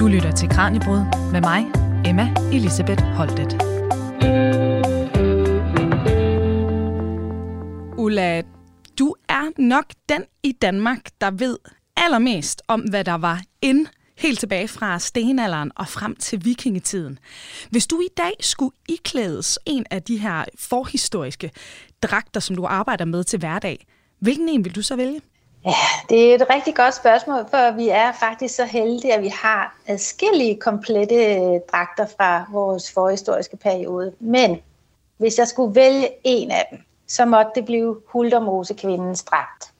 Du 0.00 0.06
lytter 0.06 0.32
til 0.32 0.48
Kranjebrud 0.48 1.30
med 1.32 1.40
mig, 1.40 1.66
Emma 2.06 2.34
Elisabeth 2.52 3.02
Holtet. 3.02 3.52
Ulla, 7.98 8.42
du 8.98 9.14
er 9.28 9.60
nok 9.62 9.84
den 10.08 10.24
i 10.42 10.52
Danmark, 10.52 11.10
der 11.20 11.30
ved 11.30 11.58
allermest 11.96 12.62
om, 12.68 12.80
hvad 12.80 13.04
der 13.04 13.14
var 13.14 13.42
ind 13.62 13.86
helt 14.18 14.38
tilbage 14.38 14.68
fra 14.68 14.98
stenalderen 14.98 15.72
og 15.76 15.88
frem 15.88 16.16
til 16.16 16.44
vikingetiden. 16.44 17.18
Hvis 17.70 17.86
du 17.86 18.00
i 18.00 18.08
dag 18.16 18.32
skulle 18.40 18.74
iklædes 18.88 19.58
en 19.66 19.86
af 19.90 20.02
de 20.02 20.16
her 20.16 20.44
forhistoriske 20.58 21.50
dragter, 22.02 22.40
som 22.40 22.56
du 22.56 22.66
arbejder 22.66 23.04
med 23.04 23.24
til 23.24 23.38
hverdag, 23.38 23.86
hvilken 24.20 24.48
en 24.48 24.64
vil 24.64 24.74
du 24.74 24.82
så 24.82 24.96
vælge? 24.96 25.20
Ja, 25.64 25.74
det 26.08 26.30
er 26.30 26.34
et 26.34 26.46
rigtig 26.50 26.74
godt 26.74 26.94
spørgsmål, 26.94 27.46
for 27.50 27.76
vi 27.76 27.88
er 27.88 28.12
faktisk 28.12 28.54
så 28.54 28.64
heldige, 28.64 29.14
at 29.14 29.22
vi 29.22 29.28
har 29.28 29.76
adskillige 29.86 30.56
komplette 30.60 31.14
øh, 31.14 31.60
dragter 31.72 32.06
fra 32.06 32.44
vores 32.52 32.92
forhistoriske 32.92 33.56
periode. 33.56 34.12
Men 34.20 34.60
hvis 35.16 35.38
jeg 35.38 35.48
skulle 35.48 35.74
vælge 35.74 36.08
en 36.24 36.50
af 36.50 36.66
dem, 36.70 36.78
så 37.06 37.24
måtte 37.24 37.50
det 37.54 37.64
blive 37.64 38.00
Huldermosekvindens 38.06 39.22
dragt. 39.22 39.72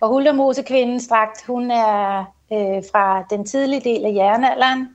Og 0.00 0.08
Huldermosekvindens 0.08 1.08
dragt, 1.08 1.44
hun 1.46 1.70
er 1.70 2.24
øh, 2.52 2.82
fra 2.92 3.24
den 3.30 3.46
tidlige 3.46 3.80
del 3.80 4.04
af 4.06 4.14
jernalderen, 4.14 4.88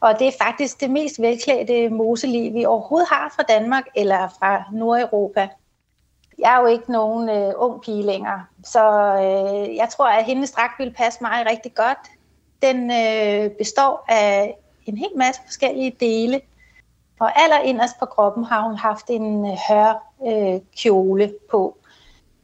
og 0.00 0.18
det 0.18 0.26
er 0.26 0.44
faktisk 0.44 0.80
det 0.80 0.90
mest 0.90 1.20
velklædte 1.20 1.88
moseliv, 1.88 2.54
vi 2.54 2.64
overhovedet 2.64 3.08
har 3.08 3.32
fra 3.36 3.42
Danmark 3.42 3.84
eller 3.96 4.28
fra 4.38 4.62
Nordeuropa 4.72 5.48
jeg 6.38 6.54
er 6.54 6.60
jo 6.60 6.66
ikke 6.66 6.92
nogen 6.92 7.28
øh, 7.28 7.52
ung 7.56 7.80
pige 7.80 8.02
længere, 8.02 8.44
så 8.64 8.90
øh, 9.14 9.76
jeg 9.76 9.88
tror, 9.88 10.08
at 10.08 10.24
hendes 10.24 10.52
dragt 10.52 10.78
ville 10.78 10.94
passe 10.94 11.18
mig 11.22 11.46
rigtig 11.50 11.74
godt. 11.74 11.98
Den 12.62 12.90
øh, 12.90 13.50
består 13.50 14.04
af 14.08 14.56
en 14.86 14.98
hel 14.98 15.10
masse 15.16 15.40
forskellige 15.44 15.96
dele, 16.00 16.40
og 17.20 17.40
allerinderst 17.40 17.98
på 17.98 18.06
kroppen 18.06 18.44
har 18.44 18.62
hun 18.62 18.76
haft 18.76 19.10
en 19.10 19.46
øh, 19.46 19.56
hør 19.68 20.04
øh, 20.26 20.60
kjole 20.76 21.34
på, 21.50 21.76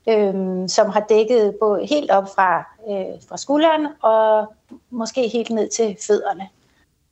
øh, 0.08 0.68
som 0.68 0.90
har 0.90 1.04
dækket 1.08 1.54
både 1.60 1.86
helt 1.86 2.10
op 2.10 2.28
fra, 2.34 2.58
øh, 2.88 3.22
fra 3.28 3.36
skulderen 3.36 3.86
og 4.02 4.54
måske 4.90 5.28
helt 5.28 5.50
ned 5.50 5.68
til 5.68 5.96
fødderne. 6.06 6.48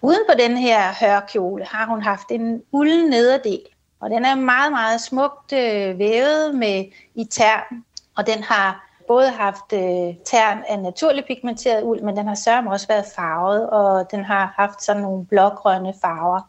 Uden 0.02 0.20
på 0.28 0.34
den 0.38 0.56
her 0.56 0.80
hørkjole 1.00 1.64
har 1.64 1.86
hun 1.86 2.02
haft 2.02 2.30
en 2.30 2.62
ulden 2.72 3.10
nederdel, 3.10 3.62
og 4.02 4.10
den 4.10 4.24
er 4.24 4.34
meget, 4.34 4.72
meget 4.72 5.00
smukt 5.00 5.52
øh, 5.52 5.98
vævet 5.98 6.54
med 6.54 6.84
i 7.14 7.24
tern, 7.24 7.84
og 8.16 8.26
den 8.26 8.42
har 8.42 8.88
både 9.08 9.28
haft 9.30 9.72
øh, 9.72 10.14
tern 10.24 10.62
af 10.68 10.78
naturligt 10.78 11.26
pigmenteret 11.26 11.82
uld, 11.82 12.02
men 12.02 12.16
den 12.16 12.28
har 12.28 12.34
sørme 12.34 12.70
også 12.70 12.86
været 12.86 13.04
farvet, 13.16 13.70
og 13.70 14.10
den 14.10 14.24
har 14.24 14.54
haft 14.56 14.82
sådan 14.82 15.02
nogle 15.02 15.26
blågrønne 15.26 15.94
farver. 16.02 16.40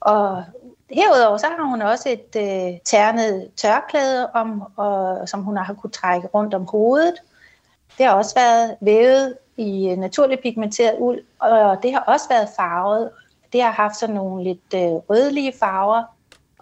Og 0.00 0.44
herudover 0.90 1.36
så 1.36 1.46
har 1.46 1.64
hun 1.64 1.82
også 1.82 2.08
et 2.08 2.36
øh, 2.36 2.78
ternet 2.84 3.50
tørklæde, 3.56 4.30
om, 4.34 4.62
og, 4.76 5.28
som 5.28 5.42
hun 5.42 5.56
har 5.56 5.74
kunnet 5.74 5.94
trække 5.94 6.28
rundt 6.28 6.54
om 6.54 6.66
hovedet. 6.70 7.14
Det 7.98 8.06
har 8.06 8.14
også 8.14 8.34
været 8.34 8.76
vævet 8.80 9.36
i 9.56 9.90
øh, 9.90 9.96
naturligt 9.96 10.42
pigmenteret 10.42 10.96
uld, 10.98 11.20
og 11.38 11.82
det 11.82 11.92
har 11.92 12.00
også 12.00 12.28
været 12.28 12.48
farvet. 12.56 13.10
Det 13.52 13.62
har 13.62 13.70
haft 13.70 13.96
sådan 13.96 14.14
nogle 14.14 14.44
lidt 14.44 14.74
øh, 14.74 14.80
rødlige 14.80 15.52
farver, 15.60 16.04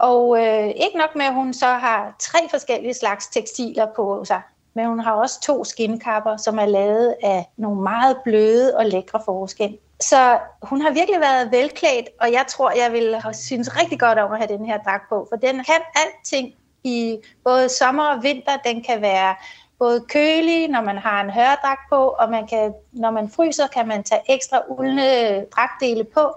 og 0.00 0.38
øh, 0.38 0.66
ikke 0.66 0.98
nok 0.98 1.14
med, 1.14 1.24
at 1.24 1.34
hun 1.34 1.54
så 1.54 1.66
har 1.66 2.16
tre 2.18 2.38
forskellige 2.50 2.94
slags 2.94 3.26
tekstiler 3.26 3.86
på 3.96 4.24
sig, 4.24 4.40
men 4.74 4.86
hun 4.86 5.00
har 5.00 5.12
også 5.12 5.40
to 5.40 5.64
skinkapper, 5.64 6.36
som 6.36 6.58
er 6.58 6.66
lavet 6.66 7.14
af 7.22 7.46
nogle 7.56 7.82
meget 7.82 8.16
bløde 8.24 8.76
og 8.76 8.86
lækre 8.86 9.20
forskin. 9.24 9.76
Så 10.00 10.38
hun 10.62 10.80
har 10.80 10.90
virkelig 10.90 11.20
været 11.20 11.52
velklædt, 11.52 12.08
og 12.20 12.32
jeg 12.32 12.44
tror, 12.48 12.70
jeg 12.70 12.92
vil 12.92 13.16
synes 13.32 13.82
rigtig 13.82 14.00
godt 14.00 14.18
om 14.18 14.32
at 14.32 14.38
have 14.38 14.58
den 14.58 14.66
her 14.66 14.78
dragt 14.78 15.08
på, 15.08 15.26
for 15.30 15.36
den 15.36 15.56
kan 15.56 15.80
alting 15.94 16.54
i 16.84 17.18
både 17.44 17.68
sommer 17.68 18.04
og 18.04 18.22
vinter. 18.22 18.56
Den 18.64 18.82
kan 18.82 19.02
være 19.02 19.34
både 19.78 20.04
kølig, 20.08 20.68
når 20.68 20.80
man 20.80 20.98
har 20.98 21.20
en 21.20 21.30
hørdragt 21.30 21.80
på, 21.90 21.96
og 21.96 22.30
man 22.30 22.46
kan, 22.46 22.74
når 22.92 23.10
man 23.10 23.30
fryser, 23.30 23.66
kan 23.66 23.88
man 23.88 24.02
tage 24.02 24.20
ekstra 24.28 24.62
uldne 24.68 25.44
dragtdele 25.44 26.04
på. 26.04 26.32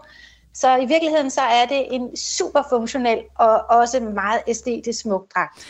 Så 0.53 0.77
i 0.77 0.85
virkeligheden 0.85 1.29
så 1.29 1.41
er 1.41 1.65
det 1.65 1.85
en 1.91 2.17
super 2.17 2.61
funktionel 2.69 3.19
og 3.35 3.69
også 3.69 3.99
meget 3.99 4.41
æstetisk 4.47 5.01
smuk 5.01 5.33
dragt. 5.35 5.67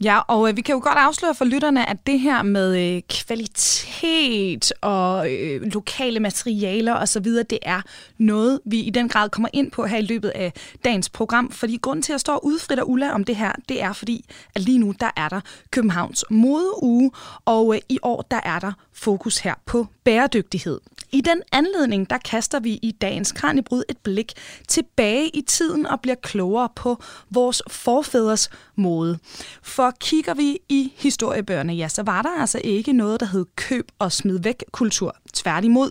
Ja, 0.00 0.18
og 0.28 0.48
øh, 0.48 0.56
vi 0.56 0.62
kan 0.62 0.74
jo 0.74 0.80
godt 0.84 0.98
afsløre 0.98 1.34
for 1.34 1.44
lytterne, 1.44 1.90
at 1.90 2.06
det 2.06 2.20
her 2.20 2.42
med 2.42 2.96
øh, 2.96 3.02
kvalitet 3.08 4.72
og 4.80 5.32
øh, 5.32 5.62
lokale 5.62 6.20
materialer 6.20 6.94
osv., 6.94 7.24
det 7.24 7.58
er 7.62 7.80
noget, 8.18 8.60
vi 8.64 8.80
i 8.80 8.90
den 8.90 9.08
grad 9.08 9.28
kommer 9.28 9.48
ind 9.52 9.70
på 9.70 9.86
her 9.86 9.98
i 9.98 10.02
løbet 10.02 10.28
af 10.28 10.52
dagens 10.84 11.08
program. 11.08 11.50
Fordi 11.50 11.78
grunden 11.82 12.02
til 12.02 12.12
at 12.12 12.20
stå 12.20 12.38
udfrit 12.42 12.78
og 12.78 12.90
Ulla 12.90 13.12
om 13.12 13.24
det 13.24 13.36
her, 13.36 13.52
det 13.68 13.82
er 13.82 13.92
fordi, 13.92 14.24
at 14.54 14.62
lige 14.62 14.78
nu 14.78 14.94
der 15.00 15.10
er 15.16 15.28
der 15.28 15.40
Københavns 15.70 16.24
modeuge, 16.30 17.10
og 17.44 17.74
øh, 17.74 17.80
i 17.88 17.98
år 18.02 18.22
der 18.22 18.40
er 18.44 18.58
der 18.58 18.72
fokus 18.92 19.38
her 19.38 19.54
på 19.66 19.86
bæredygtighed. 20.04 20.80
I 21.12 21.20
den 21.20 21.42
anledning, 21.52 22.10
der 22.10 22.18
kaster 22.18 22.60
vi 22.60 22.72
i 22.82 22.90
dagens 23.00 23.32
Kranjebrud 23.32 23.82
et 23.88 23.98
blik 23.98 24.32
tilbage 24.68 25.28
i 25.28 25.40
tiden 25.40 25.86
og 25.86 26.00
bliver 26.00 26.14
klogere 26.14 26.68
på 26.76 27.02
vores 27.30 27.62
forfædres 27.68 28.50
mode. 28.76 29.18
For 29.62 29.92
kigger 30.00 30.34
vi 30.34 30.58
i 30.68 30.92
historiebøgerne, 30.96 31.72
ja, 31.72 31.88
så 31.88 32.02
var 32.02 32.22
der 32.22 32.40
altså 32.40 32.60
ikke 32.64 32.92
noget, 32.92 33.20
der 33.20 33.26
hed 33.26 33.46
køb 33.56 33.92
og 33.98 34.12
smid 34.12 34.38
væk 34.42 34.64
kultur. 34.72 35.16
Tværtimod, 35.32 35.90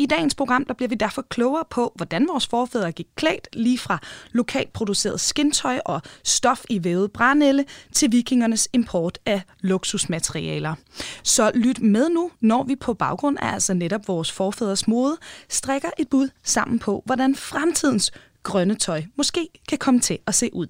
i 0.00 0.06
dagens 0.06 0.34
program 0.34 0.64
der 0.64 0.74
bliver 0.74 0.88
vi 0.88 0.94
derfor 0.94 1.22
klogere 1.22 1.64
på, 1.70 1.92
hvordan 1.96 2.28
vores 2.28 2.46
forfædre 2.46 2.92
gik 2.92 3.06
klædt 3.16 3.48
lige 3.52 3.78
fra 3.78 3.98
lokalt 4.32 4.72
produceret 4.72 5.20
skintøj 5.20 5.78
og 5.84 6.02
stof 6.24 6.64
i 6.68 6.84
vævet 6.84 7.12
brænelle 7.12 7.64
til 7.92 8.12
vikingernes 8.12 8.68
import 8.72 9.18
af 9.26 9.42
luksusmaterialer. 9.60 10.74
Så 11.22 11.50
lyt 11.54 11.80
med 11.80 12.08
nu, 12.08 12.30
når 12.40 12.64
vi 12.64 12.76
på 12.76 12.94
baggrund 12.94 13.36
af 13.40 13.52
altså 13.52 13.74
netop 13.74 14.08
vores 14.08 14.32
forfædres 14.32 14.88
mode 14.88 15.16
strikker 15.48 15.90
et 15.98 16.08
bud 16.08 16.28
sammen 16.44 16.78
på, 16.78 17.02
hvordan 17.06 17.34
fremtidens 17.34 18.12
grønne 18.42 18.74
tøj 18.74 19.02
måske 19.16 19.48
kan 19.68 19.78
komme 19.78 20.00
til 20.00 20.18
at 20.26 20.34
se 20.34 20.50
ud. 20.52 20.66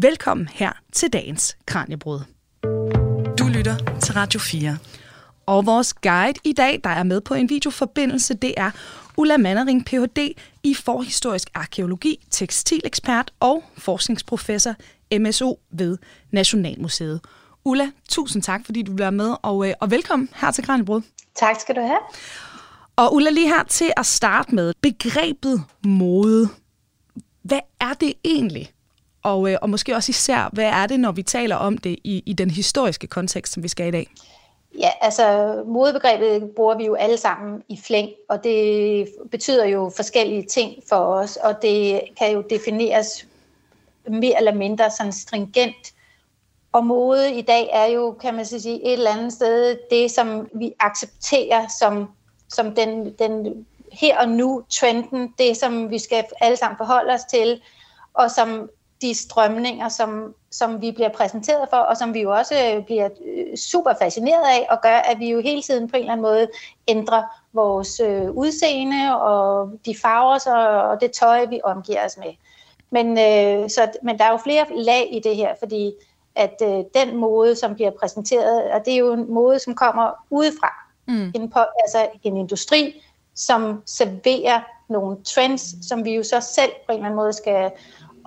Velkommen 0.00 0.48
her 0.48 0.72
til 0.92 1.12
dagens 1.12 1.56
Kranjebrud. 1.66 2.20
Du 3.38 3.46
lytter 3.46 3.98
til 4.00 4.14
Radio 4.14 4.40
4. 4.40 4.78
Og 5.46 5.66
vores 5.66 5.94
guide 5.94 6.40
i 6.44 6.52
dag, 6.52 6.80
der 6.84 6.90
er 6.90 7.02
med 7.02 7.20
på 7.20 7.34
en 7.34 7.48
videoforbindelse, 7.48 8.34
det 8.34 8.54
er 8.56 8.70
Ulla 9.16 9.36
Mannering, 9.36 9.84
Ph.D. 9.84 10.34
i 10.62 10.74
forhistorisk 10.74 11.50
arkeologi, 11.54 12.26
tekstilekspert 12.30 13.32
og 13.40 13.64
forskningsprofessor 13.78 14.74
MSO 15.18 15.60
ved 15.70 15.98
Nationalmuseet. 16.30 17.20
Ulla, 17.64 17.90
tusind 18.08 18.42
tak, 18.42 18.64
fordi 18.64 18.82
du 18.82 18.94
bliver 18.94 19.10
med, 19.10 19.34
og, 19.42 19.68
øh, 19.68 19.74
og 19.80 19.90
velkommen 19.90 20.28
her 20.34 20.50
til 20.50 20.64
Kranjebrud. 20.64 21.02
Tak 21.36 21.60
skal 21.60 21.74
du 21.76 21.80
have. 21.80 22.00
Og 22.96 23.14
Ulla, 23.14 23.30
lige 23.30 23.48
her 23.48 23.62
til 23.62 23.92
at 23.96 24.06
starte 24.06 24.54
med, 24.54 24.72
begrebet 24.82 25.64
mode. 25.84 26.48
Hvad 27.42 27.60
er 27.80 27.92
det 27.92 28.14
egentlig? 28.24 28.70
Og, 29.22 29.50
øh, 29.50 29.58
og 29.62 29.70
måske 29.70 29.94
også 29.96 30.10
især, 30.10 30.50
hvad 30.52 30.64
er 30.64 30.86
det, 30.86 31.00
når 31.00 31.12
vi 31.12 31.22
taler 31.22 31.56
om 31.56 31.78
det 31.78 31.98
i, 32.04 32.22
i 32.26 32.32
den 32.32 32.50
historiske 32.50 33.06
kontekst, 33.06 33.52
som 33.52 33.62
vi 33.62 33.68
skal 33.68 33.88
i 33.88 33.90
dag? 33.90 34.06
Ja, 34.78 34.90
altså 35.00 35.54
modebegrebet 35.66 36.50
bruger 36.56 36.76
vi 36.76 36.86
jo 36.86 36.94
alle 36.94 37.16
sammen 37.16 37.62
i 37.68 37.80
flæng, 37.86 38.10
og 38.28 38.44
det 38.44 39.08
betyder 39.30 39.64
jo 39.64 39.92
forskellige 39.96 40.46
ting 40.46 40.82
for 40.88 40.96
os, 40.96 41.36
og 41.36 41.62
det 41.62 42.00
kan 42.18 42.32
jo 42.32 42.42
defineres 42.50 43.26
mere 44.08 44.38
eller 44.38 44.54
mindre 44.54 44.90
sådan 44.90 45.12
stringent. 45.12 45.92
Og 46.72 46.86
mode 46.86 47.34
i 47.34 47.42
dag 47.42 47.70
er 47.72 47.86
jo, 47.86 48.16
kan 48.20 48.34
man 48.34 48.46
sige, 48.46 48.86
et 48.86 48.92
eller 48.92 49.10
andet 49.10 49.32
sted 49.32 49.78
det, 49.90 50.10
som 50.10 50.48
vi 50.54 50.72
accepterer 50.80 51.66
som, 51.78 52.08
som 52.48 52.74
den, 52.74 53.12
den 53.18 53.66
her 53.92 54.18
og 54.18 54.28
nu 54.28 54.64
trenden, 54.70 55.34
det 55.38 55.56
som 55.56 55.90
vi 55.90 55.98
skal 55.98 56.24
alle 56.40 56.56
sammen 56.56 56.76
forholde 56.76 57.12
os 57.12 57.24
til, 57.30 57.62
og 58.14 58.30
som 58.30 58.70
de 59.02 59.14
strømninger, 59.14 59.88
som, 59.88 60.34
som 60.50 60.80
vi 60.80 60.92
bliver 60.92 61.08
præsenteret 61.08 61.68
for, 61.70 61.76
og 61.76 61.96
som 61.96 62.14
vi 62.14 62.20
jo 62.20 62.32
også 62.32 62.54
øh, 62.54 62.84
bliver 62.84 63.08
øh, 63.26 63.56
super 63.56 63.92
fascineret 64.02 64.44
af, 64.44 64.66
og 64.70 64.82
gør, 64.82 64.96
at 64.96 65.18
vi 65.18 65.30
jo 65.30 65.40
hele 65.40 65.62
tiden 65.62 65.90
på 65.90 65.96
en 65.96 66.00
eller 66.00 66.12
anden 66.12 66.22
måde 66.22 66.48
ændrer 66.88 67.22
vores 67.52 68.00
øh, 68.00 68.30
udseende 68.30 69.20
og 69.20 69.70
de 69.86 69.94
farver 70.02 70.38
så, 70.38 70.56
og 70.80 71.00
det 71.00 71.12
tøj, 71.12 71.44
vi 71.44 71.60
omgiver 71.64 72.04
os 72.04 72.16
med. 72.16 72.32
Men, 72.90 73.06
øh, 73.08 73.70
så, 73.70 73.90
men 74.02 74.18
der 74.18 74.24
er 74.24 74.30
jo 74.30 74.36
flere 74.36 74.66
lag 74.76 75.08
i 75.12 75.20
det 75.20 75.36
her, 75.36 75.54
fordi 75.58 75.92
at 76.34 76.62
øh, 76.62 76.84
den 76.94 77.16
mode, 77.16 77.56
som 77.56 77.74
bliver 77.74 77.90
præsenteret, 77.90 78.62
og 78.62 78.84
det 78.84 78.92
er 78.92 78.98
jo 78.98 79.12
en 79.12 79.32
mode, 79.32 79.58
som 79.58 79.74
kommer 79.74 80.10
udefra. 80.30 80.72
Mm. 81.08 81.32
En, 81.34 81.50
på, 81.50 81.58
altså 81.58 82.08
en 82.22 82.36
industri, 82.36 83.02
som 83.34 83.82
serverer 83.86 84.60
nogle 84.88 85.16
trends, 85.24 85.88
som 85.88 86.04
vi 86.04 86.14
jo 86.14 86.22
så 86.22 86.40
selv 86.40 86.70
på 86.86 86.92
en 86.92 86.98
eller 86.98 87.06
anden 87.06 87.16
måde 87.16 87.32
skal 87.32 87.70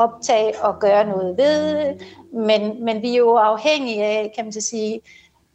optage 0.03 0.61
og 0.63 0.79
gøre 0.79 1.05
noget 1.05 1.37
ved, 1.37 1.95
men, 2.33 2.85
men 2.85 3.01
vi 3.01 3.13
er 3.13 3.17
jo 3.17 3.35
afhængige 3.35 4.03
af, 4.03 4.31
kan 4.35 4.45
man 4.45 4.53
så 4.53 4.61
sige, 4.61 5.01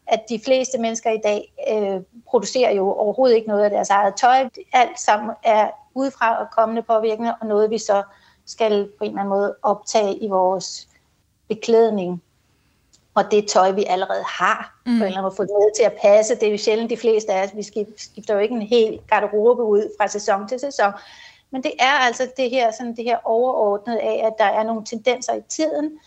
at 0.07 0.21
de 0.29 0.41
fleste 0.45 0.79
mennesker 0.79 1.11
i 1.11 1.21
dag 1.25 1.53
øh, 1.71 2.01
producerer 2.29 2.75
jo 2.75 2.93
overhovedet 2.93 3.37
ikke 3.37 3.49
noget 3.49 3.65
af 3.65 3.71
deres 3.71 3.91
eget 3.91 4.15
tøj. 4.15 4.49
Alt 4.73 5.01
sammen 5.01 5.31
er 5.45 5.71
udefra 5.95 6.41
og 6.41 6.47
kommende 6.57 6.83
påvirkninger, 6.83 7.35
og 7.41 7.47
noget 7.47 7.71
vi 7.71 7.79
så 7.79 8.03
skal 8.47 8.89
på 8.99 9.05
en 9.05 9.11
eller 9.11 9.21
anden 9.21 9.35
måde 9.35 9.55
optage 9.63 10.17
i 10.17 10.29
vores 10.29 10.89
beklædning. 11.49 12.23
Og 13.15 13.31
det 13.31 13.49
tøj, 13.49 13.71
vi 13.71 13.85
allerede 13.85 14.25
har, 14.27 14.79
mm. 14.87 14.91
på 14.91 14.91
en 14.91 14.95
eller 14.95 15.07
anden 15.07 15.23
måde 15.23 15.37
fået 15.37 15.49
med 15.49 15.77
til 15.77 15.83
at 15.83 15.97
passe. 16.03 16.35
Det 16.35 16.43
er 16.43 16.51
jo 16.51 16.59
sjældent 16.59 16.91
de 16.91 16.97
fleste 16.97 17.33
af 17.33 17.45
os, 17.45 17.57
vi 17.57 17.63
skifter 17.97 18.35
jo 18.35 18.41
ikke 18.41 18.55
en 18.55 18.63
hel 18.63 19.01
garderobe 19.09 19.63
ud 19.63 19.95
fra 19.99 20.09
sæson 20.09 20.49
til 20.49 20.61
sæson. 20.61 20.93
Men 21.51 21.63
det 21.63 21.73
er 21.79 21.93
altså 21.93 22.29
det 22.37 22.51
her, 22.51 22.71
sådan 22.71 22.97
det 22.97 23.05
her 23.05 23.19
overordnede 23.25 24.01
af, 24.01 24.27
at 24.27 24.33
der 24.39 24.45
er 24.45 24.63
nogle 24.63 24.85
tendenser 24.85 25.35
i 25.35 25.43
tiden, 25.49 25.99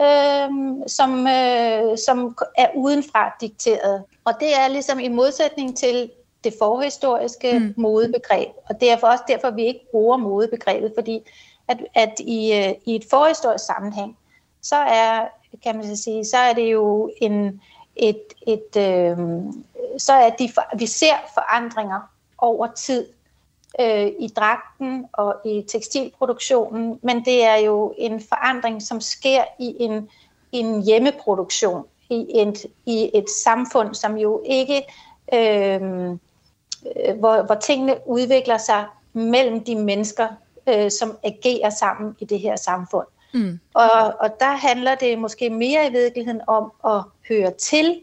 øh, 0.00 0.48
som, 0.86 1.26
øh, 1.26 1.98
som 2.06 2.36
er 2.56 2.68
udenfra 2.74 3.36
dikteret. 3.40 4.04
Og 4.24 4.34
det 4.40 4.58
er 4.58 4.68
ligesom 4.68 4.98
i 4.98 5.08
modsætning 5.08 5.76
til 5.76 6.10
det 6.44 6.54
forhistoriske 6.58 7.58
mm. 7.58 7.74
modebegreb. 7.76 8.48
Og 8.68 8.80
det 8.80 8.90
er 8.90 8.96
for 8.96 9.06
også 9.06 9.24
derfor, 9.28 9.50
vi 9.50 9.64
ikke 9.64 9.86
bruger 9.90 10.16
modebegrebet, 10.16 10.92
fordi 10.96 11.20
at, 11.68 11.78
at 11.94 12.20
i, 12.20 12.52
øh, 12.52 12.74
i 12.86 12.96
et 12.96 13.04
forhistorisk 13.10 13.64
sammenhæng, 13.64 14.18
så 14.62 14.76
er, 14.76 15.26
kan 15.62 15.76
man 15.76 15.96
sige, 15.96 16.24
så 16.24 16.36
er 16.36 16.52
det 16.52 16.72
jo 16.72 17.10
en, 17.20 17.60
et, 17.96 18.22
et 18.46 18.76
øh, 18.76 19.16
så 19.98 20.12
er 20.12 20.30
de, 20.30 20.52
vi 20.78 20.86
ser 20.86 21.14
forandringer 21.34 22.00
over 22.38 22.66
tid 22.66 23.06
øh, 23.80 24.06
i 24.06 24.28
dragten 24.36 25.06
og 25.12 25.36
i 25.44 25.64
tekstilproduktionen, 25.68 26.98
men 27.02 27.24
det 27.24 27.44
er 27.44 27.56
jo 27.56 27.94
en 27.98 28.20
forandring, 28.28 28.82
som 28.82 29.00
sker 29.00 29.44
i 29.58 29.76
en, 29.80 30.08
en 30.52 30.82
hjemmeproduktion, 30.82 31.84
i 32.10 32.26
et, 32.34 32.66
i 32.86 33.10
et 33.14 33.30
samfund, 33.44 33.94
som 33.94 34.16
jo 34.16 34.42
ikke, 34.46 34.82
øh, 35.34 35.80
hvor, 37.18 37.46
hvor 37.46 37.54
tingene 37.54 37.96
udvikler 38.06 38.58
sig 38.58 38.84
mellem 39.12 39.64
de 39.64 39.76
mennesker, 39.76 40.28
øh, 40.68 40.90
som 40.90 41.18
agerer 41.22 41.70
sammen 41.70 42.16
i 42.18 42.24
det 42.24 42.40
her 42.40 42.56
samfund. 42.56 43.06
Mm. 43.34 43.60
Og, 43.74 44.14
og 44.20 44.30
der 44.40 44.56
handler 44.56 44.94
det 44.94 45.18
måske 45.18 45.50
mere 45.50 45.86
i 45.86 45.90
virkeligheden 45.90 46.40
om 46.46 46.72
at 46.84 47.02
høre 47.28 47.50
til 47.50 48.00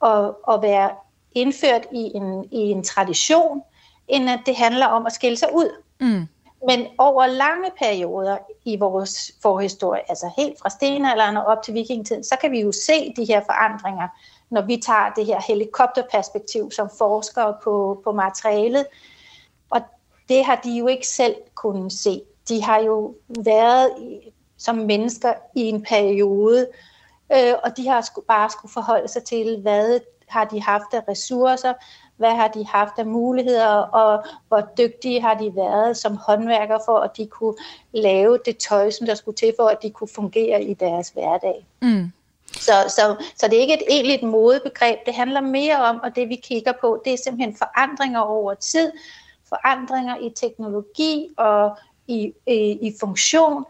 og, 0.00 0.48
og 0.48 0.62
være 0.62 0.90
indført 1.34 1.86
i 1.92 2.10
en, 2.14 2.44
i 2.50 2.58
en 2.58 2.84
tradition, 2.84 3.62
end 4.10 4.30
at 4.30 4.40
det 4.46 4.56
handler 4.56 4.86
om 4.86 5.06
at 5.06 5.12
skille 5.12 5.36
sig 5.36 5.48
ud. 5.54 5.82
Mm. 6.00 6.26
Men 6.66 6.86
over 6.98 7.26
lange 7.26 7.70
perioder 7.78 8.38
i 8.64 8.76
vores 8.76 9.32
forhistorie, 9.42 10.10
altså 10.10 10.30
helt 10.38 10.58
fra 10.58 10.70
stenalderen 10.70 11.36
og 11.36 11.44
op 11.44 11.62
til 11.62 11.74
vikingetiden, 11.74 12.24
så 12.24 12.36
kan 12.40 12.50
vi 12.50 12.60
jo 12.60 12.72
se 12.72 13.14
de 13.16 13.24
her 13.24 13.40
forandringer, 13.46 14.08
når 14.50 14.62
vi 14.62 14.76
tager 14.86 15.10
det 15.16 15.26
her 15.26 15.40
helikopterperspektiv 15.48 16.70
som 16.70 16.90
forskere 16.98 17.54
på, 17.64 18.00
på 18.04 18.12
materialet. 18.12 18.86
Og 19.70 19.80
det 20.28 20.44
har 20.44 20.60
de 20.64 20.70
jo 20.70 20.86
ikke 20.86 21.06
selv 21.06 21.34
kunnet 21.54 21.92
se. 21.92 22.22
De 22.48 22.62
har 22.62 22.78
jo 22.78 23.14
været 23.44 23.90
i, 23.98 24.32
som 24.58 24.76
mennesker 24.76 25.32
i 25.54 25.60
en 25.60 25.82
periode, 25.82 26.68
øh, 27.32 27.54
og 27.64 27.76
de 27.76 27.88
har 27.88 28.00
sku, 28.00 28.20
bare 28.20 28.50
skulle 28.50 28.72
forholde 28.72 29.08
sig 29.08 29.24
til, 29.24 29.60
hvad 29.62 30.00
har 30.28 30.44
de 30.44 30.62
haft 30.62 30.94
af 30.94 31.02
ressourcer, 31.08 31.72
hvad 32.20 32.34
har 32.34 32.48
de 32.48 32.66
haft 32.66 32.98
af 32.98 33.06
muligheder, 33.06 33.76
og 33.76 34.24
hvor 34.48 34.60
dygtige 34.78 35.20
har 35.20 35.34
de 35.34 35.52
været 35.56 35.96
som 35.96 36.16
håndværkere 36.16 36.80
for, 36.84 36.98
at 36.98 37.16
de 37.16 37.26
kunne 37.26 37.54
lave 37.92 38.38
det 38.44 38.58
tøj, 38.58 38.90
som 38.90 39.06
der 39.06 39.14
skulle 39.14 39.36
til 39.36 39.52
for, 39.58 39.66
at 39.68 39.82
de 39.82 39.90
kunne 39.90 40.08
fungere 40.14 40.62
i 40.62 40.74
deres 40.74 41.08
hverdag. 41.08 41.66
Mm. 41.82 42.12
Så, 42.52 42.72
så, 42.88 43.16
så 43.36 43.48
det 43.48 43.56
er 43.56 43.60
ikke 43.60 43.74
et 43.74 43.82
egentligt 43.88 44.22
modebegreb, 44.22 44.98
det 45.06 45.14
handler 45.14 45.40
mere 45.40 45.76
om, 45.76 46.00
og 46.02 46.16
det 46.16 46.28
vi 46.28 46.36
kigger 46.36 46.72
på, 46.80 47.02
det 47.04 47.12
er 47.12 47.18
simpelthen 47.24 47.56
forandringer 47.56 48.20
over 48.20 48.54
tid, 48.54 48.92
forandringer 49.48 50.16
i 50.16 50.30
teknologi 50.36 51.28
og 51.36 51.76
i, 52.06 52.32
i, 52.46 52.78
i 52.82 52.94
funktion, 53.00 53.64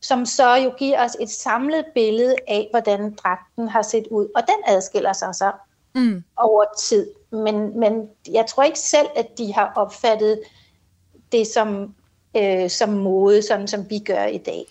som 0.00 0.26
så 0.26 0.54
jo 0.54 0.72
giver 0.78 1.04
os 1.04 1.16
et 1.20 1.30
samlet 1.30 1.84
billede 1.94 2.36
af, 2.48 2.68
hvordan 2.70 3.14
dragten 3.14 3.68
har 3.68 3.82
set 3.82 4.06
ud. 4.10 4.28
Og 4.36 4.42
den 4.42 4.74
adskiller 4.76 5.12
sig 5.12 5.34
så 5.34 5.52
mm. 5.94 6.24
over 6.36 6.64
tid. 6.78 7.10
Men, 7.30 7.80
men 7.80 8.08
jeg 8.32 8.46
tror 8.46 8.62
ikke 8.62 8.78
selv, 8.78 9.08
at 9.16 9.38
de 9.38 9.52
har 9.52 9.72
opfattet 9.76 10.40
det 11.32 11.46
som, 11.46 11.94
øh, 12.36 12.70
som 12.70 12.88
mode, 12.88 13.42
sådan 13.42 13.68
som 13.68 13.90
vi 13.90 13.98
gør 13.98 14.24
i 14.24 14.38
dag. 14.38 14.64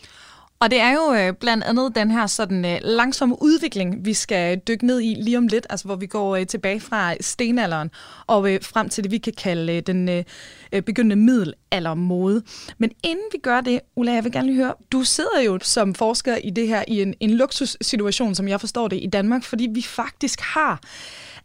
Og 0.60 0.72
det 0.72 0.80
er 0.80 0.94
jo 0.94 1.14
øh, 1.14 1.34
blandt 1.34 1.64
andet 1.64 1.96
den 1.96 2.12
her 2.12 2.28
sådan 2.28 2.66
øh, 2.66 2.80
langsomme 2.84 3.36
udvikling, 3.42 4.06
vi 4.06 4.14
skal 4.14 4.58
dykke 4.68 4.86
ned 4.86 5.02
i 5.02 5.16
lige 5.20 5.38
om 5.38 5.48
lidt, 5.48 5.68
altså 5.70 5.86
hvor 5.86 5.96
vi 5.96 6.06
går 6.06 6.36
øh, 6.36 6.48
tilbage 6.48 6.80
fra 6.80 7.14
stenalderen 7.22 7.92
og 8.28 8.54
øh, 8.54 8.60
frem 8.62 8.90
til 8.90 9.04
det, 9.04 9.12
vi 9.12 9.18
kan 9.18 9.34
kalde 9.38 9.76
øh, 9.76 9.82
den 9.82 10.10
øh, 10.10 10.24
øh 10.72 10.82
begyndende 10.82 11.16
middelaldermode. 11.16 12.44
Men 12.78 12.92
inden 13.04 13.26
vi 13.32 13.38
gør 13.38 13.62
det, 13.62 13.80
Ulla, 13.96 14.14
jeg 14.14 14.24
vil 14.24 14.32
gerne 14.32 14.48
lige 14.48 14.58
høre, 14.58 14.74
du 14.92 15.04
sidder 15.04 15.42
jo 15.46 15.60
som 15.62 15.96
forsker 15.96 16.36
i 16.36 16.50
det 16.50 16.68
her 16.68 16.84
i 16.88 17.02
en, 17.02 17.14
en 17.20 17.30
luksussituation, 17.30 18.36
som 18.36 18.48
jeg 18.48 18.60
forstår 18.60 18.88
det, 18.88 19.00
i 19.04 19.08
Danmark, 19.08 19.44
fordi 19.44 19.68
vi 19.72 19.82
faktisk 19.82 20.40
har 20.42 20.80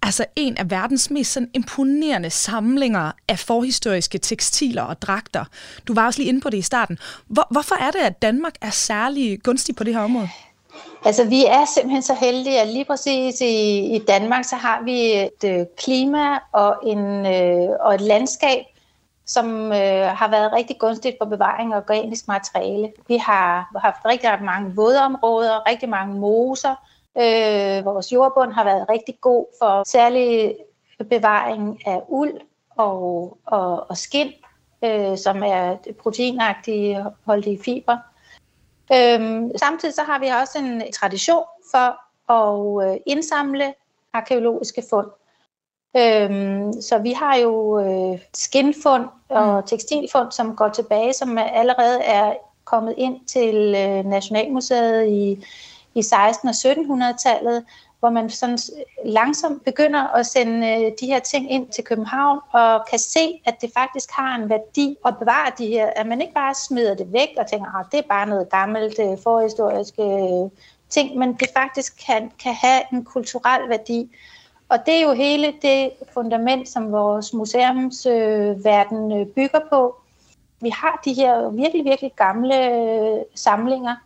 altså 0.02 0.24
en 0.36 0.56
af 0.56 0.70
verdens 0.70 1.10
mest 1.10 1.32
sådan, 1.32 1.50
imponerende 1.54 2.30
samlinger 2.30 3.12
af 3.28 3.38
forhistoriske 3.38 4.18
tekstiler 4.18 4.82
og 4.82 5.02
dragter. 5.02 5.44
Du 5.88 5.94
var 5.94 6.06
også 6.06 6.20
lige 6.20 6.28
inde 6.28 6.40
på 6.40 6.50
det 6.50 6.58
i 6.58 6.62
starten. 6.62 6.98
Hvor, 7.26 7.46
hvorfor 7.50 7.74
er 7.74 7.90
det, 7.90 7.98
at 7.98 8.22
Danmark 8.22 8.54
er 8.60 8.70
særlig 8.70 9.42
gunstig 9.42 9.76
på 9.76 9.84
det 9.84 9.94
her 9.94 10.02
område? 10.02 10.28
Altså, 11.04 11.24
vi 11.24 11.44
er 11.44 11.64
simpelthen 11.74 12.02
så 12.02 12.14
heldige, 12.14 12.60
at 12.60 12.68
lige 12.68 12.84
præcis 12.84 13.40
i, 13.40 13.80
i 13.94 13.98
Danmark, 14.08 14.44
så 14.44 14.56
har 14.56 14.82
vi 14.84 15.12
et 15.12 15.44
øh, 15.44 15.66
klima 15.76 16.38
og, 16.52 16.76
en, 16.86 17.26
øh, 17.26 17.68
og 17.80 17.94
et 17.94 18.00
landskab, 18.00 18.64
som 19.26 19.72
øh, 19.72 20.06
har 20.06 20.30
været 20.30 20.52
rigtig 20.52 20.76
gunstigt 20.78 21.16
for 21.20 21.28
bevaring 21.28 21.72
af 21.72 21.76
organisk 21.76 22.28
materiale. 22.28 22.92
Vi 23.08 23.16
har 23.16 23.78
haft 23.82 23.96
rigtig 24.04 24.30
mange 24.44 24.74
vådområder, 24.76 25.68
rigtig 25.70 25.88
mange 25.88 26.14
moser, 26.14 26.74
Øh, 27.18 27.84
vores 27.84 28.12
jordbund 28.12 28.52
har 28.52 28.64
været 28.64 28.88
rigtig 28.88 29.14
god 29.20 29.46
for 29.58 29.88
særlig 29.88 30.56
bevaring 31.10 31.86
af 31.86 32.02
uld 32.08 32.40
og, 32.76 33.38
og, 33.46 33.90
og 33.90 33.96
skin, 33.96 34.32
øh, 34.84 35.18
som 35.18 35.42
er 35.42 35.76
proteinagtige 36.02 37.06
holdige 37.24 37.62
fiber. 37.64 37.96
Øh, 38.92 39.50
samtidig 39.56 39.94
så 39.94 40.02
har 40.02 40.18
vi 40.18 40.26
også 40.26 40.58
en 40.58 40.92
tradition 40.92 41.44
for 41.70 41.98
at 42.32 42.88
øh, 42.88 43.00
indsamle 43.06 43.74
arkeologiske 44.12 44.82
fund. 44.90 45.06
Øhm, 45.96 46.82
så 46.82 46.98
vi 46.98 47.12
har 47.12 47.36
jo 47.36 47.80
øh, 47.80 48.18
skinfund 48.34 49.04
og 49.28 49.56
mm. 49.56 49.66
tekstilfund, 49.66 50.32
som 50.32 50.56
går 50.56 50.68
tilbage, 50.68 51.12
som 51.12 51.38
allerede 51.38 52.02
er 52.02 52.34
kommet 52.64 52.94
ind 52.98 53.26
til 53.26 53.54
øh, 53.56 54.04
Nationalmuseet 54.04 55.08
i 55.08 55.44
i 55.94 56.00
16- 56.00 56.14
og 56.48 56.50
1700-tallet, 56.50 57.64
hvor 58.02 58.10
man 58.10 58.30
sådan 58.30 58.58
langsomt 59.04 59.64
begynder 59.64 60.08
at 60.08 60.26
sende 60.26 60.66
øh, 60.66 60.92
de 61.00 61.06
her 61.06 61.18
ting 61.18 61.50
ind 61.50 61.68
til 61.68 61.84
København, 61.84 62.40
og 62.52 62.86
kan 62.90 62.98
se, 62.98 63.40
at 63.44 63.54
det 63.60 63.70
faktisk 63.74 64.10
har 64.10 64.34
en 64.34 64.48
værdi 64.48 64.96
at 65.06 65.18
bevare 65.18 65.52
de 65.58 65.66
her, 65.66 65.86
at 65.86 66.06
man 66.06 66.20
ikke 66.20 66.34
bare 66.34 66.54
smider 66.54 66.94
det 66.94 67.12
væk 67.12 67.28
og 67.38 67.46
tænker, 67.46 67.78
at 67.80 67.86
det 67.92 67.98
er 67.98 68.08
bare 68.08 68.26
noget 68.26 68.50
gammelt 68.50 68.98
øh, 68.98 69.18
forhistorisk 69.22 69.94
øh, 69.98 70.50
ting, 70.90 71.18
men 71.18 71.34
det 71.34 71.48
faktisk 71.56 72.06
kan, 72.06 72.32
kan 72.42 72.54
have 72.54 72.82
en 72.92 73.04
kulturel 73.04 73.68
værdi. 73.68 74.10
Og 74.68 74.78
det 74.86 74.94
er 74.94 75.02
jo 75.02 75.12
hele 75.12 75.54
det 75.62 75.90
fundament, 76.14 76.68
som 76.68 76.92
vores 76.92 77.32
museumsverden 77.32 79.12
øh, 79.12 79.26
bygger 79.26 79.60
på. 79.70 79.96
Vi 80.60 80.68
har 80.68 81.00
de 81.04 81.12
her 81.12 81.48
virkelig, 81.50 81.84
virkelig 81.84 82.12
gamle 82.16 83.24
samlinger, 83.34 83.96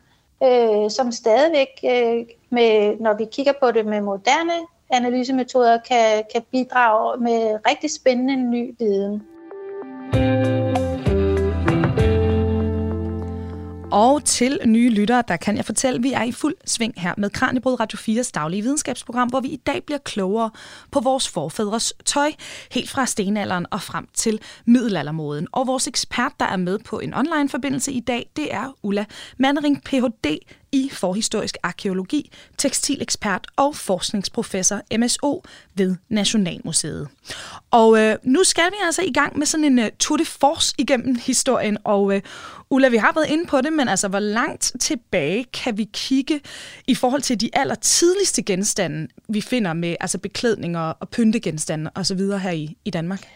øh, 0.42 0.90
som 0.90 1.12
stadigvæk, 1.12 1.68
øh, 1.84 2.26
med, 2.50 3.00
når 3.00 3.14
vi 3.14 3.24
kigger 3.32 3.52
på 3.62 3.70
det 3.70 3.86
med 3.86 4.00
moderne 4.00 4.66
analysemetoder, 4.90 5.78
kan, 5.88 6.24
kan 6.32 6.42
bidrage 6.52 7.20
med 7.20 7.58
rigtig 7.68 7.90
spændende 7.90 8.36
ny 8.36 8.74
viden. 8.78 9.22
Og 13.96 14.24
til 14.24 14.60
nye 14.66 14.90
lyttere, 14.90 15.22
der 15.28 15.36
kan 15.36 15.56
jeg 15.56 15.64
fortælle, 15.64 15.96
at 15.96 16.02
vi 16.02 16.12
er 16.12 16.22
i 16.22 16.32
fuld 16.32 16.54
sving 16.64 16.94
her 16.96 17.14
med 17.16 17.30
Kranjebrød 17.30 17.80
Radio 17.80 17.98
4's 17.98 18.30
daglige 18.34 18.62
videnskabsprogram, 18.62 19.28
hvor 19.28 19.40
vi 19.40 19.48
i 19.48 19.56
dag 19.56 19.82
bliver 19.86 19.98
klogere 19.98 20.50
på 20.90 21.00
vores 21.00 21.28
forfædres 21.28 21.94
tøj, 22.04 22.32
helt 22.72 22.90
fra 22.90 23.06
stenalderen 23.06 23.66
og 23.70 23.82
frem 23.82 24.08
til 24.14 24.40
middelaldermoden. 24.66 25.48
Og 25.52 25.66
vores 25.66 25.86
ekspert, 25.86 26.32
der 26.40 26.46
er 26.46 26.56
med 26.56 26.78
på 26.78 26.98
en 26.98 27.14
online-forbindelse 27.14 27.92
i 27.92 28.00
dag, 28.00 28.30
det 28.36 28.54
er 28.54 28.76
Ulla 28.82 29.04
Mannering, 29.38 29.82
Ph.D 29.84 30.26
i 30.76 30.90
forhistorisk 30.92 31.56
arkeologi, 31.62 32.30
tekstilekspert 32.58 33.46
og 33.56 33.76
forskningsprofessor 33.76 34.98
MSO 34.98 35.42
ved 35.74 35.96
Nationalmuseet. 36.08 37.08
Og 37.70 37.98
øh, 37.98 38.16
nu 38.22 38.44
skal 38.44 38.64
vi 38.70 38.76
altså 38.84 39.02
i 39.02 39.12
gang 39.12 39.38
med 39.38 39.46
sådan 39.46 39.64
en 39.64 39.78
uh, 39.78 39.84
tour 39.98 40.16
de 40.16 40.24
force 40.24 40.74
igennem 40.78 41.16
historien, 41.26 41.78
og 41.84 42.14
øh, 42.14 42.22
Ulla, 42.70 42.88
vi 42.88 42.96
har 42.96 43.12
været 43.14 43.28
inde 43.28 43.46
på 43.46 43.60
det, 43.60 43.72
men 43.72 43.88
altså, 43.88 44.08
hvor 44.08 44.18
langt 44.18 44.72
tilbage 44.80 45.44
kan 45.44 45.78
vi 45.78 45.88
kigge 45.92 46.40
i 46.86 46.94
forhold 46.94 47.22
til 47.22 47.40
de 47.40 47.50
allertidligste 47.52 48.42
genstande, 48.42 49.08
vi 49.28 49.40
finder 49.40 49.72
med 49.72 49.96
altså 50.00 50.18
beklædninger 50.18 50.80
og 50.80 51.08
pyntegenstande 51.08 51.90
osv. 51.94 52.20
her 52.20 52.50
i, 52.50 52.76
i 52.84 52.90
Danmark? 52.90 53.28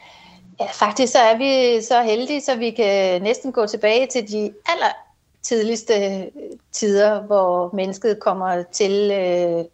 Ja, 0.61 0.67
faktisk 0.73 1.13
så 1.13 1.19
er 1.19 1.37
vi 1.39 1.83
så 1.83 2.03
heldige, 2.03 2.41
så 2.41 2.57
vi 2.57 2.71
kan 2.71 3.23
næsten 3.23 3.53
gå 3.53 3.67
tilbage 3.67 4.07
til 4.07 4.29
de 4.29 4.53
aller 4.67 5.10
tidligste 5.43 6.31
tider, 6.73 7.23
hvor 7.23 7.71
mennesket 7.75 8.21
kommer 8.21 8.63
til 8.73 9.11
øh, 9.11 9.65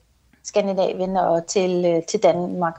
Skandinavien 0.45 1.17
og 1.17 1.47
til, 1.47 1.85
øh, 1.85 2.03
til 2.03 2.23
Danmark. 2.23 2.79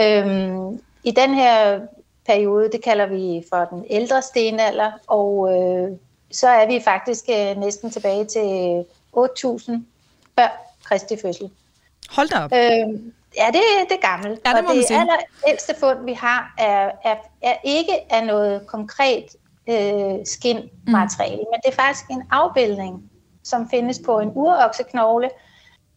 Øhm, 0.00 0.80
I 1.04 1.10
den 1.10 1.34
her 1.34 1.80
periode, 2.26 2.70
det 2.72 2.84
kalder 2.84 3.06
vi 3.06 3.44
for 3.48 3.64
den 3.64 3.84
ældre 3.90 4.22
stenalder, 4.22 4.92
og 5.06 5.48
øh, 5.54 5.96
så 6.30 6.48
er 6.48 6.66
vi 6.66 6.80
faktisk 6.84 7.24
øh, 7.30 7.60
næsten 7.60 7.90
tilbage 7.90 8.24
til 8.24 8.84
8.000 9.16 9.72
før 10.38 10.48
Kristi 10.84 11.16
fødsel. 11.22 11.50
Hold 12.10 12.28
da 12.28 12.38
op. 12.38 12.52
Øhm, 12.52 13.12
ja, 13.36 13.46
det, 13.46 13.62
det 13.88 13.96
er 13.96 14.10
gammelt. 14.10 14.40
Ja, 14.46 14.50
det 14.50 14.58
og 14.58 14.68
det 14.68 14.76
man 14.76 14.86
sige. 14.86 15.00
aller 15.00 15.16
ældste 15.48 15.74
fund, 15.80 16.04
vi 16.04 16.12
har, 16.12 16.54
er, 16.58 16.90
er, 17.04 17.16
er 17.42 17.56
ikke 17.64 17.92
af 18.10 18.26
noget 18.26 18.66
konkret 18.66 19.24
øh, 19.68 20.26
skinmateriale, 20.26 21.42
mm. 21.42 21.50
men 21.50 21.60
det 21.64 21.68
er 21.68 21.82
faktisk 21.82 22.10
en 22.10 22.22
afbildning, 22.30 23.10
som 23.44 23.70
findes 23.70 24.00
på 24.04 24.18
en 24.20 24.32
urokseknogle 24.34 25.30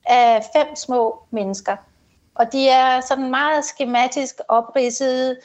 af 0.05 0.45
fem 0.55 0.75
små 0.75 1.19
mennesker. 1.31 1.75
Og 2.35 2.51
de 2.51 2.69
er 2.69 3.01
sådan 3.01 3.29
meget 3.29 3.65
skematisk 3.65 4.35
opridset, 4.47 5.37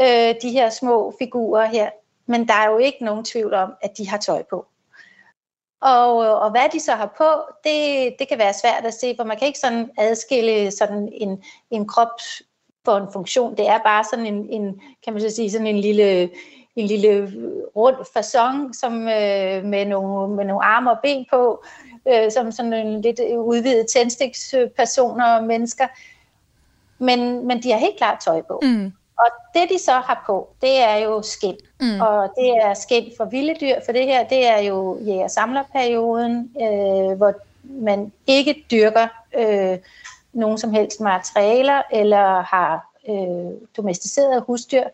øh, 0.00 0.34
de 0.42 0.50
her 0.50 0.70
små 0.70 1.14
figurer 1.18 1.66
her. 1.66 1.90
Men 2.26 2.48
der 2.48 2.54
er 2.54 2.70
jo 2.70 2.78
ikke 2.78 3.04
nogen 3.04 3.24
tvivl 3.24 3.54
om, 3.54 3.72
at 3.82 3.98
de 3.98 4.08
har 4.08 4.18
tøj 4.18 4.42
på. 4.50 4.66
Og, 5.80 6.16
og 6.16 6.50
hvad 6.50 6.68
de 6.72 6.80
så 6.80 6.92
har 6.92 7.14
på, 7.16 7.54
det, 7.64 8.14
det 8.18 8.28
kan 8.28 8.38
være 8.38 8.52
svært 8.52 8.84
at 8.84 8.94
se, 8.94 9.14
for 9.16 9.24
man 9.24 9.36
kan 9.36 9.46
ikke 9.46 9.58
sådan 9.58 9.90
adskille 9.98 10.70
sådan 10.70 11.08
en, 11.12 11.42
en 11.70 11.88
krop 11.88 12.08
for 12.84 12.96
en 12.96 13.12
funktion. 13.12 13.56
Det 13.56 13.68
er 13.68 13.78
bare 13.78 14.04
sådan 14.04 14.26
en, 14.26 14.48
en 14.50 14.80
kan 15.04 15.12
man 15.12 15.22
så 15.22 15.30
sige, 15.30 15.50
sådan 15.50 15.66
en 15.66 15.78
lille, 15.78 16.30
en 16.76 16.86
lille 16.86 17.32
rund 17.76 17.96
fasong, 18.12 18.74
som 18.74 18.92
øh, 19.02 19.64
med, 19.64 19.86
nogle, 19.86 20.34
med 20.34 20.44
nogle 20.44 20.64
arme 20.64 20.90
og 20.90 20.98
ben 21.02 21.26
på, 21.30 21.64
øh, 22.08 22.32
som 22.32 22.52
sådan 22.52 22.72
en 22.72 23.00
lidt 23.00 23.20
udvidet 23.20 23.86
tændstikspersoner 23.94 25.36
og 25.36 25.44
mennesker. 25.44 25.86
Men, 26.98 27.46
men 27.46 27.62
de 27.62 27.70
har 27.70 27.78
helt 27.78 27.96
klart 27.96 28.18
tøj 28.20 28.42
på. 28.42 28.60
Mm. 28.62 28.92
Og 29.18 29.26
det 29.54 29.70
de 29.70 29.78
så 29.78 29.92
har 29.92 30.22
på, 30.26 30.48
det 30.60 30.78
er 30.80 30.96
jo 30.96 31.22
skind. 31.22 31.58
Mm. 31.80 32.00
Og 32.00 32.32
det 32.36 32.48
er 32.48 32.74
skind 32.74 33.06
for 33.16 33.24
vilde 33.24 33.54
dyr, 33.60 33.76
for 33.84 33.92
det 33.92 34.06
her, 34.06 34.28
det 34.28 34.46
er 34.46 34.58
jo 34.58 34.98
jæger-samlerperioden, 35.00 36.50
øh, 36.62 37.16
hvor 37.16 37.34
man 37.62 38.12
ikke 38.26 38.64
dyrker 38.70 39.08
øh, 39.34 39.78
nogen 40.32 40.58
som 40.58 40.72
helst 40.72 41.00
materialer, 41.00 41.82
eller 41.92 42.42
har 42.42 42.92
øh, 43.08 43.68
domesticerede 43.76 44.40
husdyr. 44.40 44.84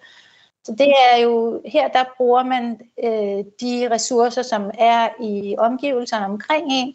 Så 0.69 0.75
det 0.79 0.95
er 1.13 1.17
jo, 1.17 1.63
her 1.65 1.89
der 1.89 2.05
bruger 2.17 2.43
man 2.43 2.81
øh, 3.05 3.45
de 3.61 3.89
ressourcer, 3.91 4.43
som 4.43 4.71
er 4.79 5.09
i 5.21 5.57
omgivelserne 5.59 6.25
omkring 6.25 6.67
en, 6.71 6.95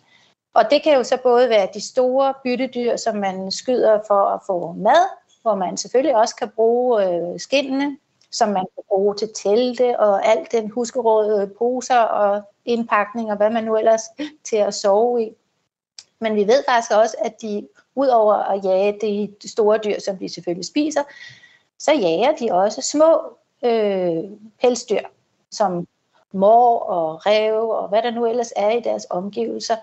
og 0.54 0.64
det 0.72 0.84
kan 0.84 0.94
jo 0.94 1.04
så 1.04 1.18
både 1.24 1.50
være 1.50 1.68
de 1.74 1.82
store 1.82 2.34
byttedyr, 2.44 2.96
som 2.96 3.16
man 3.16 3.52
skyder 3.52 4.00
for 4.08 4.26
at 4.26 4.40
få 4.48 4.72
mad, 4.72 5.10
hvor 5.42 5.56
man 5.56 5.78
selvfølgelig 5.78 6.16
også 6.16 6.36
kan 6.36 6.50
bruge 6.50 7.06
øh, 7.06 7.40
skindene, 7.40 7.98
som 8.32 8.50
man 8.50 8.66
kan 8.76 8.84
bruge 8.88 9.16
til 9.16 9.30
telte 9.36 10.00
og 10.00 10.26
alt 10.28 10.52
den 10.52 10.70
huskeråd, 10.70 11.48
poser 11.58 12.00
og 12.00 12.42
indpakning 12.66 13.32
og 13.32 13.38
hvad 13.38 13.50
man 13.50 13.64
nu 13.64 13.78
ellers 13.78 14.02
til 14.50 14.56
at 14.56 14.74
sove 14.74 15.24
i. 15.24 15.32
Men 16.20 16.36
vi 16.36 16.48
ved 16.48 16.64
faktisk 16.70 16.92
også, 16.92 17.16
at 17.20 17.42
de 17.42 17.68
udover 17.96 18.34
at 18.34 18.66
jage 18.66 19.00
de 19.42 19.50
store 19.50 19.78
dyr, 19.78 20.00
som 20.00 20.18
de 20.18 20.30
selvfølgelig 20.30 20.66
spiser, 20.66 21.04
så 21.80 21.92
jager 21.92 22.32
de 22.32 22.52
også 22.52 22.82
små 22.82 23.38
øh, 23.64 24.24
pelsdyr, 24.62 25.02
som 25.52 25.88
mor 26.34 26.80
og 26.80 27.26
rev 27.26 27.70
og 27.70 27.88
hvad 27.90 28.02
der 28.02 28.12
nu 28.12 28.26
ellers 28.26 28.54
er 28.56 28.70
i 28.70 28.80
deres 28.80 29.08
omgivelser. 29.10 29.76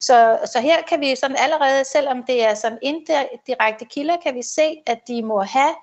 Så, 0.00 0.38
så 0.44 0.60
her 0.60 0.82
kan 0.88 1.00
vi 1.00 1.16
sådan 1.16 1.36
allerede, 1.40 1.84
selvom 1.84 2.22
det 2.22 2.44
er 2.44 2.54
sådan 2.54 2.78
indirekte 2.82 3.84
kilder, 3.84 4.16
kan 4.24 4.34
vi 4.34 4.42
se, 4.42 4.82
at 4.86 4.98
de 5.08 5.22
må 5.22 5.40
have 5.42 5.74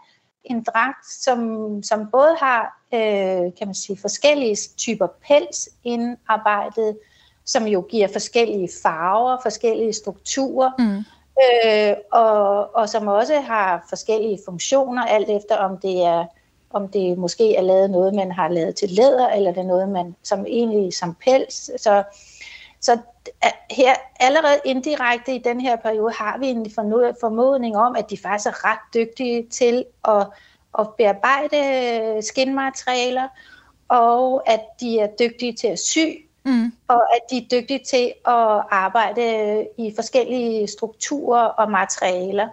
en 0.43 0.63
dragt, 0.63 1.05
som, 1.11 1.83
som 1.83 2.09
både 2.11 2.35
har 2.39 2.81
øh, 2.93 3.53
kan 3.57 3.67
man 3.67 3.75
sige, 3.75 3.97
forskellige 3.97 4.57
typer 4.77 5.07
pels 5.27 5.69
indarbejdet, 5.83 6.97
som 7.45 7.67
jo 7.67 7.81
giver 7.81 8.07
forskellige 8.07 8.69
farver, 8.83 9.37
forskellige 9.41 9.93
strukturer, 9.93 10.71
mm. 10.79 11.03
øh, 11.45 11.95
og, 12.11 12.75
og 12.75 12.89
som 12.89 13.07
også 13.07 13.39
har 13.39 13.85
forskellige 13.89 14.39
funktioner, 14.45 15.05
alt 15.05 15.29
efter 15.29 15.55
om 15.57 15.77
det 15.77 16.03
er 16.03 16.25
om 16.75 16.87
det 16.87 17.17
måske 17.17 17.55
er 17.55 17.61
lavet 17.61 17.89
noget, 17.89 18.13
man 18.13 18.31
har 18.31 18.47
lavet 18.47 18.75
til 18.75 18.89
læder, 18.89 19.29
eller 19.29 19.51
det 19.51 19.59
er 19.59 19.67
noget, 19.67 19.89
man 19.89 20.15
som 20.23 20.45
egentlig 20.45 20.93
som 20.93 21.15
pels. 21.25 21.71
Så, 21.81 22.03
så 22.81 22.97
her 23.71 23.93
allerede 24.19 24.59
indirekte 24.65 25.35
i 25.35 25.37
den 25.37 25.61
her 25.61 25.75
periode 25.75 26.13
har 26.13 26.37
vi 26.37 26.47
en 26.47 26.71
formodning 27.19 27.77
om, 27.77 27.95
at 27.95 28.09
de 28.09 28.17
faktisk 28.17 28.47
er 28.47 28.71
ret 28.71 28.93
dygtige 28.93 29.47
til 29.49 29.85
at, 30.07 30.27
at 30.79 30.87
bearbejde 30.97 32.21
skinmaterialer, 32.21 33.27
og 33.87 34.49
at 34.49 34.61
de 34.79 34.99
er 34.99 35.07
dygtige 35.19 35.53
til 35.53 35.67
at 35.67 35.79
sy, 35.79 36.07
mm. 36.45 36.71
og 36.87 37.15
at 37.15 37.21
de 37.29 37.37
er 37.37 37.47
dygtige 37.51 37.83
til 37.83 38.13
at 38.27 38.63
arbejde 38.71 39.67
i 39.77 39.93
forskellige 39.95 40.67
strukturer 40.67 41.45
og 41.45 41.71
materialer. 41.71 42.47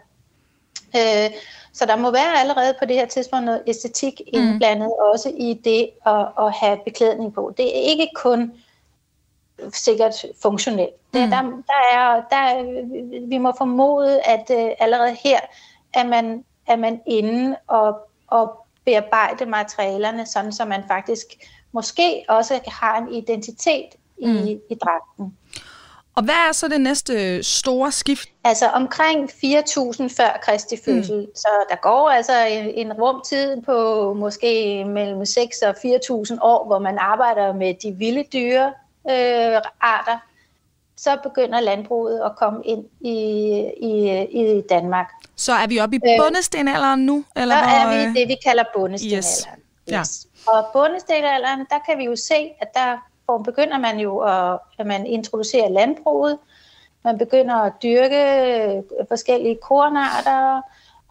Øh, 0.96 1.30
så 1.72 1.86
der 1.86 1.96
må 1.96 2.10
være 2.10 2.40
allerede 2.40 2.74
på 2.78 2.84
det 2.84 2.96
her 2.96 3.06
tidspunkt 3.06 3.44
noget 3.44 3.62
æstetik 3.66 4.20
indblandet, 4.26 4.86
mm. 4.86 5.12
også 5.12 5.32
i 5.36 5.60
det 5.64 5.90
at, 6.06 6.26
at 6.38 6.52
have 6.52 6.78
beklædning 6.84 7.34
på. 7.34 7.54
Det 7.56 7.66
er 7.66 7.80
ikke 7.90 8.08
kun 8.14 8.52
sikkert 9.72 10.24
funktionelt. 10.42 10.94
Mm. 11.14 11.20
Der, 11.20 11.42
der 11.42 11.82
er, 11.92 12.22
der, 12.30 12.62
vi 13.28 13.38
må 13.38 13.52
formode, 13.58 14.20
at 14.20 14.50
uh, 14.50 14.70
allerede 14.78 15.16
her 15.24 15.40
er 15.94 16.04
man, 16.04 16.44
er 16.66 16.76
man 16.76 17.00
inde 17.06 17.56
og, 17.66 18.08
og 18.26 18.66
bearbejde 18.84 19.46
materialerne, 19.46 20.26
sådan 20.26 20.52
så 20.52 20.64
man 20.64 20.82
faktisk 20.88 21.26
måske 21.72 22.24
også 22.28 22.60
har 22.66 22.98
en 22.98 23.14
identitet 23.14 23.88
i, 24.18 24.26
mm. 24.26 24.60
i 24.70 24.74
dragten. 24.74 25.38
Og 26.14 26.24
hvad 26.24 26.34
er 26.48 26.52
så 26.52 26.68
det 26.68 26.80
næste 26.80 27.42
store 27.42 27.92
skift? 27.92 28.28
Altså 28.44 28.68
omkring 28.68 29.30
4.000 29.30 30.16
før 30.16 30.40
Kristi 30.42 30.76
fødsel. 30.84 31.20
Mm. 31.20 31.36
Så 31.36 31.48
der 31.70 31.76
går 31.76 32.10
altså 32.10 32.46
en, 32.46 32.66
en 32.66 32.92
rumtid 32.92 33.62
på 33.62 34.12
måske 34.14 34.84
mellem 34.84 35.24
6 35.24 35.62
og 35.62 35.70
4.000 35.70 36.38
år, 36.42 36.66
hvor 36.66 36.78
man 36.78 36.98
arbejder 36.98 37.52
med 37.52 37.74
de 37.82 37.92
vilde 37.98 38.24
dyre 38.32 38.66
øh, 39.10 39.60
arter. 39.80 40.18
Så 40.96 41.18
begynder 41.22 41.60
landbruget 41.60 42.20
at 42.24 42.36
komme 42.36 42.62
ind 42.64 42.84
i, 43.00 43.14
i, 43.76 44.22
i 44.24 44.62
Danmark. 44.68 45.06
Så 45.36 45.52
er 45.52 45.66
vi 45.66 45.80
oppe 45.80 45.96
i 45.96 46.00
bundestenalderen 46.18 47.06
nu? 47.06 47.24
Eller 47.36 47.56
så 47.56 47.62
hvor, 47.62 47.92
er 47.92 48.12
vi 48.12 48.20
det, 48.20 48.28
vi 48.28 48.36
kalder 48.44 48.64
bundestenalderen. 48.74 49.58
Yes. 49.88 49.98
Yes. 49.98 50.26
Ja. 50.46 50.52
Og 50.52 50.66
bundestenalderen, 50.72 51.66
der 51.70 51.78
kan 51.86 51.98
vi 51.98 52.04
jo 52.04 52.16
se, 52.16 52.50
at 52.60 52.68
der 52.74 52.98
hvor 53.24 53.38
begynder 53.38 53.78
man 53.78 53.98
jo 53.98 54.18
at, 54.18 54.58
at 54.78 54.86
man 54.86 55.06
introducerer 55.06 55.68
landbruget. 55.68 56.38
Man 57.04 57.18
begynder 57.18 57.54
at 57.54 57.72
dyrke 57.82 58.82
forskellige 59.08 59.58
kornarter, 59.62 60.62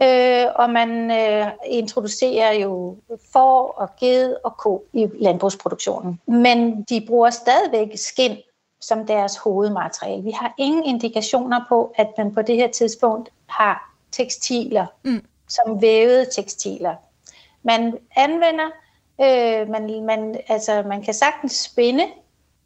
øh, 0.03 0.47
og 0.55 0.69
man 0.69 1.11
øh, 1.11 1.47
introducerer 1.65 2.53
jo 2.53 2.97
får 3.33 3.73
og 3.77 3.89
ged 3.99 4.35
og 4.43 4.57
ko 4.57 4.85
i 4.93 5.07
landbrugsproduktionen. 5.19 6.19
Men 6.25 6.83
de 6.83 7.05
bruger 7.07 7.29
stadigvæk 7.29 7.87
skind 7.95 8.37
som 8.81 9.07
deres 9.07 9.37
hovedmateriale. 9.37 10.23
Vi 10.23 10.31
har 10.31 10.53
ingen 10.57 10.83
indikationer 10.83 11.65
på, 11.69 11.93
at 11.97 12.07
man 12.17 12.33
på 12.33 12.41
det 12.41 12.55
her 12.55 12.67
tidspunkt 12.67 13.29
har 13.47 13.93
tekstiler, 14.11 14.85
mm. 15.03 15.25
som 15.49 15.81
vævede 15.81 16.25
tekstiler. 16.35 16.95
Man 17.63 17.97
anvender 18.15 18.69
Øh, 19.23 19.69
man, 19.69 20.03
man, 20.05 20.39
altså, 20.47 20.83
man 20.87 21.01
kan 21.01 21.13
sagtens 21.13 21.53
spinde, 21.53 22.03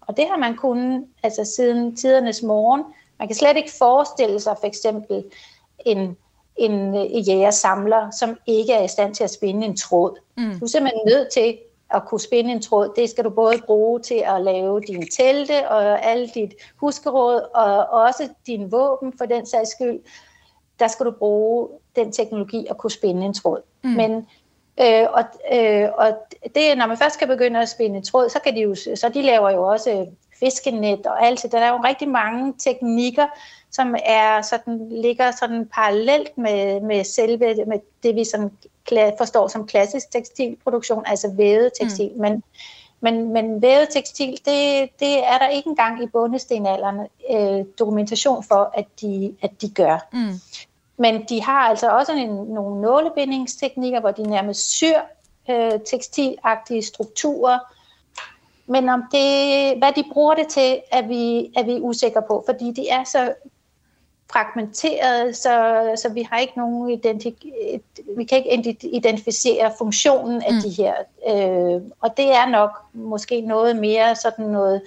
og 0.02 0.18
det 0.18 0.28
har 0.30 0.38
man 0.38 0.56
kunnet 0.56 1.06
altså, 1.24 1.46
siden 1.56 1.96
tidernes 1.96 2.44
morgen. 2.44 2.84
Man 3.20 3.28
kan 3.28 3.36
slet 3.36 3.58
ikke 3.58 3.72
forestille 3.80 4.40
sig 4.40 4.56
for 4.60 4.68
eksempel 4.68 5.24
en, 5.86 6.18
en, 6.56 6.72
en 6.96 7.24
jægersamler, 7.24 8.12
som 8.12 8.38
ikke 8.46 8.74
er 8.74 8.84
i 8.84 8.88
stand 8.88 9.16
til 9.16 9.24
at 9.24 9.34
spinde 9.34 9.68
en 9.68 9.78
tråd. 9.78 10.18
Mm. 10.38 10.60
Du 10.60 10.66
er 10.66 10.70
simpelthen 10.70 11.02
nødt 11.06 11.32
til 11.34 11.58
at 11.90 12.06
kunne 12.08 12.22
spinde 12.22 12.52
en 12.52 12.62
tråd. 12.62 12.94
Det 12.96 13.10
skal 13.10 13.24
du 13.24 13.30
både 13.30 13.62
bruge 13.66 14.00
til 14.00 14.24
at 14.26 14.42
lave 14.42 14.82
dine 14.88 15.06
telte 15.18 15.70
og 15.70 16.06
alt 16.06 16.34
dit 16.34 16.54
huskeråd, 16.76 17.42
og 17.54 18.02
også 18.02 18.30
din 18.48 18.72
våben 18.72 19.14
for 19.18 19.26
den 19.26 19.46
sags 19.46 19.70
skyld. 19.70 20.00
Der 20.80 20.88
skal 20.88 21.06
du 21.06 21.12
bruge 21.12 21.70
den 21.96 22.12
teknologi 22.12 22.68
at 22.70 22.78
kunne 22.78 22.92
spinde 22.92 23.26
en 23.26 23.34
tråd. 23.34 23.62
Mm. 23.84 23.90
Men 23.90 24.28
Øh, 24.82 25.08
og, 25.14 25.24
øh, 25.54 25.90
og 25.98 26.18
det, 26.56 26.78
når 26.78 26.88
man 26.88 26.98
først 26.98 27.14
skal 27.14 27.28
begynde 27.28 27.60
at 27.60 27.70
spinde 27.70 28.02
tråd, 28.02 28.30
så 28.30 28.40
kan 28.40 28.56
de 28.56 28.62
jo, 28.62 28.76
så 28.76 29.12
de 29.14 29.22
laver 29.22 29.50
jo 29.50 29.64
også 29.64 30.08
fiskenet 30.40 31.06
og 31.06 31.26
alt 31.26 31.44
det. 31.44 31.52
Der 31.52 31.60
er 31.60 31.70
jo 31.70 31.82
rigtig 31.86 32.10
mange 32.10 32.54
teknikker, 32.60 33.28
som 33.72 33.96
er 34.06 34.42
sådan, 34.42 34.88
ligger 34.92 35.32
sådan 35.32 35.70
parallelt 35.74 36.38
med, 36.38 36.82
med 36.82 37.04
selve 37.04 37.66
med 37.68 37.80
det, 38.04 38.16
vi 38.16 38.24
sådan 38.24 38.52
forstår 39.18 39.48
som 39.48 39.68
klassisk 39.68 40.12
tekstilproduktion, 40.12 41.04
altså 41.06 41.32
vævet 41.38 41.72
tekstil. 41.82 42.12
Mm. 42.16 42.22
Men, 42.22 42.44
men, 43.00 43.34
men 43.34 43.62
vævet 43.62 43.88
tekstil, 43.90 44.32
det, 44.32 44.90
det 45.00 45.28
er 45.28 45.38
der 45.38 45.48
ikke 45.48 45.70
engang 45.70 46.04
i 46.04 46.08
bundestenalderen 46.08 47.00
øh, 47.32 47.66
dokumentation 47.80 48.44
for, 48.44 48.72
at 48.74 48.86
de, 49.02 49.36
at 49.42 49.62
de 49.62 49.70
gør. 49.70 50.08
Mm. 50.14 50.40
Men 50.98 51.26
de 51.30 51.42
har 51.42 51.60
altså 51.60 51.90
også 51.90 52.12
en, 52.12 52.30
nogle 52.30 52.82
nålebindingsteknikker, 52.82 54.00
hvor 54.00 54.12
de 54.12 54.24
nærmest 54.24 54.70
syr 54.70 55.00
øh, 55.50 55.72
tekstilagtige 55.86 56.84
strukturer. 56.84 57.60
Men 58.68 58.90
om 58.90 59.04
det, 59.12 59.78
hvad 59.78 59.92
de 59.96 60.04
bruger 60.14 60.36
det 60.36 60.48
til, 60.48 60.82
er 60.92 61.02
vi, 61.02 61.52
er 61.56 61.64
vi 61.64 61.80
usikre 61.82 62.22
på, 62.28 62.44
fordi 62.48 62.72
de 62.72 62.90
er 62.90 63.04
så 63.04 63.34
fragmenteret, 64.32 65.36
så, 65.36 65.82
så 65.96 66.10
vi 66.10 66.22
har 66.22 66.40
ikke 66.40 66.58
nogen 66.58 67.00
identi- 67.00 67.52
vi 68.18 68.24
kan 68.24 68.46
ikke 68.46 68.78
identificere 68.84 69.72
funktionen 69.78 70.42
af 70.42 70.54
mm. 70.54 70.60
de 70.62 70.70
her. 70.70 70.94
Øh, 71.28 71.82
og 72.02 72.18
det 72.18 72.32
er 72.32 72.50
nok 72.50 72.72
måske 72.94 73.42
noget 73.42 73.76
mere 73.76 74.16
sådan 74.16 74.46
noget 74.46 74.82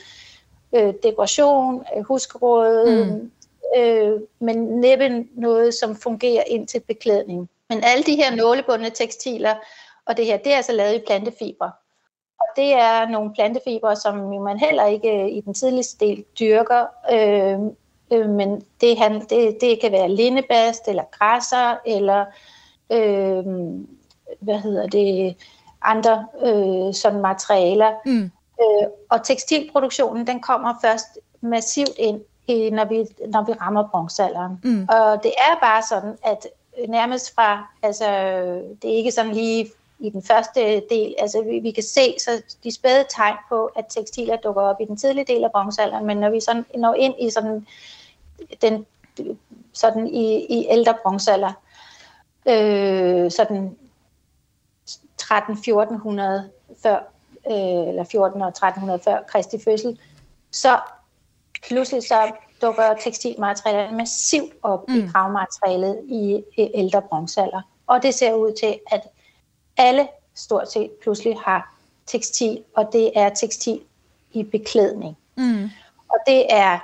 øh, 0.73 0.95
dekoration, 1.03 1.85
huskeråd, 2.03 3.05
mm. 3.05 3.31
Øh, 3.77 4.21
men 4.39 4.57
næppe 4.57 5.27
noget, 5.35 5.75
som 5.75 5.97
fungerer 5.97 6.45
ind 6.47 6.69
til 6.69 6.81
beklædning. 6.81 7.49
Men 7.69 7.85
alle 7.85 8.05
de 8.05 8.17
her 8.17 8.37
nålebundne 8.37 8.91
tekstiler, 8.91 9.55
og 10.07 10.17
det 10.17 10.27
her, 10.27 10.37
det 10.37 10.53
er 10.53 10.57
altså 10.57 10.73
lavet 10.73 10.95
i 10.95 11.03
plantefiber. 11.07 11.71
Og 12.41 12.47
det 12.57 12.73
er 12.73 13.09
nogle 13.09 13.35
plantefibre, 13.35 13.97
som 13.97 14.43
man 14.43 14.59
heller 14.59 14.87
ikke 14.87 15.31
i 15.31 15.41
den 15.41 15.55
tidligste 15.55 16.07
del 16.07 16.25
dyrker, 16.41 16.87
øh, 17.13 17.59
øh, 18.13 18.31
men 18.31 18.63
det, 18.81 18.99
han, 18.99 19.21
det, 19.21 19.59
det 19.61 19.81
kan 19.81 19.93
være 19.93 20.09
lindebast, 20.09 20.89
eller 20.89 21.03
græsser, 21.19 21.77
eller 21.87 22.25
øh, 22.93 23.45
hvad 24.41 24.59
hedder 24.59 24.87
det, 24.87 25.37
andre 25.83 26.27
øh, 26.43 26.95
sådan 26.95 27.21
materialer. 27.21 27.93
Mm. 28.07 28.31
Øh, 28.63 28.89
og 29.11 29.25
tekstilproduktionen, 29.25 30.27
den 30.27 30.41
kommer 30.41 30.75
først 30.83 31.19
massivt 31.41 31.99
ind, 31.99 32.21
når 32.49 32.85
vi, 32.85 33.07
når 33.29 33.45
vi 33.45 33.53
rammer 33.53 33.89
bronzealderen. 33.89 34.61
Mm. 34.65 34.89
Og 34.91 35.23
det 35.23 35.33
er 35.39 35.61
bare 35.61 35.83
sådan, 35.83 36.19
at 36.25 36.47
nærmest 36.89 37.35
fra, 37.35 37.67
altså 37.83 38.07
det 38.83 38.93
er 38.93 38.97
ikke 38.97 39.13
sådan 39.13 39.33
lige 39.33 39.71
i 39.99 40.11
den 40.11 40.23
første 40.23 40.83
del, 40.91 41.15
altså 41.19 41.43
vi, 41.43 41.59
vi 41.59 41.71
kan 41.71 41.83
se 41.83 42.15
så 42.19 42.43
de 42.65 42.75
spæde 42.75 43.05
tegn 43.09 43.37
på, 43.49 43.65
at 43.65 43.85
tekstiler 43.89 44.37
dukker 44.37 44.63
op 44.63 44.81
i 44.81 44.85
den 44.85 44.97
tidlige 44.97 45.25
del 45.25 45.45
af 45.45 45.53
bronzealderen, 45.53 46.07
men 46.07 46.17
når 46.17 46.31
vi 46.31 46.41
sådan 46.41 46.65
når 46.75 46.95
ind 46.95 47.15
i 47.21 47.31
sådan 47.31 47.67
den 48.63 48.87
sådan 49.73 50.07
i, 50.07 50.47
i 50.47 50.67
ældre 50.71 50.95
bronzealder, 51.03 51.53
øh, 52.49 53.31
sådan 53.31 53.77
13-1400 55.23 55.31
før, 56.83 56.97
øh, 57.51 57.89
eller 57.89 58.05
14 58.05 58.43
og 58.43 58.49
1300 58.49 59.01
før 59.05 59.23
Kristi 59.29 59.59
fødsel, 59.65 59.99
så 60.51 60.79
pludselig 61.67 62.03
så 62.03 62.33
dukker 62.63 62.95
tekstilmaterialet 63.01 63.97
massivt 63.97 64.53
op 64.63 64.89
mm. 64.89 64.95
i 64.95 65.07
gravmaterialet 65.13 66.01
i, 66.09 66.43
i 66.57 66.71
ældre 66.75 67.03
bronzealder. 67.03 67.63
Og 67.87 68.03
det 68.03 68.15
ser 68.15 68.33
ud 68.33 68.53
til, 68.53 68.79
at 68.91 69.01
alle 69.77 70.09
stort 70.35 70.73
set 70.73 70.91
pludselig 71.03 71.37
har 71.45 71.75
tekstil, 72.07 72.65
og 72.77 72.93
det 72.93 73.13
er 73.15 73.29
tekstil 73.29 73.81
i 74.33 74.43
beklædning. 74.43 75.17
Mm. 75.37 75.71
Og 76.09 76.17
det 76.27 76.47
er 76.51 76.79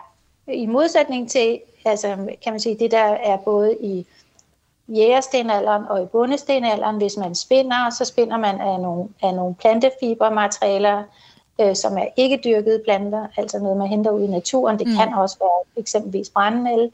i 0.47 0.67
modsætning 0.67 1.31
til, 1.31 1.61
altså 1.85 2.09
kan 2.43 2.53
man 2.53 2.61
sige, 2.61 2.79
det 2.79 2.91
der 2.91 3.05
er 3.05 3.37
både 3.37 3.77
i 3.81 4.07
jægerstenalderen 4.89 5.85
og 5.89 6.03
i 6.03 6.07
bundestenalderen, 6.07 6.97
hvis 6.97 7.17
man 7.17 7.35
spinder, 7.35 7.91
så 7.91 8.05
spinder 8.05 8.37
man 8.37 8.61
af 8.61 8.81
nogle, 8.81 9.09
af 9.23 9.35
nogle 9.35 9.55
plantefibermaterialer, 9.55 11.03
øh, 11.61 11.77
som 11.77 11.99
er 11.99 12.07
ikke 12.17 12.41
dyrkede 12.45 12.83
planter, 12.85 13.27
altså 13.37 13.59
noget, 13.59 13.77
man 13.77 13.89
henter 13.89 14.11
ud 14.11 14.23
i 14.23 14.27
naturen. 14.27 14.79
Det 14.79 14.87
mm. 14.87 14.95
kan 14.95 15.15
også 15.15 15.37
være 15.41 15.83
eksempelvis 15.83 16.31
brændel. 16.31 16.93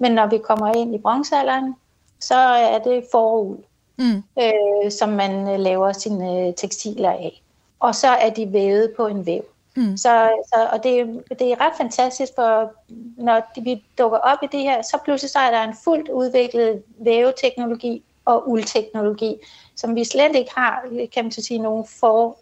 Men 0.00 0.12
når 0.12 0.26
vi 0.26 0.38
kommer 0.38 0.74
ind 0.74 0.94
i 0.94 0.98
bronzealderen, 0.98 1.74
så 2.20 2.34
er 2.34 2.78
det 2.78 3.04
forud, 3.10 3.56
mm. 3.98 4.22
øh, 4.42 4.90
som 4.90 5.08
man 5.08 5.48
øh, 5.48 5.60
laver 5.60 5.92
sine 5.92 6.46
øh, 6.46 6.54
tekstiler 6.54 7.10
af. 7.10 7.42
Og 7.80 7.94
så 7.94 8.08
er 8.08 8.30
de 8.30 8.52
vævet 8.52 8.92
på 8.96 9.06
en 9.06 9.26
væv. 9.26 9.42
Mm. 9.76 9.96
Så, 9.96 10.30
så, 10.46 10.68
og 10.72 10.84
det, 10.84 11.22
det 11.38 11.52
er 11.52 11.60
ret 11.60 11.72
fantastisk, 11.76 12.32
for 12.34 12.72
når 13.16 13.60
vi 13.62 13.84
dukker 13.98 14.18
op 14.18 14.38
i 14.42 14.46
det 14.52 14.60
her, 14.60 14.82
så 14.82 14.98
pludselig 15.04 15.30
så 15.30 15.38
er 15.38 15.50
der 15.50 15.62
en 15.62 15.76
fuldt 15.84 16.08
udviklet 16.08 16.82
væveteknologi 16.98 18.02
og 18.24 18.48
uldteknologi, 18.48 19.36
som 19.76 19.94
vi 19.94 20.04
slet 20.04 20.36
ikke 20.36 20.50
har, 20.56 20.82
kan 21.14 21.24
man 21.24 21.32
så 21.32 21.42
sige, 21.42 21.58
nogen 21.58 21.86
for 22.00 22.36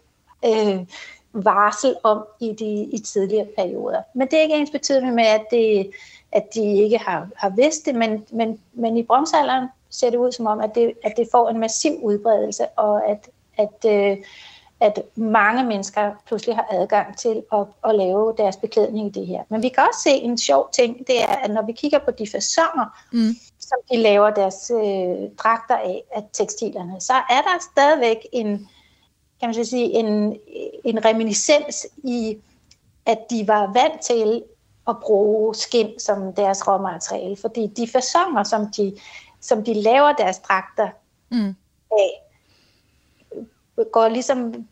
øh, 0.45 0.79
varsel 1.33 1.95
om 2.03 2.25
i 2.39 2.53
de 2.59 2.83
i 2.83 2.99
tidligere 2.99 3.47
perioder. 3.57 4.01
Men 4.13 4.27
det 4.27 4.37
er 4.37 4.43
ikke 4.43 4.55
ens 4.55 4.71
betydende 4.71 5.11
med, 5.11 5.25
at, 5.25 5.45
det, 5.51 5.91
at 6.31 6.53
de 6.53 6.77
ikke 6.77 6.97
har, 6.97 7.27
har 7.35 7.49
vidst 7.49 7.85
det, 7.85 7.95
men, 7.95 8.25
men, 8.31 8.59
men 8.73 8.97
i 8.97 9.03
bronzealderen 9.03 9.67
ser 9.89 10.09
det 10.09 10.17
ud 10.17 10.31
som 10.31 10.47
om, 10.47 10.59
at 10.59 10.75
det, 10.75 10.93
at 11.03 11.13
det 11.17 11.27
får 11.31 11.49
en 11.49 11.59
massiv 11.59 11.99
udbredelse, 12.03 12.67
og 12.67 13.09
at, 13.09 13.29
at 13.57 13.85
øh, 13.91 14.17
at 14.81 15.03
mange 15.15 15.63
mennesker 15.63 16.11
pludselig 16.27 16.55
har 16.55 16.67
adgang 16.71 17.17
til 17.17 17.43
at, 17.53 17.65
at 17.85 17.95
lave 17.95 18.33
deres 18.37 18.57
beklædning 18.57 19.07
i 19.07 19.19
det 19.19 19.27
her. 19.27 19.43
Men 19.49 19.63
vi 19.63 19.69
kan 19.69 19.83
også 19.89 20.01
se 20.03 20.09
en 20.09 20.37
sjov 20.37 20.69
ting, 20.73 21.07
det 21.07 21.23
er, 21.23 21.35
at 21.43 21.51
når 21.51 21.65
vi 21.65 21.71
kigger 21.71 21.99
på 21.99 22.11
de 22.11 22.27
fasonger, 22.31 22.85
mm. 23.11 23.35
som 23.59 23.77
de 23.91 23.97
laver 23.97 24.29
deres 24.29 24.71
øh, 24.75 25.29
dragter 25.37 25.75
af, 25.75 26.03
af 26.15 26.23
tekstilerne, 26.33 27.01
så 27.01 27.13
er 27.13 27.41
der 27.41 27.67
stadigvæk 27.71 28.17
en, 28.31 28.69
kan 29.41 29.55
man 29.55 29.65
sige, 29.65 29.85
en, 29.85 30.37
en 30.83 31.05
reminiscens 31.05 31.87
i, 32.03 32.37
at 33.05 33.17
de 33.29 33.47
var 33.47 33.73
vant 33.73 34.01
til 34.01 34.43
at 34.87 34.95
bruge 35.01 35.55
skin 35.55 35.99
som 35.99 36.33
deres 36.33 36.67
råmateriale, 36.67 37.37
fordi 37.37 37.67
de 37.67 37.87
fasonger, 37.87 38.43
som 38.43 38.67
de, 38.77 38.97
som 39.39 39.63
de 39.63 39.73
laver 39.73 40.13
deres 40.13 40.39
dragter 40.39 40.89
mm. 41.31 41.55
af, 41.91 42.21
går 43.91 44.07
ligesom 44.07 44.65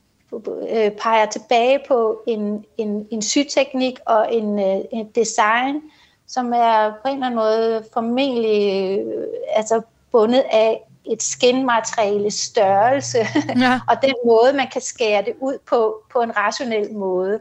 øh, 0.70 0.92
peger 0.92 1.26
tilbage 1.26 1.80
på 1.88 2.22
en, 2.28 2.66
en, 2.78 3.08
en 3.12 3.22
syteknik 3.22 4.00
og 4.06 4.36
en, 4.36 4.60
øh, 4.60 4.86
en 4.92 5.08
design, 5.16 5.82
som 6.28 6.54
er 6.54 6.94
på 7.02 7.08
en 7.08 7.14
eller 7.14 7.26
anden 7.26 7.40
måde 7.40 7.86
formentlig 7.94 9.00
øh, 9.00 9.24
altså 9.50 9.82
bundet 10.12 10.44
af 10.52 10.89
et 11.06 11.24
skinmateriale 11.24 12.32
størrelse, 12.32 13.18
ja. 13.58 13.80
og 13.90 14.02
den 14.02 14.16
måde, 14.26 14.54
man 14.54 14.68
kan 14.74 14.82
skære 14.82 15.22
det 15.22 15.34
ud 15.40 15.58
på, 15.70 16.04
på 16.14 16.22
en 16.22 16.38
rationel 16.38 16.94
måde. 16.94 17.40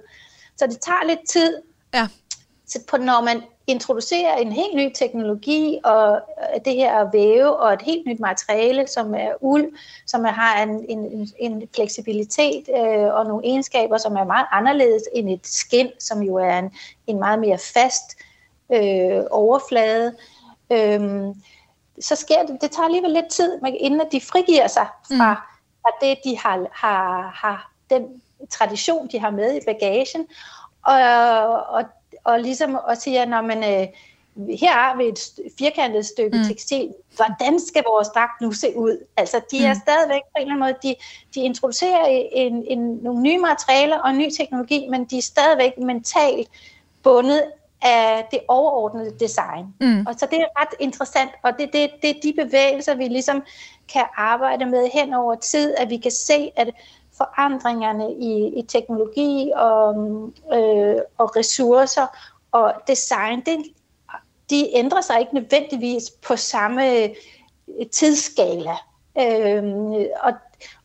Så 0.56 0.66
det 0.66 0.80
tager 0.80 1.06
lidt 1.06 1.28
tid, 1.28 1.62
ja. 1.94 2.08
så 2.66 2.78
på, 2.90 2.96
når 2.96 3.24
man 3.24 3.42
introducerer 3.66 4.36
en 4.36 4.52
helt 4.52 4.76
ny 4.76 4.92
teknologi 4.94 5.78
og 5.84 6.20
det 6.64 6.74
her 6.74 6.94
at 6.94 7.08
væve 7.12 7.56
og 7.56 7.72
et 7.72 7.82
helt 7.82 8.06
nyt 8.06 8.20
materiale, 8.20 8.86
som 8.86 9.14
er 9.14 9.32
uld, 9.40 9.64
som 10.06 10.24
har 10.24 10.62
en, 10.62 10.84
en, 10.88 11.30
en 11.38 11.68
fleksibilitet 11.74 12.68
øh, 12.68 13.14
og 13.14 13.24
nogle 13.24 13.46
egenskaber, 13.46 13.98
som 13.98 14.16
er 14.16 14.24
meget 14.24 14.46
anderledes 14.52 15.02
end 15.14 15.30
et 15.30 15.46
skin, 15.46 15.88
som 15.98 16.22
jo 16.22 16.34
er 16.34 16.58
en, 16.58 16.70
en 17.06 17.18
meget 17.18 17.38
mere 17.38 17.58
fast 17.58 18.16
øh, 18.72 19.22
overflade. 19.30 20.16
Øh, 20.72 21.00
så 22.00 22.16
sker 22.16 22.42
det, 22.46 22.58
det 22.60 22.70
tager 22.70 22.86
alligevel 22.86 23.10
lidt 23.10 23.28
tid, 23.28 23.60
inden 23.80 24.00
at 24.00 24.12
de 24.12 24.20
frigiver 24.20 24.66
sig 24.66 24.86
fra, 25.16 25.32
mm. 25.34 25.40
fra 25.82 26.06
det, 26.06 26.18
de 26.24 26.38
har, 26.38 26.66
har, 26.72 27.30
har 27.34 27.72
den 27.90 28.22
tradition, 28.50 29.08
de 29.12 29.18
har 29.18 29.30
med 29.30 29.56
i 29.56 29.60
bagagen, 29.66 30.26
og, 30.82 30.96
og 31.66 31.84
og 32.24 32.40
ligesom 32.40 32.78
at 32.88 33.02
sige, 33.02 33.20
at 33.20 33.28
når 33.28 33.42
man, 33.42 33.58
øh, 33.58 33.86
her 34.60 34.72
har 34.72 34.96
vi 34.96 35.04
et 35.04 35.20
firkantet 35.58 36.06
stykke 36.06 36.38
mm. 36.38 36.44
tekstil, 36.44 36.94
hvordan 37.16 37.60
skal 37.60 37.84
vores 37.86 38.08
dragt 38.08 38.40
nu 38.40 38.52
se 38.52 38.76
ud? 38.76 39.04
Altså, 39.16 39.40
de 39.50 39.64
er 39.64 39.74
mm. 39.74 39.80
stadigvæk 39.80 40.22
på 40.22 40.36
en 40.36 40.40
eller 40.40 40.54
anden 40.54 40.66
måde, 40.66 40.76
de, 40.82 40.94
de 41.34 41.40
introducerer 41.40 42.06
en, 42.32 42.64
en, 42.66 42.78
nogle 42.78 43.22
nye 43.22 43.38
materialer 43.38 43.98
og 43.98 44.14
ny 44.14 44.30
teknologi, 44.38 44.88
men 44.90 45.04
de 45.04 45.18
er 45.18 45.22
stadigvæk 45.22 45.78
mentalt 45.78 46.48
bundet 47.02 47.42
af 47.82 48.28
det 48.30 48.40
overordnede 48.48 49.18
design. 49.20 49.66
Mm. 49.80 50.06
Og 50.06 50.14
så 50.16 50.26
det 50.30 50.40
er 50.40 50.60
ret 50.60 50.74
interessant, 50.80 51.30
og 51.42 51.52
det, 51.58 51.70
det, 51.72 51.90
det 52.02 52.10
er 52.10 52.20
de 52.22 52.32
bevægelser, 52.44 52.94
vi 52.94 53.04
ligesom 53.04 53.42
kan 53.92 54.04
arbejde 54.16 54.66
med 54.66 54.90
hen 54.92 55.14
over 55.14 55.34
tid, 55.34 55.74
at 55.78 55.90
vi 55.90 55.96
kan 55.96 56.10
se, 56.10 56.50
at 56.56 56.70
forandringerne 57.16 58.12
i, 58.12 58.58
i 58.58 58.62
teknologi 58.62 59.52
og, 59.56 59.94
øh, 60.52 60.96
og 61.18 61.36
ressourcer 61.36 62.06
og 62.52 62.72
design, 62.86 63.40
det, 63.40 63.58
de 64.50 64.68
ændrer 64.74 65.00
sig 65.00 65.20
ikke 65.20 65.34
nødvendigvis 65.34 66.10
på 66.10 66.36
samme 66.36 66.94
øh, 66.94 67.08
tidsskala. 67.92 68.76
Øh, 69.18 69.64
og, 70.22 70.32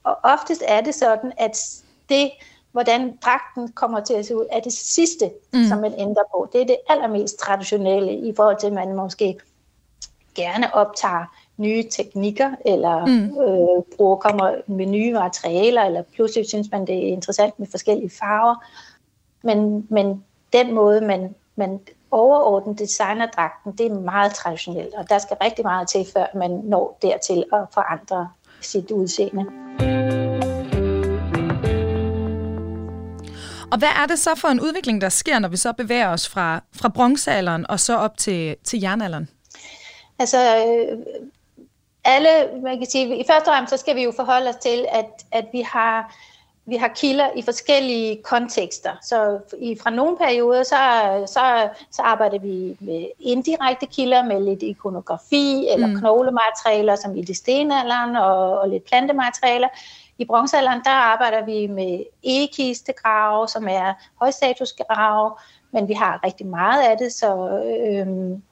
og 0.03 0.17
oftest 0.23 0.63
er 0.67 0.81
det 0.81 0.95
sådan, 0.95 1.31
at 1.37 1.81
det, 2.09 2.31
hvordan 2.73 3.17
dragten 3.25 3.71
kommer 3.71 3.99
til 3.99 4.13
at 4.13 4.25
se 4.25 4.35
ud, 4.35 4.45
er 4.51 4.59
det 4.59 4.73
sidste, 4.73 5.31
mm. 5.53 5.63
som 5.63 5.79
man 5.79 5.93
ændrer 5.97 6.23
på. 6.31 6.49
Det 6.53 6.61
er 6.61 6.65
det 6.65 6.77
allermest 6.89 7.39
traditionelle 7.39 8.13
i 8.13 8.33
forhold 8.35 8.59
til, 8.59 8.67
at 8.67 8.73
man 8.73 8.95
måske 8.95 9.39
gerne 10.35 10.73
optager 10.73 11.25
nye 11.57 11.83
teknikker, 11.91 12.51
eller 12.65 13.05
mm. 13.05 13.41
øh, 13.41 13.83
bruger, 13.97 14.15
kommer 14.15 14.55
med 14.67 14.85
nye 14.85 15.13
materialer, 15.13 15.83
eller 15.83 16.01
pludselig 16.01 16.47
synes 16.47 16.67
man, 16.71 16.87
det 16.87 16.95
er 16.95 17.07
interessant 17.07 17.59
med 17.59 17.67
forskellige 17.71 18.09
farver. 18.09 18.55
Men, 19.43 19.87
men 19.89 20.23
den 20.53 20.73
måde, 20.73 21.01
man, 21.01 21.35
man 21.55 21.79
overordnet 22.11 22.79
designer 22.79 23.25
dragten, 23.25 23.71
det 23.71 23.85
er 23.85 23.99
meget 23.99 24.33
traditionelt, 24.33 24.93
og 24.93 25.09
der 25.09 25.17
skal 25.17 25.37
rigtig 25.41 25.65
meget 25.65 25.87
til, 25.87 26.05
før 26.13 26.25
man 26.37 26.51
når 26.51 26.97
dertil 27.01 27.43
at 27.53 27.59
forandre 27.73 28.29
sit 28.61 28.91
udseende. 28.91 30.22
Og 33.73 33.79
hvad 33.79 33.89
er 34.03 34.05
det 34.05 34.19
så 34.19 34.35
for 34.35 34.47
en 34.47 34.61
udvikling, 34.61 35.01
der 35.01 35.09
sker, 35.09 35.39
når 35.39 35.49
vi 35.49 35.57
så 35.57 35.73
bevæger 35.73 36.09
os 36.09 36.29
fra, 36.29 36.61
fra 36.75 36.89
bronzealderen 36.89 37.65
og 37.69 37.79
så 37.79 37.97
op 37.97 38.17
til, 38.17 38.55
til 38.63 38.81
jernalderen? 38.81 39.29
Altså, 40.19 40.37
øh, 40.37 40.97
alle, 42.05 42.29
man 42.63 42.77
kan 42.77 42.89
sige, 42.89 43.17
i 43.17 43.23
første 43.29 43.47
omgang, 43.47 43.69
så 43.69 43.77
skal 43.77 43.95
vi 43.95 44.03
jo 44.03 44.13
forholde 44.15 44.49
os 44.49 44.55
til, 44.55 44.85
at, 44.91 45.05
at 45.31 45.45
vi 45.53 45.61
har 45.61 46.15
vi 46.65 46.75
har 46.75 46.87
kilder 46.87 47.29
i 47.35 47.41
forskellige 47.41 48.23
kontekster. 48.23 48.91
Så 49.01 49.39
i, 49.59 49.77
fra 49.83 49.89
nogle 49.89 50.17
perioder, 50.17 50.63
så, 50.63 50.77
så, 51.33 51.69
så 51.91 52.01
arbejder 52.01 52.39
vi 52.39 52.77
med 52.79 53.05
indirekte 53.19 53.85
kilder, 53.85 54.23
med 54.23 54.41
lidt 54.41 54.63
ikonografi 54.63 55.67
eller 55.73 55.87
mm. 55.87 55.95
knoglematerialer, 55.95 56.95
som 56.95 57.17
i 57.17 57.21
det 57.21 57.37
stenalderen, 57.37 58.15
og, 58.15 58.59
og 58.59 58.69
lidt 58.69 58.85
plantematerialer. 58.85 59.67
I 60.17 60.25
bronzealderen, 60.25 60.81
der 60.83 60.91
arbejder 60.91 61.45
vi 61.45 61.67
med 61.67 62.03
egekistegrave, 62.23 63.47
som 63.47 63.67
er 63.67 63.93
højstatusgrave, 64.19 65.35
men 65.71 65.87
vi 65.87 65.93
har 65.93 66.23
rigtig 66.23 66.47
meget 66.47 66.83
af 66.83 66.97
det, 66.97 67.13
så 67.13 67.61
øhm, 67.81 68.43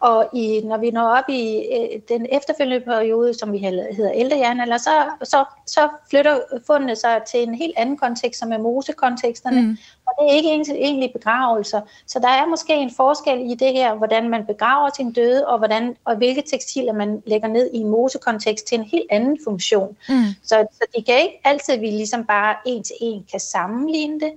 og 0.00 0.28
i, 0.32 0.60
når 0.64 0.76
vi 0.76 0.90
når 0.90 1.08
op 1.08 1.28
i 1.28 1.66
øh, 1.72 2.00
den 2.08 2.26
efterfølgende 2.32 2.84
periode, 2.84 3.34
som 3.34 3.52
vi 3.52 3.58
hedder 3.58 4.12
ældre 4.12 4.38
jernalder, 4.38 4.78
så, 4.78 4.90
så, 5.22 5.44
så 5.66 5.88
flytter 6.10 6.40
fundene 6.66 6.96
sig 6.96 7.22
til 7.30 7.42
en 7.42 7.54
helt 7.54 7.74
anden 7.76 7.96
kontekst, 7.96 8.40
som 8.40 8.52
er 8.52 8.58
mosekonteksterne. 8.58 9.62
Mm. 9.62 9.76
Og 10.06 10.12
det 10.18 10.30
er 10.30 10.36
ikke 10.36 10.74
egentlig 10.74 11.12
begravelser. 11.12 11.80
Så 12.06 12.18
der 12.18 12.28
er 12.28 12.46
måske 12.46 12.74
en 12.74 12.90
forskel 12.96 13.50
i 13.50 13.54
det 13.54 13.72
her, 13.72 13.94
hvordan 13.94 14.28
man 14.28 14.46
begraver 14.46 14.90
sin 14.96 15.12
døde, 15.12 15.46
og, 15.46 15.58
hvordan, 15.58 15.96
og 16.04 16.16
hvilke 16.16 16.42
tekstiler 16.42 16.92
man 16.92 17.22
lægger 17.26 17.48
ned 17.48 17.70
i 17.74 17.76
en 17.76 17.88
mosekontekst 17.88 18.66
til 18.66 18.78
en 18.78 18.84
helt 18.84 19.06
anden 19.10 19.38
funktion. 19.44 19.96
Mm. 20.08 20.24
Så, 20.42 20.66
så 20.72 20.86
det 20.96 21.06
kan 21.06 21.20
ikke 21.20 21.40
altid, 21.44 21.74
at 21.74 21.80
vi 21.80 21.86
ligesom 21.86 22.24
bare 22.24 22.56
en 22.66 22.82
til 22.82 22.96
en 23.00 23.24
kan 23.30 23.40
sammenligne 23.40 24.20
det. 24.20 24.32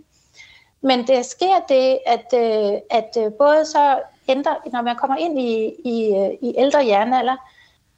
Men 0.82 1.08
det 1.08 1.26
sker 1.26 1.60
det, 1.69 1.99
at, 2.06 2.34
øh, 2.34 2.80
at 2.89 3.17
øh, 3.17 3.34
både 3.34 3.65
så 3.65 3.99
ændrer, 4.27 4.55
når 4.71 4.81
man 4.81 4.95
kommer 4.95 5.17
ind 5.17 5.39
i, 5.39 5.73
i, 5.83 6.15
i 6.41 6.53
ældre 6.57 6.86
jernalder, 6.86 7.36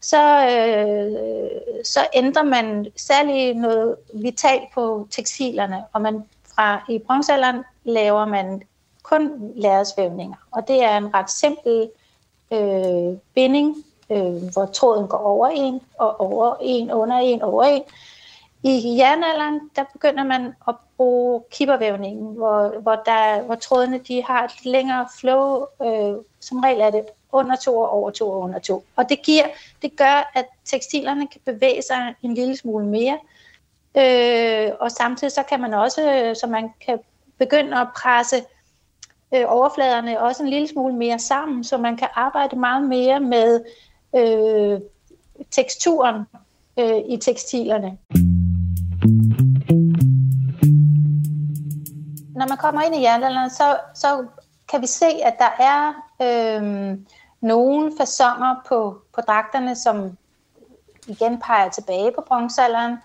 så, 0.01 0.47
øh, 0.47 1.51
så 1.83 1.99
ændrer 2.13 2.43
man 2.43 2.87
særlig 2.95 3.53
noget 3.53 3.95
vitalt 4.13 4.63
på 4.73 5.07
tekstilerne, 5.11 5.83
og 5.93 6.01
man 6.01 6.23
fra 6.55 6.85
i 6.89 6.99
bronzealderen 6.99 7.63
laver 7.83 8.25
man 8.25 8.61
kun 9.03 9.51
lærredsvævninger, 9.55 10.37
og 10.51 10.67
det 10.67 10.83
er 10.83 10.97
en 10.97 11.13
ret 11.13 11.31
simpel 11.31 11.89
øh, 12.51 13.17
binding, 13.33 13.75
øh, 14.09 14.53
hvor 14.53 14.65
tråden 14.65 15.07
går 15.07 15.17
over 15.17 15.47
en, 15.47 15.81
og 15.99 16.21
over 16.21 16.55
en, 16.61 16.91
under 16.91 17.17
en, 17.17 17.41
over 17.41 17.63
en. 17.63 17.81
I 18.67 18.97
jernalderen, 18.97 19.69
der 19.75 19.83
begynder 19.93 20.23
man 20.23 20.53
at 20.67 20.75
bruge 20.97 21.43
kippervævningen, 21.51 22.35
hvor, 22.35 22.79
hvor, 22.81 22.95
der, 23.05 23.41
hvor 23.41 23.55
trådene 23.55 23.97
de 23.97 24.23
har 24.23 24.43
et 24.43 24.65
længere 24.65 25.07
flow. 25.19 25.65
Øh, 25.83 26.17
som 26.39 26.59
regel 26.59 26.81
er 26.81 26.89
det 26.89 27.05
under 27.31 27.55
to 27.55 27.77
og 27.77 27.89
over 27.89 28.09
to 28.09 28.29
og 28.29 28.39
under 28.39 28.59
to. 28.59 28.83
Og 28.95 29.09
det, 29.09 29.21
giver, 29.21 29.43
det 29.81 29.97
gør, 29.97 30.31
at 30.35 30.45
tekstilerne 30.65 31.27
kan 31.27 31.41
bevæge 31.45 31.81
sig 31.81 32.15
en 32.21 32.33
lille 32.33 32.57
smule 32.57 32.85
mere. 32.85 33.19
Øh, 33.97 34.71
og 34.79 34.91
samtidig 34.91 35.31
så 35.31 35.43
kan 35.43 35.61
man 35.61 35.73
også, 35.73 36.31
så 36.41 36.47
man 36.47 36.69
kan 36.85 36.99
begynde 37.37 37.77
at 37.77 37.87
presse 37.95 38.35
øh, 39.35 39.43
overfladerne 39.47 40.21
også 40.21 40.43
en 40.43 40.49
lille 40.49 40.67
smule 40.67 40.95
mere 40.95 41.19
sammen, 41.19 41.63
så 41.63 41.77
man 41.77 41.97
kan 41.97 42.07
arbejde 42.13 42.55
meget 42.55 42.83
mere 42.89 43.19
med 43.19 43.65
øh, 44.15 44.79
teksturen 45.51 46.21
øh, 46.79 46.97
i 47.09 47.17
tekstilerne. 47.17 47.97
Når 52.35 52.47
man 52.47 52.57
kommer 52.57 52.81
ind 52.81 52.95
i 52.95 53.01
jernalderen, 53.01 53.49
så, 53.49 53.77
så 53.93 54.25
kan 54.71 54.81
vi 54.81 54.87
se, 54.87 55.05
at 55.05 55.35
der 55.39 55.51
er 55.59 55.93
øh, 56.21 56.97
nogle 57.41 57.91
fasonger 57.97 58.55
på, 58.67 58.97
på 59.15 59.21
dragterne, 59.21 59.75
som 59.75 60.17
igen 61.07 61.39
peger 61.39 61.69
tilbage 61.69 62.11
på 62.11 62.23
bronzealderen. 62.27 62.97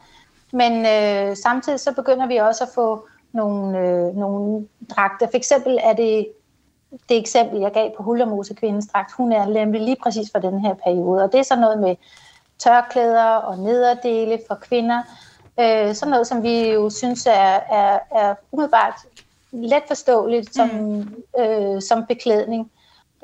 Men 0.52 0.86
øh, 0.86 1.36
samtidig 1.36 1.80
så 1.80 1.92
begynder 1.92 2.26
vi 2.26 2.36
også 2.36 2.64
at 2.64 2.70
få 2.74 3.06
nogle, 3.32 3.78
øh, 3.78 4.16
nogle 4.16 4.68
dragter. 4.90 5.26
For 5.26 5.36
eksempel 5.36 5.78
er 5.82 5.92
det 5.92 6.28
det 7.08 7.18
eksempel, 7.18 7.60
jeg 7.60 7.72
gav 7.72 7.96
på 7.96 8.02
Hullermose 8.02 8.54
kvindens 8.54 8.88
dragt. 8.92 9.12
Hun 9.12 9.32
er 9.32 9.46
nemlig 9.46 9.80
lige 9.80 9.96
præcis 10.02 10.30
for 10.32 10.38
den 10.38 10.60
her 10.60 10.74
periode. 10.74 11.22
Og 11.22 11.32
det 11.32 11.40
er 11.40 11.44
så 11.44 11.56
noget 11.56 11.78
med 11.78 11.96
tørklæder 12.58 13.34
og 13.34 13.58
nederdele 13.58 14.38
for 14.48 14.54
kvinder. 14.54 15.02
Øh, 15.60 15.94
sådan 15.94 16.10
noget, 16.10 16.26
som 16.26 16.42
vi 16.42 16.68
jo 16.68 16.90
synes 16.90 17.26
er, 17.26 17.60
er, 17.70 17.98
er 18.10 18.34
umiddelbart 18.52 18.94
let 19.52 19.82
forståeligt 19.88 20.54
som, 20.54 20.68
mm. 20.68 21.14
øh, 21.38 21.82
som 21.82 22.06
beklædning. 22.06 22.70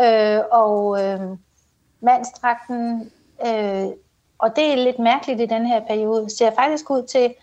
Øh, 0.00 0.40
og 0.52 1.04
øh, 1.04 1.20
mandstragten, 2.00 3.12
øh, 3.46 3.86
og 4.38 4.56
det 4.56 4.72
er 4.72 4.76
lidt 4.76 4.98
mærkeligt 4.98 5.40
i 5.40 5.46
den 5.46 5.66
her 5.66 5.80
periode, 5.86 6.36
ser 6.36 6.50
faktisk 6.54 6.90
ud 6.90 7.02
til 7.02 7.34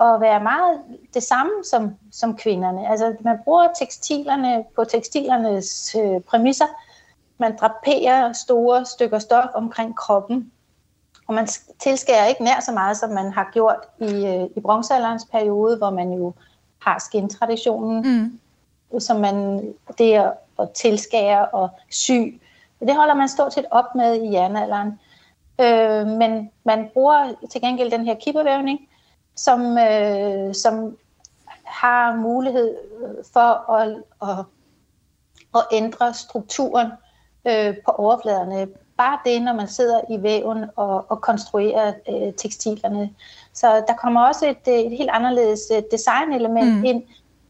at 0.00 0.20
være 0.20 0.42
meget 0.42 0.80
det 1.14 1.22
samme 1.22 1.52
som, 1.70 1.94
som 2.12 2.36
kvinderne. 2.36 2.90
Altså 2.90 3.14
man 3.20 3.38
bruger 3.44 3.68
tekstilerne 3.78 4.64
på 4.76 4.84
tekstilernes 4.84 5.96
øh, 5.98 6.20
præmisser. 6.20 6.66
Man 7.38 7.56
draperer 7.60 8.32
store 8.32 8.84
stykker 8.84 9.18
stof 9.18 9.44
omkring 9.54 9.96
kroppen, 9.96 10.52
og 11.26 11.34
man 11.34 11.48
tilskærer 11.78 12.26
ikke 12.26 12.44
nær 12.44 12.60
så 12.60 12.72
meget, 12.72 12.96
som 12.96 13.10
man 13.10 13.32
har 13.32 13.50
gjort 13.52 13.80
i, 14.00 14.26
øh, 14.26 14.48
i 14.56 14.60
bronzealderens 14.60 15.26
periode, 15.32 15.76
hvor 15.76 15.90
man 15.90 16.12
jo 16.12 16.32
har 16.78 16.98
skintraditionen, 16.98 18.02
mm. 18.90 19.00
som 19.00 19.20
man 19.20 19.68
det 19.98 20.14
er 20.14 20.32
at 20.60 20.70
tilskære 20.70 21.46
og 21.46 21.68
sy. 21.90 22.40
Det 22.80 22.96
holder 22.96 23.14
man 23.14 23.28
stort 23.28 23.54
set 23.54 23.64
op 23.70 23.94
med 23.94 24.22
i 24.22 24.32
jernalderen. 24.32 25.00
Øh, 25.60 26.06
men 26.06 26.50
man 26.64 26.90
bruger 26.92 27.34
til 27.50 27.60
gengæld 27.60 27.90
den 27.90 28.04
her 28.04 28.14
kippervævning, 28.14 28.88
som, 29.36 29.78
øh, 29.78 30.54
som 30.54 30.96
har 31.64 32.16
mulighed 32.16 32.76
for 33.32 33.70
at, 33.72 34.02
at, 34.22 34.44
at 35.54 35.62
ændre 35.72 36.14
strukturen 36.14 36.88
øh, 37.46 37.76
på 37.84 37.90
overfladerne. 37.90 38.68
Bare 38.96 39.18
det, 39.24 39.42
når 39.42 39.52
man 39.52 39.68
sidder 39.68 40.00
i 40.10 40.22
væven 40.22 40.64
og, 40.76 41.10
og 41.10 41.20
konstruerer 41.20 41.92
øh, 42.08 42.32
tekstilerne. 42.32 43.10
Så 43.52 43.84
der 43.88 43.94
kommer 43.94 44.26
også 44.26 44.46
et, 44.46 44.86
et 44.86 44.98
helt 44.98 45.10
anderledes 45.12 45.60
øh, 45.76 45.82
designelement 45.90 46.76
mm. 46.76 46.84
ind 46.84 47.02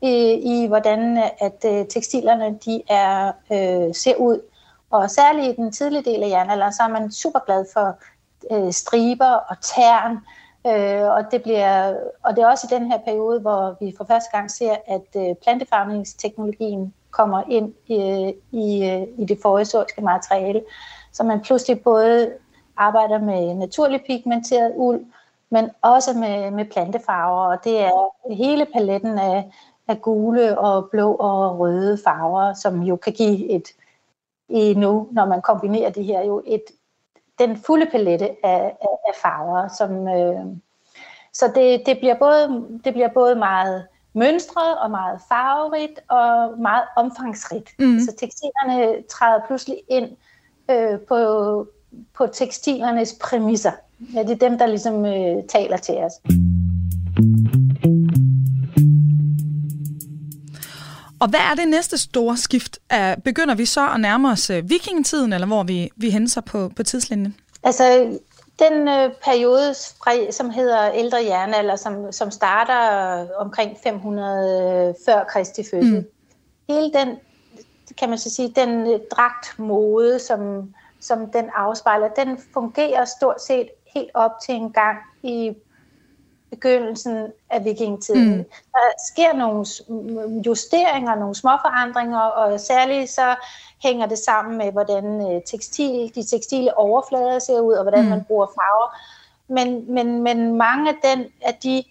i, 0.02 0.32
i, 0.32 0.66
hvordan 0.66 1.18
at 1.40 1.64
øh, 1.66 1.86
tekstilerne 1.86 2.58
de 2.64 2.82
er, 2.88 3.32
øh, 3.52 3.94
ser 3.94 4.16
ud. 4.16 4.40
Og 4.90 5.10
særligt 5.10 5.46
i 5.46 5.62
den 5.62 5.72
tidlige 5.72 6.04
del 6.04 6.22
af 6.22 6.28
jernalderen, 6.28 6.72
så 6.72 6.82
er 6.82 6.88
man 6.88 7.12
super 7.12 7.38
glad 7.46 7.66
for 7.72 7.96
øh, 8.50 8.72
striber 8.72 9.32
og 9.48 9.56
tern. 9.60 10.18
Øh, 10.66 11.10
og, 11.10 11.24
det 11.30 11.42
bliver, 11.42 11.94
og 12.22 12.36
det 12.36 12.42
er 12.42 12.48
også 12.48 12.66
i 12.70 12.74
den 12.74 12.92
her 12.92 12.98
periode, 12.98 13.40
hvor 13.40 13.76
vi 13.80 13.94
for 13.96 14.04
første 14.04 14.30
gang 14.32 14.50
ser, 14.50 14.76
at 14.86 15.06
øh, 15.16 15.34
plantefarvningsteknologien 15.42 16.94
kommer 17.10 17.42
ind 17.48 17.74
i, 17.86 17.94
i, 18.52 18.90
øh, 18.90 19.02
i 19.18 19.24
det 19.24 19.38
forhistoriske 19.42 20.00
materiale. 20.00 20.62
Så 21.14 21.22
man 21.22 21.40
pludselig 21.40 21.82
både 21.82 22.32
arbejder 22.76 23.18
med 23.18 23.54
naturlig 23.54 24.02
pigmenteret 24.06 24.72
uld, 24.76 25.04
men 25.50 25.70
også 25.82 26.18
med, 26.18 26.50
med 26.50 26.64
plantefarver, 26.64 27.46
og 27.46 27.64
det 27.64 27.80
er 27.80 28.34
hele 28.34 28.66
paletten 28.72 29.18
af, 29.18 29.52
af 29.88 30.02
gule 30.02 30.58
og 30.58 30.90
blå 30.90 31.14
og 31.14 31.58
røde 31.58 31.98
farver, 32.04 32.54
som 32.54 32.82
jo 32.82 32.96
kan 32.96 33.12
give 33.12 33.50
et, 33.50 33.68
i 34.48 34.74
nu, 34.74 35.08
når 35.12 35.24
man 35.24 35.42
kombinerer 35.42 35.90
det 35.90 36.04
her, 36.04 36.24
jo 36.24 36.42
et, 36.46 36.64
den 37.38 37.56
fulde 37.56 37.86
palette 37.86 38.28
af, 38.44 38.76
af, 38.82 38.96
af 39.08 39.14
farver, 39.22 39.68
som, 39.68 40.08
øh, 40.08 40.56
så 41.32 41.52
det, 41.54 41.86
det, 41.86 41.98
bliver 41.98 42.18
både, 42.18 42.66
det 42.84 42.92
bliver 42.92 43.08
både 43.08 43.34
meget 43.34 43.86
mønstret 44.12 44.78
og 44.78 44.90
meget 44.90 45.20
farverigt 45.28 46.00
og 46.08 46.58
meget 46.58 46.84
omfangsrigt. 46.96 47.70
Mm. 47.78 47.98
Så 48.00 48.16
tekstilerne 48.16 49.02
træder 49.02 49.46
pludselig 49.46 49.78
ind 49.88 50.16
øh, 50.70 50.98
på, 51.08 51.66
på 52.14 52.26
tekstilernes 52.26 53.16
præmisser. 53.20 53.72
Ja, 54.14 54.22
det 54.22 54.30
er 54.30 54.48
dem, 54.48 54.58
der 54.58 54.66
ligesom 54.66 55.06
øh, 55.06 55.44
taler 55.48 55.76
til 55.76 55.94
os. 55.94 56.12
Og 61.20 61.30
hvad 61.30 61.40
er 61.40 61.54
det 61.54 61.68
næste 61.68 61.98
store 61.98 62.36
skift? 62.36 62.78
Er, 62.90 63.16
begynder 63.16 63.54
vi 63.54 63.64
så 63.64 63.88
at 63.94 64.00
nærme 64.00 64.30
os 64.30 64.50
øh, 64.50 64.70
vikingetiden, 64.70 65.32
eller 65.32 65.46
hvor 65.46 65.62
vi, 65.62 65.90
vi 65.96 66.10
henser 66.10 66.40
på, 66.40 66.70
på 66.76 66.82
tidslinjen? 66.82 67.34
Altså, 67.62 68.18
den 68.58 68.88
øh, 68.88 69.10
periode, 69.24 69.74
som 70.30 70.50
hedder 70.50 70.90
ældre 70.92 71.24
jernalder, 71.24 71.76
som, 71.76 72.12
som 72.12 72.30
starter 72.30 73.26
omkring 73.36 73.76
500 73.82 74.88
øh, 74.88 74.94
før 75.06 75.24
Kristi 75.24 75.62
fødsel, 75.70 75.94
mm. 75.94 76.06
hele 76.68 76.92
den, 76.92 77.08
kan 77.98 78.08
man 78.08 78.18
så 78.18 78.30
sige, 78.30 78.52
den 78.56 78.92
øh, 78.92 79.00
dragtmode, 79.10 80.18
som, 80.18 80.74
som 81.00 81.30
den 81.30 81.50
afspejler, 81.54 82.08
den 82.08 82.38
fungerer 82.52 83.04
stort 83.04 83.42
set 83.42 83.68
helt 83.94 84.10
op 84.14 84.30
til 84.46 84.54
en 84.54 84.72
gang 84.72 84.98
i 85.22 85.54
begyndelsen 86.50 87.32
af 87.50 87.64
vikingetiden. 87.64 88.36
Mm. 88.36 88.44
Der 88.72 88.78
sker 89.12 89.32
nogle 89.32 89.66
justeringer, 90.46 91.14
nogle 91.14 91.34
små 91.34 91.50
forandringer, 91.50 92.18
og 92.18 92.60
særligt 92.60 93.10
så 93.10 93.36
hænger 93.82 94.06
det 94.06 94.18
sammen 94.18 94.58
med, 94.58 94.72
hvordan 94.72 95.32
øh, 95.32 95.42
tekstil, 95.46 96.12
de 96.14 96.24
tekstile 96.24 96.78
overflader 96.78 97.38
ser 97.38 97.60
ud, 97.60 97.74
og 97.74 97.82
hvordan 97.82 98.04
mm. 98.04 98.10
man 98.10 98.24
bruger 98.24 98.46
farver. 98.46 98.96
Men, 99.48 99.94
men, 99.94 100.22
men 100.22 100.56
mange 100.56 100.90
af, 100.90 100.96
den, 101.04 101.24
af 101.42 101.54
de 101.54 101.84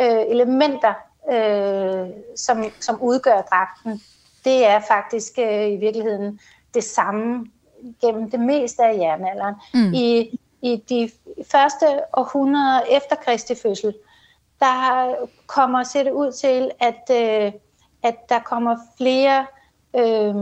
øh, 0.00 0.22
elementer, 0.28 0.94
øh, 1.30 2.08
som, 2.36 2.64
som 2.80 3.02
udgør 3.02 3.40
dragten, 3.40 4.02
det 4.46 4.66
er 4.66 4.80
faktisk 4.88 5.38
øh, 5.38 5.72
i 5.72 5.76
virkeligheden 5.76 6.40
det 6.74 6.84
samme 6.84 7.46
gennem 8.00 8.30
det 8.30 8.40
meste 8.40 8.84
af 8.84 8.96
jernalderen. 8.96 9.54
Mm. 9.74 9.92
I, 9.94 10.38
I 10.62 10.84
de 10.88 11.10
første 11.50 11.86
århundreder 12.12 12.80
efter 12.90 13.16
Kristi 13.16 13.54
fødsel, 13.54 13.94
der 14.60 15.14
kommer 15.46 15.82
ser 15.82 16.02
det 16.02 16.12
ud 16.12 16.32
til, 16.32 16.70
at, 16.80 17.10
øh, 17.10 17.52
at 18.02 18.28
der 18.28 18.38
kommer 18.38 18.76
flere 18.96 19.46
øh, 19.96 20.36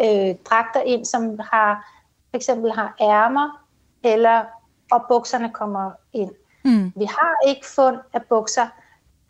øh, 0.00 0.34
dragter 0.44 0.80
ind, 0.86 1.04
som 1.04 1.38
har 1.52 1.88
for 2.30 2.36
eksempel 2.36 2.72
har 2.72 2.96
ærmer, 3.00 3.64
eller 4.04 4.44
og 4.92 5.04
bukserne 5.08 5.50
kommer 5.52 5.90
ind. 6.12 6.30
Mm. 6.64 6.92
Vi 6.96 7.04
har 7.04 7.48
ikke 7.48 7.66
fund 7.66 7.96
af 8.12 8.22
bukser 8.22 8.66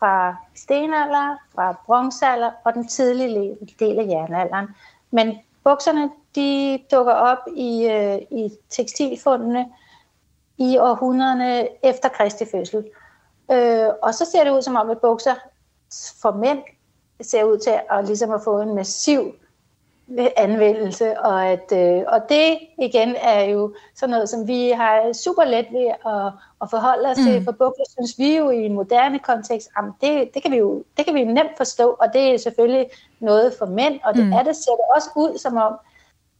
fra 0.03 0.35
stenalder, 0.55 1.37
fra 1.55 1.75
bronzealder 1.85 2.51
og 2.63 2.73
den 2.73 2.87
tidlige 2.87 3.57
del 3.79 3.99
af 3.99 4.05
jernalderen. 4.05 4.67
Men 5.11 5.37
bukserne 5.63 6.09
de 6.35 6.79
dukker 6.91 7.13
op 7.13 7.37
i, 7.55 7.87
øh, 7.87 8.17
i 8.31 8.51
tekstilfundene 8.69 9.65
i 10.57 10.77
århundrederne 10.77 11.67
efter 11.85 12.09
Kristi 12.09 12.45
fødsel. 12.51 12.85
Øh, 13.51 13.87
og 14.03 14.13
så 14.13 14.25
ser 14.25 14.43
det 14.43 14.51
ud 14.51 14.61
som 14.61 14.75
om, 14.75 14.89
at 14.89 15.01
bukser 15.01 15.35
for 16.21 16.31
mænd 16.31 16.59
ser 17.21 17.43
ud 17.43 17.57
til 17.57 17.73
at, 17.89 18.05
ligesom 18.05 18.31
at 18.31 18.41
få 18.43 18.59
en 18.59 18.75
massiv 18.75 19.35
anvendelse, 20.37 21.19
og, 21.19 21.45
at, 21.45 21.71
øh, 21.71 22.03
og 22.07 22.21
det 22.29 22.59
igen 22.81 23.15
er 23.21 23.41
jo 23.41 23.73
sådan 23.95 24.13
noget, 24.13 24.29
som 24.29 24.47
vi 24.47 24.69
har 24.69 25.13
super 25.13 25.43
let 25.43 25.65
ved 25.71 25.87
at, 26.05 26.31
at 26.61 26.69
forholde 26.69 27.09
os 27.09 27.17
mm. 27.17 27.23
til, 27.23 27.43
for 27.43 27.51
bukser 27.51 27.83
synes 27.89 28.19
vi 28.19 28.37
jo 28.37 28.49
i 28.49 28.65
en 28.65 28.73
moderne 28.73 29.19
kontekst, 29.19 29.69
jamen 29.77 29.91
det, 30.01 30.33
det, 30.33 30.41
kan 30.41 30.51
vi 30.51 30.57
jo 30.57 30.83
det 30.97 31.05
kan 31.05 31.15
vi 31.15 31.19
jo 31.19 31.25
nemt 31.25 31.57
forstå, 31.57 31.89
og 31.89 32.13
det 32.13 32.33
er 32.33 32.37
selvfølgelig 32.37 32.89
noget 33.19 33.53
for 33.59 33.65
mænd, 33.65 33.99
og 34.03 34.13
det 34.13 34.25
mm. 34.25 34.33
er 34.33 34.43
det, 34.43 34.55
ser 34.55 34.71
det 34.71 34.85
også 34.95 35.09
ud 35.15 35.37
som 35.37 35.57
om, 35.57 35.73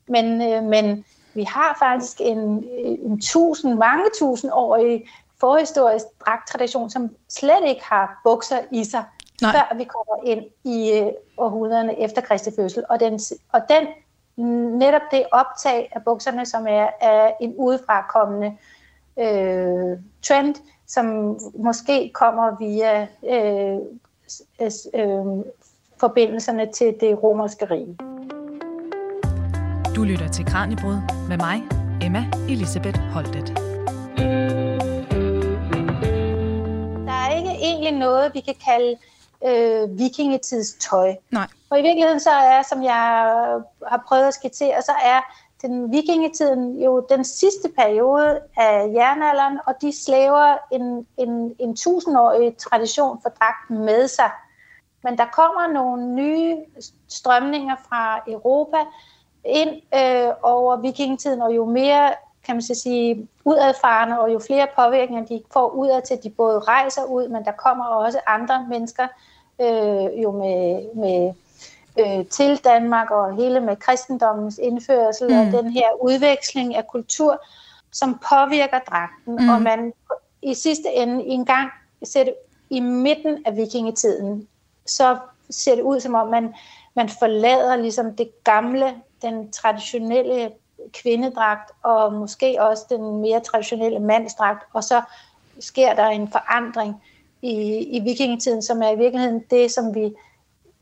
men, 0.08 0.42
øh, 0.42 0.64
men 0.64 1.06
vi 1.34 1.44
har 1.44 1.76
faktisk 1.80 2.22
en, 2.22 2.64
en 3.06 3.22
tusind, 3.22 3.74
mange 3.74 4.06
tusind 4.20 4.52
årige 4.54 5.10
forhistorisk 5.40 6.06
dragtradition, 6.26 6.90
som 6.90 7.10
slet 7.30 7.64
ikke 7.68 7.84
har 7.84 8.22
bukser 8.24 8.58
i 8.72 8.84
sig, 8.84 9.04
Nej. 9.44 9.52
før 9.52 9.78
vi 9.78 9.84
kommer 9.84 10.24
ind 10.26 10.44
i 10.64 11.00
øh, 11.00 11.08
århundrederne 11.38 12.00
efter 12.00 12.22
Kristi 12.22 12.52
fødsel. 12.56 12.84
Og 12.90 13.00
den, 13.00 13.20
og 13.52 13.62
den 13.70 13.88
netop 14.80 15.02
det 15.12 15.24
optag 15.32 15.92
af 15.92 16.04
bukserne, 16.04 16.46
som 16.46 16.68
er, 16.68 16.88
er 17.02 17.32
en 17.42 17.54
udefrakommende 17.58 18.58
øh, 19.20 19.98
trend, 20.22 20.56
som 20.88 21.38
måske 21.56 22.12
kommer 22.14 22.58
via 22.60 23.02
øh, 23.02 23.80
øh, 24.94 25.46
forbindelserne 26.00 26.72
til 26.72 26.96
det 27.00 27.24
romerske 27.24 27.66
rige. 27.66 27.98
Du 29.96 30.04
lytter 30.04 30.28
til 30.28 30.46
Kranjebrud 30.46 30.98
med 31.30 31.38
mig, 31.38 31.64
Emma 32.02 32.26
Elisabeth 32.50 33.00
Holtet. 33.00 33.74
egentlig 37.64 38.00
noget, 38.00 38.32
vi 38.34 38.40
kan 38.40 38.56
kalde 38.66 38.96
øh, 39.46 39.98
vikingetidstøj. 39.98 41.16
Nej. 41.32 41.48
Og 41.70 41.80
i 41.80 41.82
virkeligheden 41.82 42.20
så 42.20 42.30
er, 42.30 42.62
som 42.62 42.84
jeg 42.84 42.94
har 43.88 44.04
prøvet 44.08 44.28
at 44.28 44.34
skitsere, 44.34 44.82
så 44.82 44.92
er 45.04 45.22
den 45.62 45.92
vikingetiden 45.92 46.82
jo 46.82 47.06
den 47.10 47.24
sidste 47.24 47.70
periode 47.78 48.40
af 48.58 48.92
jernalderen, 48.94 49.60
og 49.68 49.74
de 49.82 50.04
slæver 50.04 50.58
en, 50.72 51.08
en, 51.18 51.56
en 51.60 51.76
tusindårig 51.76 52.58
tradition 52.58 53.20
for 53.22 53.30
dragten 53.30 53.86
med 53.86 54.08
sig. 54.08 54.32
Men 55.04 55.18
der 55.18 55.26
kommer 55.26 55.68
nogle 55.68 56.08
nye 56.08 56.58
strømninger 57.10 57.76
fra 57.90 58.22
Europa 58.28 58.78
ind 59.46 59.70
øh, 59.96 60.34
over 60.42 60.78
vikingetiden, 60.78 61.42
og 61.42 61.56
jo 61.56 61.66
mere 61.66 62.14
kan 62.46 62.56
man 62.56 62.62
så 62.62 62.76
sige, 62.76 63.28
udadfarende, 63.46 64.20
og 64.20 64.34
jo 64.34 64.40
flere 64.40 64.68
påvirkninger 64.76 65.26
de 65.26 65.42
får 65.54 65.70
udad 65.70 66.02
til, 66.02 66.24
de 66.24 66.30
både 66.30 66.60
rejser 66.60 67.04
ud, 67.04 67.30
men 67.30 67.46
der 67.46 67.52
kommer 67.52 67.86
også 67.86 68.20
andre 68.28 68.66
mennesker 68.70 69.08
øh, 69.62 70.22
jo 70.24 70.32
med, 70.32 70.96
med 70.96 71.34
øh, 72.00 72.26
til 72.26 72.58
Danmark, 72.58 73.12
og 73.12 73.36
hele 73.36 73.60
med 73.60 73.76
kristendommens 73.76 74.58
indførsel 74.58 75.30
mm. 75.30 75.40
og 75.40 75.46
den 75.46 75.72
her 75.72 75.88
udveksling 76.02 76.76
af 76.76 76.88
kultur, 76.88 77.42
som 77.92 78.20
påvirker 78.30 78.80
dragten, 78.80 79.36
mm. 79.36 79.50
og 79.50 79.62
man 79.62 79.94
i 80.42 80.54
sidste 80.54 80.90
ende 80.94 81.24
en 81.24 81.46
gang 81.46 81.72
ser 82.04 82.24
det 82.24 82.34
i 82.70 82.80
midten 82.80 83.38
af 83.46 83.56
vikingetiden, 83.56 84.48
så 84.86 85.18
ser 85.50 85.76
det 85.76 85.82
ud 85.82 86.00
som 86.00 86.16
om 86.16 86.28
man, 86.28 86.54
man 86.96 87.10
forlader 87.10 87.76
ligesom 87.76 88.16
det 88.16 88.44
gamle, 88.44 88.96
den 89.22 89.52
traditionelle 89.52 90.52
kvindedragt, 90.94 91.72
og 91.84 92.14
måske 92.14 92.58
også 92.60 92.86
den 92.90 93.22
mere 93.22 93.40
traditionelle 93.40 94.00
mandsdragt, 94.00 94.64
og 94.74 94.84
så 94.84 95.02
sker 95.60 95.94
der 95.96 96.08
en 96.08 96.32
forandring 96.32 97.02
i, 97.44 97.84
i 97.98 98.00
vikingetiden, 98.00 98.62
som 98.62 98.82
er 98.82 98.90
i 98.90 98.98
virkeligheden 98.98 99.44
det, 99.50 99.72
som 99.72 99.96
vi 99.96 100.14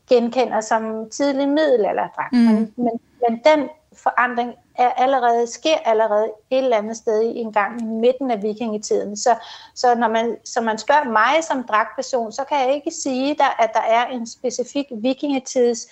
genkender 0.08 0.60
som 0.60 1.10
tidlig 1.10 1.48
middelalderdragt. 1.48 2.32
Mm. 2.32 2.38
Men, 2.38 2.72
men, 2.76 3.00
men 3.28 3.40
den 3.44 3.68
forandring 3.92 4.54
er 4.74 4.90
allerede, 4.90 5.46
sker 5.46 5.76
allerede 5.84 6.32
et 6.50 6.58
eller 6.58 6.76
andet 6.76 6.96
sted 6.96 7.22
i 7.22 7.38
en 7.38 7.52
gang 7.52 7.82
i 7.82 7.84
midten 7.84 8.30
af 8.30 8.42
vikingetiden. 8.42 9.16
Så, 9.16 9.36
så 9.74 9.94
når 9.94 10.08
man, 10.08 10.36
så 10.44 10.60
man 10.60 10.78
spørger 10.78 11.04
mig 11.04 11.44
som 11.44 11.64
dragtperson, 11.64 12.32
så 12.32 12.44
kan 12.44 12.58
jeg 12.58 12.74
ikke 12.74 12.90
sige, 12.90 13.34
der, 13.34 13.62
at 13.62 13.70
der 13.74 13.80
er 13.80 14.06
en 14.06 14.26
specifik 14.26 14.86
vikingetids 14.90 15.86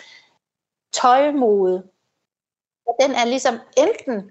tøjmode, 0.93 1.83
den 3.01 3.11
er 3.11 3.25
ligesom 3.25 3.55
enten 3.77 4.31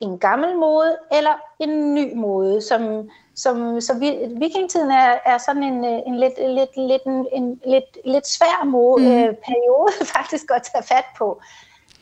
en 0.00 0.18
gammel 0.18 0.56
mode 0.56 0.96
eller 1.12 1.34
en 1.58 1.94
ny 1.94 2.14
mode, 2.14 2.62
som, 2.62 3.10
som 3.34 3.80
så 3.80 3.94
vi, 3.94 4.18
vikingtiden 4.36 4.90
er, 4.90 5.14
er 5.26 5.38
sådan 5.38 5.62
en, 5.62 5.84
en 5.84 6.18
lidt, 6.18 6.38
lidt, 6.38 6.76
lidt, 6.76 7.02
en, 7.06 7.26
en 7.32 7.60
lidt, 7.66 7.98
lidt 8.04 8.26
svær 8.26 8.64
mode, 8.64 9.02
mm. 9.02 9.08
øh, 9.08 9.34
periode 9.34 9.92
faktisk 10.16 10.50
at 10.54 10.62
tage 10.72 10.84
fat 10.84 11.04
på. 11.18 11.40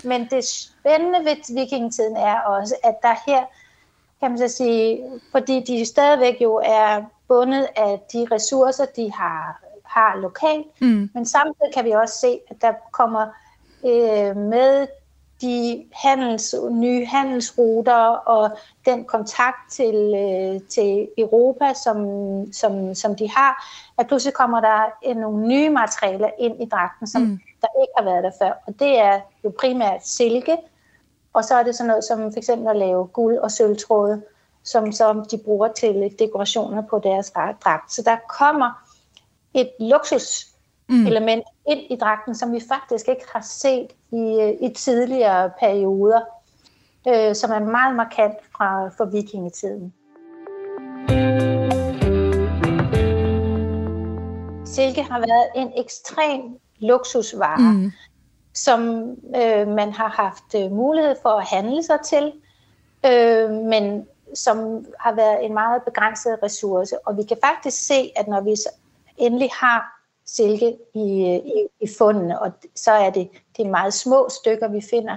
Men 0.04 0.28
det 0.30 0.44
spændende 0.44 1.18
ved 1.18 1.54
vikingtiden 1.54 2.16
er 2.16 2.40
også, 2.40 2.74
at 2.84 2.94
der 3.02 3.14
her, 3.26 3.44
kan 4.20 4.30
man 4.30 4.38
så 4.38 4.48
sige, 4.48 5.04
fordi 5.30 5.60
de 5.60 5.86
stadigvæk 5.86 6.36
jo 6.42 6.60
er 6.64 7.02
bundet 7.28 7.68
af 7.76 8.00
de 8.12 8.26
ressourcer, 8.32 8.84
de 8.96 9.12
har, 9.12 9.60
har 9.84 10.16
lokalt, 10.16 10.66
mm. 10.80 11.10
men 11.14 11.26
samtidig 11.26 11.74
kan 11.74 11.84
vi 11.84 11.90
også 11.90 12.18
se, 12.20 12.40
at 12.50 12.56
der 12.60 12.72
kommer 12.92 13.26
øh, 13.84 14.36
med 14.36 14.86
de 15.42 15.84
handels, 15.92 16.54
nye 16.70 17.06
handelsruter 17.06 18.04
og 18.26 18.50
den 18.86 19.04
kontakt 19.04 19.70
til, 19.70 19.94
øh, 19.94 20.60
til 20.68 21.08
Europa, 21.18 21.74
som, 21.74 21.98
som, 22.52 22.94
som 22.94 23.16
de 23.16 23.30
har, 23.30 23.66
at 23.98 24.06
pludselig 24.06 24.34
kommer 24.34 24.60
der 24.60 25.14
nogle 25.14 25.48
nye 25.48 25.70
materialer 25.70 26.30
ind 26.38 26.62
i 26.62 26.68
dragten, 26.68 27.06
som 27.06 27.22
mm. 27.22 27.40
der 27.60 27.68
ikke 27.82 27.92
har 27.96 28.04
været 28.04 28.24
der 28.24 28.30
før. 28.42 28.52
Og 28.66 28.74
det 28.78 28.98
er 28.98 29.20
jo 29.44 29.52
primært 29.60 30.06
silke, 30.06 30.56
og 31.32 31.44
så 31.44 31.54
er 31.54 31.62
det 31.62 31.74
sådan 31.74 31.88
noget 31.88 32.04
som 32.04 32.32
for 32.32 32.38
eksempel 32.38 32.68
at 32.68 32.76
lave 32.76 33.06
guld- 33.06 33.38
og 33.38 33.50
sølvtråde, 33.50 34.22
som, 34.64 34.92
som 34.92 35.24
de 35.30 35.38
bruger 35.38 35.68
til 35.68 36.14
dekorationer 36.18 36.82
på 36.82 36.98
deres 36.98 37.30
dragt. 37.64 37.92
Så 37.92 38.02
der 38.02 38.16
kommer 38.28 38.70
et 39.54 39.70
luksus 39.80 40.46
mm. 40.88 41.06
element 41.06 41.44
ind 41.68 41.80
i 41.90 41.96
dragten, 41.96 42.34
som 42.34 42.52
vi 42.52 42.60
faktisk 42.68 43.08
ikke 43.08 43.24
har 43.32 43.40
set 43.40 43.90
i, 44.12 44.56
i 44.60 44.74
tidligere 44.74 45.50
perioder, 45.60 46.20
øh, 47.08 47.34
som 47.34 47.50
er 47.50 47.58
meget 47.58 47.96
markant 47.96 48.36
fra 48.56 48.88
for 48.88 49.04
vikingetiden. 49.04 49.92
Silke 54.64 55.02
har 55.02 55.18
været 55.18 55.48
en 55.56 55.72
ekstrem 55.76 56.40
luksusvare, 56.78 57.72
mm. 57.72 57.92
som 58.54 58.80
øh, 59.36 59.68
man 59.68 59.92
har 59.92 60.08
haft 60.08 60.54
øh, 60.56 60.70
mulighed 60.70 61.16
for 61.22 61.28
at 61.28 61.46
handle 61.46 61.82
sig 61.82 62.00
til, 62.00 62.32
øh, 63.06 63.50
men 63.50 64.06
som 64.34 64.86
har 65.00 65.14
været 65.14 65.44
en 65.44 65.54
meget 65.54 65.82
begrænset 65.82 66.38
ressource. 66.42 67.06
Og 67.06 67.16
vi 67.16 67.22
kan 67.22 67.36
faktisk 67.44 67.86
se, 67.86 68.12
at 68.16 68.28
når 68.28 68.40
vi 68.40 68.54
endelig 69.16 69.50
har 69.52 70.01
silke 70.26 70.76
i, 70.94 71.34
i, 71.34 71.66
i 71.80 71.88
fundene, 71.98 72.40
og 72.40 72.52
så 72.74 72.92
er 72.92 73.10
det 73.10 73.28
de 73.56 73.68
meget 73.68 73.94
små 73.94 74.28
stykker, 74.28 74.68
vi 74.68 74.80
finder. 74.90 75.16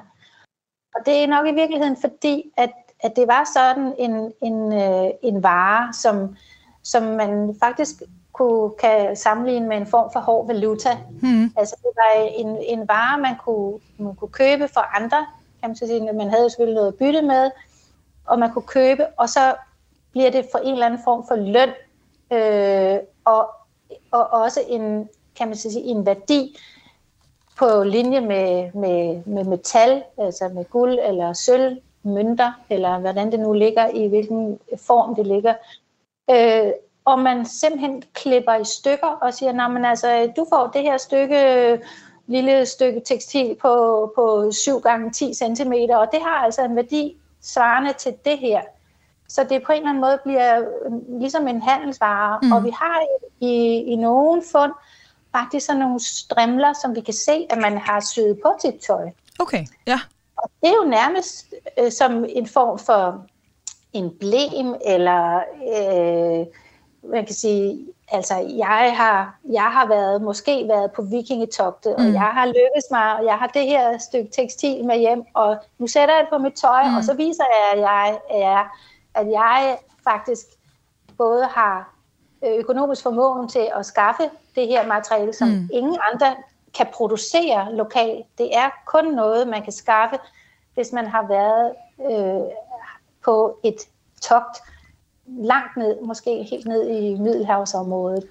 Og 0.96 1.06
det 1.06 1.24
er 1.24 1.28
nok 1.28 1.48
i 1.48 1.54
virkeligheden 1.54 1.98
fordi, 2.02 2.52
at, 2.58 2.72
at 3.00 3.16
det 3.16 3.28
var 3.28 3.50
sådan 3.54 3.94
en, 4.00 4.34
en, 4.42 4.74
øh, 4.74 5.10
en 5.22 5.44
vare, 5.44 5.94
som, 5.94 6.36
som 6.84 7.04
man 7.04 7.56
faktisk 7.60 7.96
kunne, 8.34 8.72
kan 8.80 9.16
sammenligne 9.16 9.68
med 9.68 9.78
en 9.78 9.88
form 9.88 10.10
for 10.14 10.20
hård 10.20 10.48
valuta. 10.48 10.98
Mm. 11.22 11.54
Altså 11.58 11.76
det 11.84 11.92
var 11.96 12.30
en, 12.36 12.48
en 12.48 12.88
vare, 12.88 13.22
man 13.22 13.36
kunne, 13.46 13.80
man 13.98 14.16
kunne 14.16 14.32
købe 14.32 14.68
for 14.68 14.96
andre, 14.96 15.28
kan 15.62 15.70
man 15.70 15.76
sige. 15.76 16.14
Man 16.14 16.30
havde 16.30 16.50
selvfølgelig 16.50 16.76
noget 16.76 16.88
at 16.88 16.96
bytte 16.96 17.22
med, 17.22 17.52
og 18.26 18.40
man 18.40 18.54
kunne 18.54 18.68
købe, 18.68 19.08
og 19.18 19.30
så 19.30 19.56
bliver 20.12 20.32
det 20.32 20.46
for 20.52 20.58
en 20.58 20.74
eller 20.74 20.86
anden 20.86 21.04
form 21.04 21.28
for 21.28 21.36
løn, 21.36 21.70
øh, 22.32 23.00
og, 23.26 23.50
og 24.16 24.42
også 24.42 24.62
en, 24.68 25.10
kan 25.36 25.48
man 25.48 25.56
sige, 25.58 25.84
en 25.84 26.06
værdi 26.06 26.58
på 27.58 27.84
linje 27.84 28.22
med, 28.22 28.72
med, 28.74 29.24
med 29.26 29.44
metal, 29.44 30.04
altså 30.18 30.50
med 30.54 30.66
guld 30.66 31.00
eller 31.04 31.34
sølv, 31.34 31.78
mønter, 32.04 32.52
eller 32.70 33.00
hvordan 33.00 33.32
det 33.32 33.40
nu 33.40 33.54
ligger, 33.54 33.88
i 33.88 34.08
hvilken 34.08 34.60
form 34.78 35.16
det 35.16 35.28
ligger. 35.28 35.54
Øh, 36.30 36.72
og 37.06 37.20
man 37.20 37.46
simpelthen 37.46 38.04
klipper 38.14 38.56
i 38.56 38.64
stykker 38.64 39.08
og 39.08 39.34
siger, 39.34 39.68
men 39.68 39.86
altså, 39.86 40.32
du 40.38 40.46
får 40.50 40.68
det 40.74 40.82
her 40.82 40.98
stykke, 40.98 41.80
lille 42.28 42.66
stykke 42.66 43.00
tekstil 43.00 43.56
på, 43.62 44.14
på 44.16 44.52
7 44.52 44.80
gange 44.80 45.12
10 45.12 45.34
cm, 45.34 45.74
og 45.90 46.08
det 46.12 46.22
har 46.22 46.44
altså 46.46 46.64
en 46.64 46.76
værdi 46.76 47.18
svarende 47.42 47.94
til 47.94 48.14
det 48.26 48.38
her. 48.38 48.62
Så 49.28 49.44
det 49.44 49.64
på 49.66 49.72
en 49.72 49.78
eller 49.78 49.90
anden 49.90 50.02
måde 50.02 50.20
bliver 50.24 50.64
ligesom 51.20 51.48
en 51.48 51.62
handelsvare, 51.62 52.40
mm. 52.44 52.52
og 52.52 52.64
vi 52.64 52.70
har 52.70 53.02
i, 53.40 53.56
i 53.78 53.96
nogle 53.96 54.44
fund 54.52 54.72
faktisk 55.32 55.66
sådan 55.66 55.80
nogle 55.80 56.00
strimler, 56.00 56.74
som 56.74 56.96
vi 56.96 57.02
kan 57.02 57.14
se, 57.14 57.48
at 57.50 57.58
man 57.58 57.78
har 57.78 58.00
syet 58.00 58.40
på 58.44 58.54
sit 58.62 58.76
tøj. 58.88 59.10
Okay, 59.40 59.66
ja. 59.88 60.00
Og 60.38 60.50
det 60.62 60.70
er 60.70 60.76
jo 60.84 60.90
nærmest 60.90 61.54
øh, 61.80 61.92
som 61.92 62.26
en 62.30 62.48
form 62.48 62.80
for 62.80 63.26
emblem, 63.94 64.76
eller 64.86 65.38
øh, 65.76 66.46
man 67.12 67.26
kan 67.26 67.36
sige, 67.36 67.88
altså 68.12 68.36
jeg 68.58 68.94
har, 68.98 69.38
jeg 69.52 69.64
har 69.64 69.88
været, 69.88 70.22
måske 70.22 70.68
været 70.68 70.92
på 70.92 71.02
vikingetogtet, 71.02 71.96
mm. 71.98 72.06
og 72.06 72.14
jeg 72.14 72.22
har 72.22 72.46
lykkes 72.46 72.88
mig, 72.92 73.16
og 73.16 73.26
jeg 73.26 73.34
har 73.34 73.48
det 73.48 73.66
her 73.66 73.98
stykke 73.98 74.30
tekstil 74.32 74.86
med 74.86 74.98
hjem, 75.00 75.24
og 75.34 75.58
nu 75.80 75.88
sætter 75.88 76.16
jeg 76.16 76.24
det 76.24 76.30
på 76.30 76.38
mit 76.38 76.54
tøj, 76.54 76.84
mm. 76.84 76.96
og 76.98 77.04
så 77.04 77.14
viser 77.14 77.44
jeg, 77.56 77.74
at 77.74 77.80
jeg, 77.80 78.20
er, 78.32 78.78
at 79.16 79.28
jeg 79.32 79.78
faktisk 80.04 80.46
både 81.18 81.46
har 81.46 81.96
økonomisk 82.44 83.04
formåen 83.04 83.50
til 83.50 83.72
at 83.76 83.86
skaffe 83.86 84.24
det 84.56 84.68
her 84.68 84.88
materiale, 84.88 85.34
som 85.34 85.48
mm. 85.48 85.70
ingen 85.74 85.98
andre 86.14 86.36
kan 86.78 86.88
producere 86.94 87.76
lokalt. 87.76 88.26
Det 88.38 88.58
er 88.58 88.70
kun 88.86 89.06
noget, 89.06 89.48
man 89.48 89.64
kan 89.64 89.74
skaffe, 89.74 90.18
hvis 90.74 90.92
man 90.92 91.08
har 91.08 91.28
været 91.28 91.74
øh, 92.12 92.48
på 93.24 93.60
et 93.64 93.76
togt 94.22 94.58
langt 95.28 95.78
ned, 95.78 96.02
måske 96.02 96.44
helt 96.44 96.68
ned 96.68 96.90
i 96.90 97.16
Middelhavsområdet. 97.20 98.24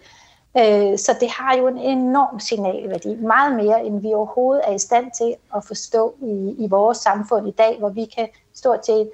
Øh, 0.57 0.99
så 0.99 1.17
det 1.21 1.31
har 1.31 1.57
jo 1.57 1.69
en 1.69 1.79
enorm 1.79 2.41
signalværdi, 2.41 3.15
meget 3.15 3.57
mere 3.57 3.85
end 3.85 4.01
vi 4.01 4.15
overhovedet 4.15 4.63
er 4.67 4.73
i 4.73 4.79
stand 4.79 5.11
til 5.19 5.35
at 5.57 5.65
forstå 5.65 6.15
i, 6.23 6.55
i 6.59 6.69
vores 6.69 6.99
samfund 6.99 7.49
i 7.49 7.51
dag, 7.51 7.79
hvor 7.79 7.89
vi 7.89 8.05
kan 8.05 8.29
stort 8.55 8.87
set 8.87 9.11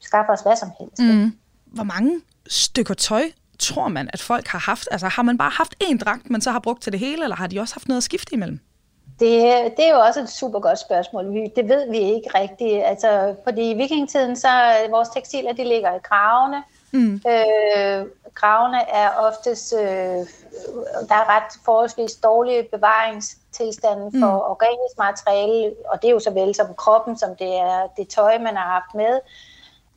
skaffe 0.00 0.32
os 0.32 0.40
hvad 0.40 0.56
som 0.56 0.70
helst. 0.80 0.98
Mm. 0.98 1.32
Hvor 1.66 1.84
mange 1.84 2.20
stykker 2.46 2.94
tøj 2.94 3.22
tror 3.58 3.88
man, 3.88 4.10
at 4.12 4.20
folk 4.20 4.46
har 4.46 4.58
haft? 4.58 4.88
Altså 4.90 5.08
har 5.08 5.22
man 5.22 5.38
bare 5.38 5.50
haft 5.50 5.74
én 5.84 5.98
dragt, 5.98 6.30
man 6.30 6.40
så 6.40 6.50
har 6.50 6.58
brugt 6.58 6.82
til 6.82 6.92
det 6.92 7.00
hele, 7.00 7.22
eller 7.22 7.36
har 7.36 7.46
de 7.46 7.60
også 7.60 7.74
haft 7.74 7.88
noget 7.88 7.96
at 7.96 8.04
skifte 8.04 8.34
imellem? 8.34 8.60
Det, 9.20 9.42
det 9.76 9.88
er 9.88 9.92
jo 9.94 10.00
også 10.00 10.20
et 10.20 10.28
super 10.28 10.60
godt 10.60 10.78
spørgsmål. 10.78 11.24
Det 11.56 11.68
ved 11.68 11.90
vi 11.90 11.98
ikke 11.98 12.30
rigtigt. 12.34 12.84
Altså, 12.84 13.34
fordi 13.44 13.70
i 13.70 13.74
vikingetiden, 13.74 14.36
så 14.36 14.48
vores 14.90 15.08
tekstiler, 15.08 15.52
de 15.52 15.64
ligger 15.64 15.94
i 15.94 15.98
gravene. 15.98 16.62
Mm. 16.92 17.14
Øh, 17.14 18.06
gravene 18.34 18.80
er 18.88 19.08
oftest, 19.10 19.74
øh, 19.78 20.18
der 21.08 21.14
er 21.14 21.36
ret 21.36 21.52
forholdsvis 21.64 22.14
dårlige 22.14 22.62
bevaringstilstande 22.72 24.10
for 24.20 24.32
mm. 24.32 24.50
organisk 24.52 24.98
materiale, 24.98 25.74
og 25.88 26.02
det 26.02 26.08
er 26.08 26.12
jo 26.12 26.18
så 26.18 26.30
vel 26.30 26.54
som 26.54 26.74
kroppen, 26.74 27.18
som 27.18 27.36
det 27.36 27.56
er 27.56 27.86
det 27.96 28.08
tøj, 28.08 28.38
man 28.38 28.56
har 28.56 28.68
haft 28.68 28.94
med. 28.94 29.20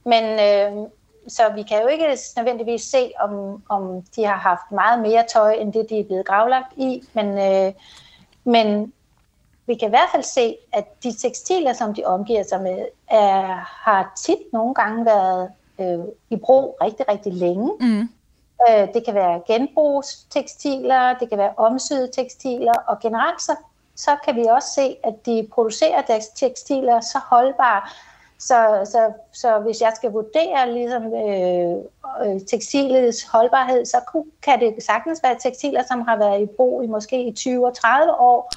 Men 0.03 0.23
øh, 0.23 0.89
så 1.27 1.43
vi 1.55 1.63
kan 1.63 1.81
jo 1.81 1.87
ikke 1.87 2.17
nødvendigvis 2.37 2.81
se, 2.81 3.11
om, 3.19 3.63
om 3.69 4.01
de 4.15 4.25
har 4.25 4.37
haft 4.37 4.71
meget 4.71 5.01
mere 5.01 5.25
tøj, 5.33 5.53
end 5.53 5.73
det, 5.73 5.89
de 5.89 5.99
er 5.99 6.03
blevet 6.03 6.25
gravlagt 6.25 6.73
i. 6.77 7.03
Men, 7.13 7.37
øh, 7.37 7.73
men 8.43 8.93
vi 9.65 9.75
kan 9.75 9.87
i 9.87 9.89
hvert 9.89 10.09
fald 10.11 10.23
se, 10.23 10.55
at 10.73 11.03
de 11.03 11.13
tekstiler, 11.17 11.73
som 11.73 11.93
de 11.93 12.03
omgiver 12.05 12.43
sig 12.43 12.61
med, 12.61 12.85
er, 13.07 13.45
har 13.83 14.13
tit 14.17 14.53
nogle 14.53 14.73
gange 14.73 15.05
været 15.05 15.51
øh, 15.79 16.05
i 16.29 16.35
brug 16.35 16.77
rigtig, 16.81 17.07
rigtig 17.09 17.33
længe. 17.33 17.71
Mm. 17.79 18.09
Øh, 18.69 18.93
det 18.93 19.05
kan 19.05 19.13
være 19.13 19.41
genbrugstekstiler, 19.47 21.17
det 21.19 21.29
kan 21.29 21.37
være 21.37 21.53
omsyede 21.57 22.11
tekstiler, 22.11 22.73
og 22.87 22.99
generelt 22.99 23.41
så, 23.41 23.55
så 23.95 24.17
kan 24.25 24.35
vi 24.35 24.45
også 24.45 24.67
se, 24.75 24.95
at 25.03 25.25
de 25.25 25.47
producerer 25.53 26.01
deres 26.01 26.27
tekstiler 26.27 27.01
så 27.01 27.19
holdbare, 27.29 27.81
så, 28.47 28.89
så, 28.91 29.13
så 29.33 29.59
hvis 29.59 29.81
jeg 29.81 29.93
skal 29.95 30.11
vurdere 30.11 30.73
ligesom, 30.73 31.03
øh, 31.03 31.75
øh, 32.25 32.41
tekstilets 32.47 33.23
holdbarhed, 33.23 33.85
så 33.85 33.97
kan 34.41 34.59
det 34.59 34.83
sagtens 34.83 35.19
være 35.23 35.35
tekstiler, 35.39 35.83
som 35.87 36.01
har 36.01 36.17
været 36.17 36.41
i 36.41 36.45
brug 36.45 36.83
i 36.83 36.87
måske 36.87 37.23
i 37.27 37.33
20 37.33 37.65
og 37.67 37.75
30 37.75 38.13
år, 38.13 38.51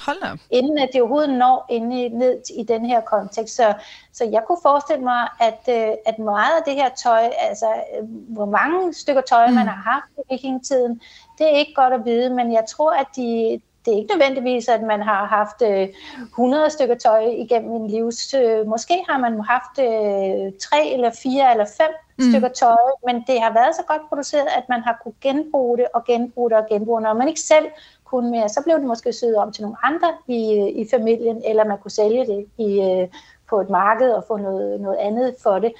inden 0.51 0.77
at 0.77 0.89
det 0.93 1.01
overhovedet 1.01 1.37
når 1.37 1.65
ind 1.69 1.93
i, 1.93 2.07
ned 2.07 2.41
i 2.57 2.63
den 2.63 2.85
her 2.85 3.01
kontekst. 3.01 3.55
Så, 3.55 3.73
så 4.13 4.25
jeg 4.31 4.43
kunne 4.47 4.61
forestille 4.61 5.03
mig, 5.03 5.27
at, 5.39 5.61
øh, 5.69 5.93
at 6.05 6.19
meget 6.19 6.57
af 6.57 6.63
det 6.65 6.73
her 6.73 6.89
tøj, 6.89 7.29
altså 7.39 7.67
hvor 8.27 8.45
mange 8.45 8.93
stykker 8.93 9.21
tøj 9.21 9.47
mm. 9.47 9.53
man 9.53 9.67
har 9.67 9.91
haft 9.91 10.05
i 10.17 10.33
vikingetiden, 10.33 11.01
det 11.37 11.45
er 11.45 11.57
ikke 11.57 11.73
godt 11.73 11.93
at 11.93 12.05
vide, 12.05 12.29
men 12.29 12.53
jeg 12.53 12.63
tror, 12.69 12.91
at 12.91 13.07
de, 13.15 13.61
det 13.87 13.93
er 13.93 13.97
ikke 13.97 14.13
nødvendigvis, 14.17 14.67
at 14.67 14.81
man 14.81 15.01
har 15.01 15.25
haft 15.25 15.61
øh, 15.61 15.87
100 16.21 16.69
stykker 16.69 16.95
tøj 16.95 17.19
igennem 17.19 17.71
en 17.71 17.87
livs. 17.87 18.33
Øh, 18.33 18.67
måske 18.67 19.05
har 19.09 19.17
man 19.17 19.41
haft 19.41 19.75
øh, 19.79 20.51
tre 20.67 20.81
eller 20.93 21.11
fire 21.23 21.51
eller 21.51 21.65
fem 21.77 21.91
mm. 22.17 22.31
stykker 22.31 22.49
tøj, 22.49 22.87
men 23.05 23.15
det 23.27 23.41
har 23.41 23.53
været 23.53 23.75
så 23.75 23.83
godt 23.87 24.01
produceret, 24.09 24.47
at 24.57 24.69
man 24.69 24.81
har 24.81 24.99
kunne 25.03 25.13
genbruge 25.21 25.77
det 25.77 25.87
og 25.93 26.05
genbruge 26.05 26.49
det 26.49 26.57
og 26.57 26.67
genbruge 26.69 26.99
det. 26.99 27.07
Når 27.07 27.13
man 27.13 27.27
ikke 27.27 27.39
selv 27.39 27.65
kunne 28.05 28.31
mere, 28.31 28.49
så 28.49 28.61
blev 28.63 28.75
det 28.77 28.85
måske 28.85 29.13
syet 29.13 29.35
om 29.35 29.51
til 29.51 29.63
nogle 29.63 29.77
andre 29.83 30.09
i, 30.27 30.41
i 30.81 30.87
familien, 30.91 31.41
eller 31.45 31.63
man 31.65 31.77
kunne 31.77 31.91
sælge 31.91 32.25
det 32.25 32.45
i, 32.57 32.81
øh, 32.81 33.07
på 33.49 33.61
et 33.61 33.69
marked 33.69 34.09
og 34.11 34.23
få 34.27 34.37
noget, 34.37 34.81
noget 34.81 34.97
andet 34.97 35.35
for 35.43 35.59
det. 35.59 35.73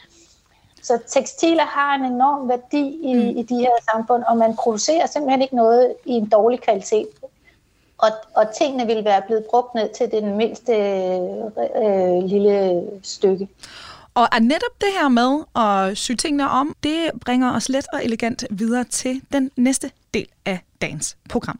Så 0.81 0.99
tekstiler 1.07 1.63
har 1.63 1.95
en 1.95 2.05
enorm 2.05 2.49
værdi 2.49 2.99
i, 3.01 3.13
mm. 3.13 3.37
i 3.37 3.43
de 3.43 3.55
her 3.55 3.91
samfund, 3.91 4.23
og 4.23 4.37
man 4.37 4.55
producerer 4.55 5.05
simpelthen 5.05 5.41
ikke 5.41 5.55
noget 5.55 5.95
i 6.05 6.11
en 6.11 6.29
dårlig 6.29 6.61
kvalitet 6.61 7.07
og, 7.97 8.09
og 8.35 8.45
tingene 8.57 8.85
ville 8.85 9.05
være 9.05 9.21
blevet 9.27 9.45
brugt 9.49 9.75
ned 9.75 9.89
til 9.97 10.11
den 10.11 10.37
mindste 10.37 10.73
øh, 11.83 12.23
lille 12.23 12.83
stykke. 13.03 13.47
Og 14.15 14.27
er 14.31 14.39
netop 14.39 14.81
det 14.81 14.89
her 14.99 15.09
med 15.09 15.43
at 15.55 15.97
sy 15.97 16.11
tingene 16.11 16.49
om, 16.49 16.75
det 16.83 17.11
bringer 17.25 17.55
os 17.55 17.69
let 17.69 17.85
og 17.93 18.05
elegant 18.05 18.45
videre 18.49 18.83
til 18.83 19.21
den 19.33 19.51
næste 19.55 19.91
del 20.13 20.27
af 20.45 20.59
dagens 20.81 21.17
program. 21.29 21.59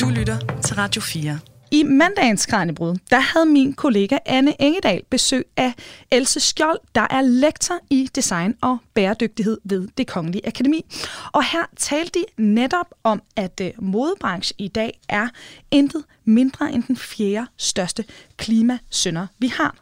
Du 0.00 0.08
lytter 0.08 0.36
til 0.62 0.76
Radio 0.76 1.02
4. 1.02 1.38
I 1.70 1.82
mandagens 1.82 2.46
Kranjebrud, 2.46 2.96
der 3.10 3.20
havde 3.20 3.46
min 3.46 3.72
kollega 3.72 4.18
Anne 4.26 4.62
Engedal 4.62 5.02
besøg 5.10 5.46
af 5.56 5.72
Else 6.10 6.40
Skjold, 6.40 6.78
der 6.94 7.06
er 7.10 7.20
lektor 7.20 7.74
i 7.90 8.08
design 8.14 8.54
og 8.60 8.78
bæredygtighed 8.94 9.58
ved 9.64 9.88
det 9.98 10.06
Kongelige 10.06 10.46
Akademi. 10.46 10.84
Og 11.32 11.44
her 11.44 11.64
talte 11.76 12.18
de 12.18 12.42
netop 12.42 12.86
om, 13.04 13.22
at 13.36 13.60
øh, 13.62 13.70
modebranchen 13.78 14.54
i 14.58 14.68
dag 14.68 15.00
er 15.08 15.28
intet 15.70 16.04
mindre 16.24 16.72
end 16.72 16.82
den 16.82 16.96
fjerde 16.96 17.46
største 17.56 18.04
klimasønder, 18.36 19.26
vi 19.38 19.48
har. 19.48 19.76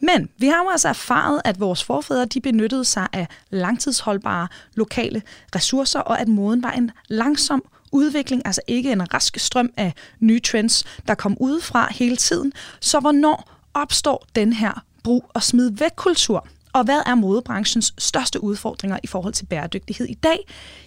Men 0.00 0.28
vi 0.38 0.46
har 0.46 0.62
jo 0.62 0.70
altså 0.70 0.88
erfaret, 0.88 1.40
at 1.44 1.60
vores 1.60 1.84
forfædre 1.84 2.24
de 2.24 2.40
benyttede 2.40 2.84
sig 2.84 3.08
af 3.12 3.26
langtidsholdbare 3.50 4.48
lokale 4.74 5.22
ressourcer, 5.54 6.00
og 6.00 6.20
at 6.20 6.28
moden 6.28 6.62
var 6.62 6.72
en 6.72 6.90
langsom 7.08 7.64
udvikling, 7.92 8.42
altså 8.44 8.60
ikke 8.66 8.92
en 8.92 9.14
rask 9.14 9.38
strøm 9.38 9.70
af 9.76 9.92
nye 10.20 10.40
trends, 10.40 10.84
der 11.08 11.14
kom 11.14 11.36
udefra 11.40 11.88
hele 11.92 12.16
tiden. 12.16 12.52
Så 12.80 13.00
hvornår 13.00 13.50
opstår 13.74 14.26
den 14.34 14.52
her 14.52 14.84
brug 15.04 15.30
og 15.34 15.42
smid 15.42 15.70
væk 15.70 15.90
kultur? 15.96 16.46
Og 16.72 16.84
hvad 16.84 17.02
er 17.06 17.14
modebranchens 17.14 17.94
største 17.98 18.44
udfordringer 18.44 18.98
i 19.02 19.06
forhold 19.06 19.32
til 19.32 19.46
bæredygtighed 19.46 20.06
i 20.06 20.14
dag? 20.14 20.38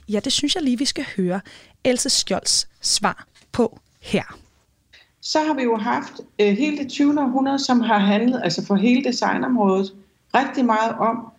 Ja, 0.10 0.20
det 0.20 0.34
synes 0.34 0.56
jeg 0.56 0.64
lige, 0.64 0.78
vi 0.78 0.86
skal 0.86 1.06
høre 1.18 1.42
Else 1.84 2.10
Skjolds 2.10 2.68
svar 2.82 3.26
på 3.52 3.80
her. 4.00 4.38
Så 5.22 5.40
har 5.44 5.54
vi 5.54 5.64
jo 5.64 5.78
haft 5.78 6.14
øh, 6.40 6.58
hele 6.58 6.78
det 6.78 6.90
20. 6.90 7.22
århundrede, 7.22 7.60
som 7.60 7.80
har 7.80 7.98
handlet, 7.98 8.42
altså 8.44 8.66
for 8.66 8.76
hele 8.76 9.04
designområdet, 9.04 9.94
rigtig 10.36 10.66
meget 10.66 10.92
om 10.92 11.32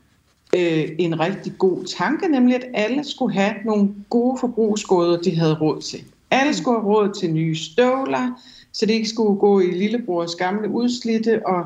øh, 0.57 0.88
en 0.98 1.20
rigtig 1.20 1.53
god 1.59 1.84
tanke, 1.84 2.28
nemlig 2.28 2.57
at 2.57 2.64
alle 2.74 3.05
skulle 3.05 3.34
have 3.34 3.55
nogle 3.64 3.94
gode 4.11 4.38
forbrugsgoder, 4.40 5.20
de 5.20 5.36
havde 5.36 5.55
råd 5.55 5.80
til. 5.80 6.05
Alle 6.30 6.55
skulle 6.55 6.80
have 6.80 6.88
råd 6.88 7.14
til 7.20 7.32
nye 7.32 7.57
støvler, 7.57 8.40
så 8.72 8.86
det 8.86 8.92
ikke 8.92 9.09
skulle 9.09 9.40
gå 9.40 9.61
i 9.61 9.70
lillebrors 9.70 10.34
gamle 10.34 10.68
udslidte, 10.68 11.46
og 11.46 11.64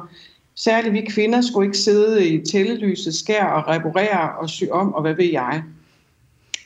særligt 0.54 0.94
vi 0.94 1.00
kvinder 1.00 1.40
skulle 1.40 1.66
ikke 1.66 1.78
sidde 1.78 2.28
i 2.28 2.44
tællelyset, 2.44 3.14
skær 3.14 3.44
og 3.44 3.68
reparere 3.68 4.38
og 4.38 4.50
sy 4.50 4.64
om, 4.70 4.94
og 4.94 5.02
hvad 5.02 5.14
ved 5.14 5.30
jeg. 5.32 5.62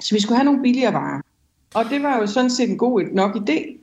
Så 0.00 0.14
vi 0.14 0.20
skulle 0.20 0.36
have 0.36 0.44
nogle 0.44 0.62
billigere 0.62 0.92
varer. 0.92 1.20
Og 1.74 1.84
det 1.90 2.02
var 2.02 2.18
jo 2.18 2.26
sådan 2.26 2.50
set 2.50 2.70
en 2.70 2.78
god 2.78 3.02
nok 3.12 3.36
idé, 3.36 3.76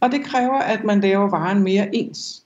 og 0.00 0.12
det 0.12 0.24
kræver, 0.24 0.58
at 0.58 0.84
man 0.84 1.00
laver 1.00 1.30
varen 1.30 1.62
mere 1.62 1.94
ens. 1.96 2.42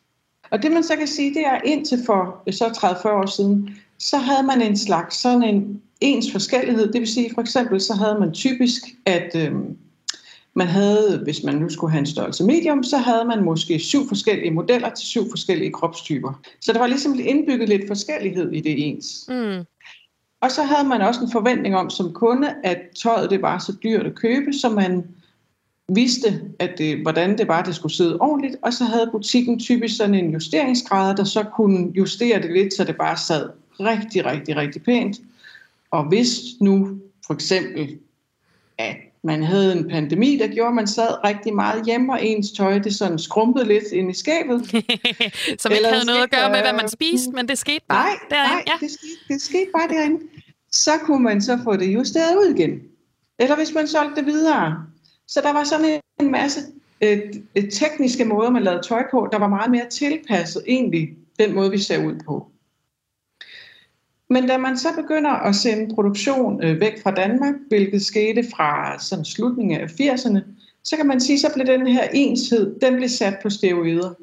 Og 0.51 0.62
det 0.62 0.72
man 0.72 0.82
så 0.82 0.97
kan 0.97 1.07
sige, 1.07 1.34
det 1.34 1.47
er 1.47 1.61
indtil 1.64 1.99
for 2.07 2.43
øh, 2.47 2.53
så 2.53 2.64
30-40 2.64 3.09
år 3.09 3.26
siden, 3.26 3.76
så 4.03 4.17
havde 4.17 4.47
man 4.47 4.63
en 4.63 4.77
slags 4.77 5.17
sådan 5.17 5.43
en 5.43 5.81
ens 6.01 6.33
forskellighed. 6.33 6.93
Det 6.93 7.01
vil 7.01 7.09
sige, 7.09 7.31
for 7.35 7.41
eksempel 7.41 7.81
så 7.81 7.95
havde 7.95 8.17
man 8.21 8.33
typisk, 8.33 8.83
at 9.07 9.37
øh, 9.37 9.53
man 10.55 10.67
havde, 10.67 11.21
hvis 11.25 11.43
man 11.45 11.55
nu 11.55 11.69
skulle 11.69 11.91
have 11.91 12.01
en 12.01 12.07
størrelse 12.07 12.45
medium, 12.45 12.83
så 12.83 12.99
havde 12.99 13.25
man 13.25 13.45
måske 13.45 13.79
syv 13.79 14.09
forskellige 14.09 14.51
modeller 14.51 14.91
til 14.91 15.07
syv 15.07 15.31
forskellige 15.31 15.73
kropstyper. 15.73 16.41
Så 16.61 16.73
der 16.73 16.79
var 16.79 16.87
ligesom 16.87 17.19
indbygget 17.21 17.69
lidt 17.69 17.83
forskellighed 17.89 18.53
i 18.53 18.61
det 18.61 18.89
ens. 18.89 19.25
Mm. 19.29 19.65
Og 20.41 20.51
så 20.51 20.63
havde 20.63 20.89
man 20.89 21.01
også 21.01 21.21
en 21.21 21.33
forventning 21.33 21.77
om 21.77 21.91
som 21.91 22.13
kunde, 22.13 22.55
at 22.65 22.79
tøjet 23.03 23.31
det 23.31 23.43
var 23.43 23.59
så 23.59 23.73
dyrt 23.83 24.07
at 24.07 24.15
købe, 24.15 24.53
så 24.53 24.69
man 24.69 25.05
vidste, 25.89 26.43
at 26.59 26.79
det, 26.79 27.03
hvordan 27.03 27.39
det 27.39 27.49
var, 27.49 27.63
det 27.63 27.75
skulle 27.75 27.95
sidde 27.95 28.19
ordentligt, 28.21 28.57
og 28.63 28.73
så 28.73 28.85
havde 28.85 29.09
butikken 29.13 29.59
typisk 29.59 29.97
sådan 29.97 30.15
en 30.15 30.31
justeringsgrad, 30.31 31.17
der 31.17 31.25
så 31.25 31.43
kunne 31.57 31.93
justere 31.97 32.43
det 32.43 32.53
lidt, 32.53 32.75
så 32.75 32.85
det 32.85 32.97
bare 32.97 33.17
sad 33.17 33.49
rigtig, 33.81 34.25
rigtig, 34.25 34.57
rigtig 34.57 34.83
pænt. 34.83 35.16
Og 35.91 36.09
hvis 36.09 36.41
nu 36.61 36.99
for 37.27 37.35
eksempel, 37.35 37.99
at 38.79 38.97
man 39.25 39.43
havde 39.43 39.73
en 39.73 39.89
pandemi, 39.89 40.39
der 40.39 40.49
gjorde, 40.49 40.68
at 40.68 40.75
man 40.75 40.87
sad 40.87 41.25
rigtig 41.25 41.55
meget 41.55 41.87
hjemme, 41.87 42.12
og 42.12 42.27
ens 42.27 42.53
tøj 42.53 42.79
det 42.79 42.95
sådan 42.95 43.18
skrumpede 43.18 43.64
lidt 43.64 43.85
ind 43.93 44.11
i 44.11 44.14
skabet. 44.14 44.66
Som 45.62 45.73
ikke 45.73 45.87
havde 45.87 46.07
noget 46.07 46.23
at 46.23 46.31
gøre 46.31 46.51
med, 46.51 46.61
hvad 46.61 46.73
man 46.73 46.89
spiste, 46.89 47.31
men 47.31 47.49
det 47.49 47.59
skete 47.59 47.85
bare 47.89 48.05
nej, 48.05 48.18
derinde. 48.31 48.55
Nej, 48.55 48.64
ja. 48.66 48.73
det, 48.81 48.91
skete, 48.91 49.35
det 49.35 49.43
skete 49.43 49.70
bare 49.77 49.89
derinde. 49.89 50.20
Så 50.73 50.91
kunne 51.05 51.23
man 51.23 51.43
så 51.43 51.59
få 51.64 51.77
det 51.77 51.95
justeret 51.95 52.37
ud 52.37 52.55
igen. 52.55 52.81
Eller 53.39 53.57
hvis 53.57 53.75
man 53.75 53.87
solgte 53.89 54.16
det 54.16 54.27
videre. 54.27 54.87
Så 55.29 55.41
der 55.41 55.53
var 55.53 55.64
sådan 55.64 56.01
en 56.20 56.31
masse 56.31 56.61
øh, 57.01 57.20
tekniske 57.73 58.25
måder, 58.25 58.51
man 58.51 58.62
lavede 58.62 58.83
tøj 58.83 59.03
på, 59.11 59.29
der 59.33 59.39
var 59.39 59.49
meget 59.49 59.70
mere 59.70 59.89
tilpasset 59.91 60.62
egentlig 60.66 61.09
den 61.39 61.55
måde, 61.55 61.70
vi 61.70 61.79
ser 61.79 62.07
ud 62.07 62.20
på. 62.27 62.52
Men 64.33 64.49
da 64.49 64.59
man 64.59 64.76
så 64.76 64.89
begynder 64.97 65.30
at 65.30 65.55
sende 65.55 65.95
produktion 65.95 66.64
øh, 66.64 66.80
væk 66.80 67.03
fra 67.03 67.11
Danmark, 67.11 67.55
hvilket 67.68 68.03
skete 68.03 68.45
fra 68.57 68.99
sådan 68.99 69.24
slutningen 69.24 69.80
af 69.80 69.87
80'erne, 69.87 70.41
så 70.85 70.97
kan 70.97 71.07
man 71.07 71.20
sige, 71.20 71.39
så 71.39 71.51
blev 71.55 71.66
den 71.66 71.87
her 71.87 72.09
enshed, 72.12 72.80
den 72.80 72.97
blev 72.97 73.09
sat 73.09 73.39
på 73.43 73.51
steroider. 73.51 74.14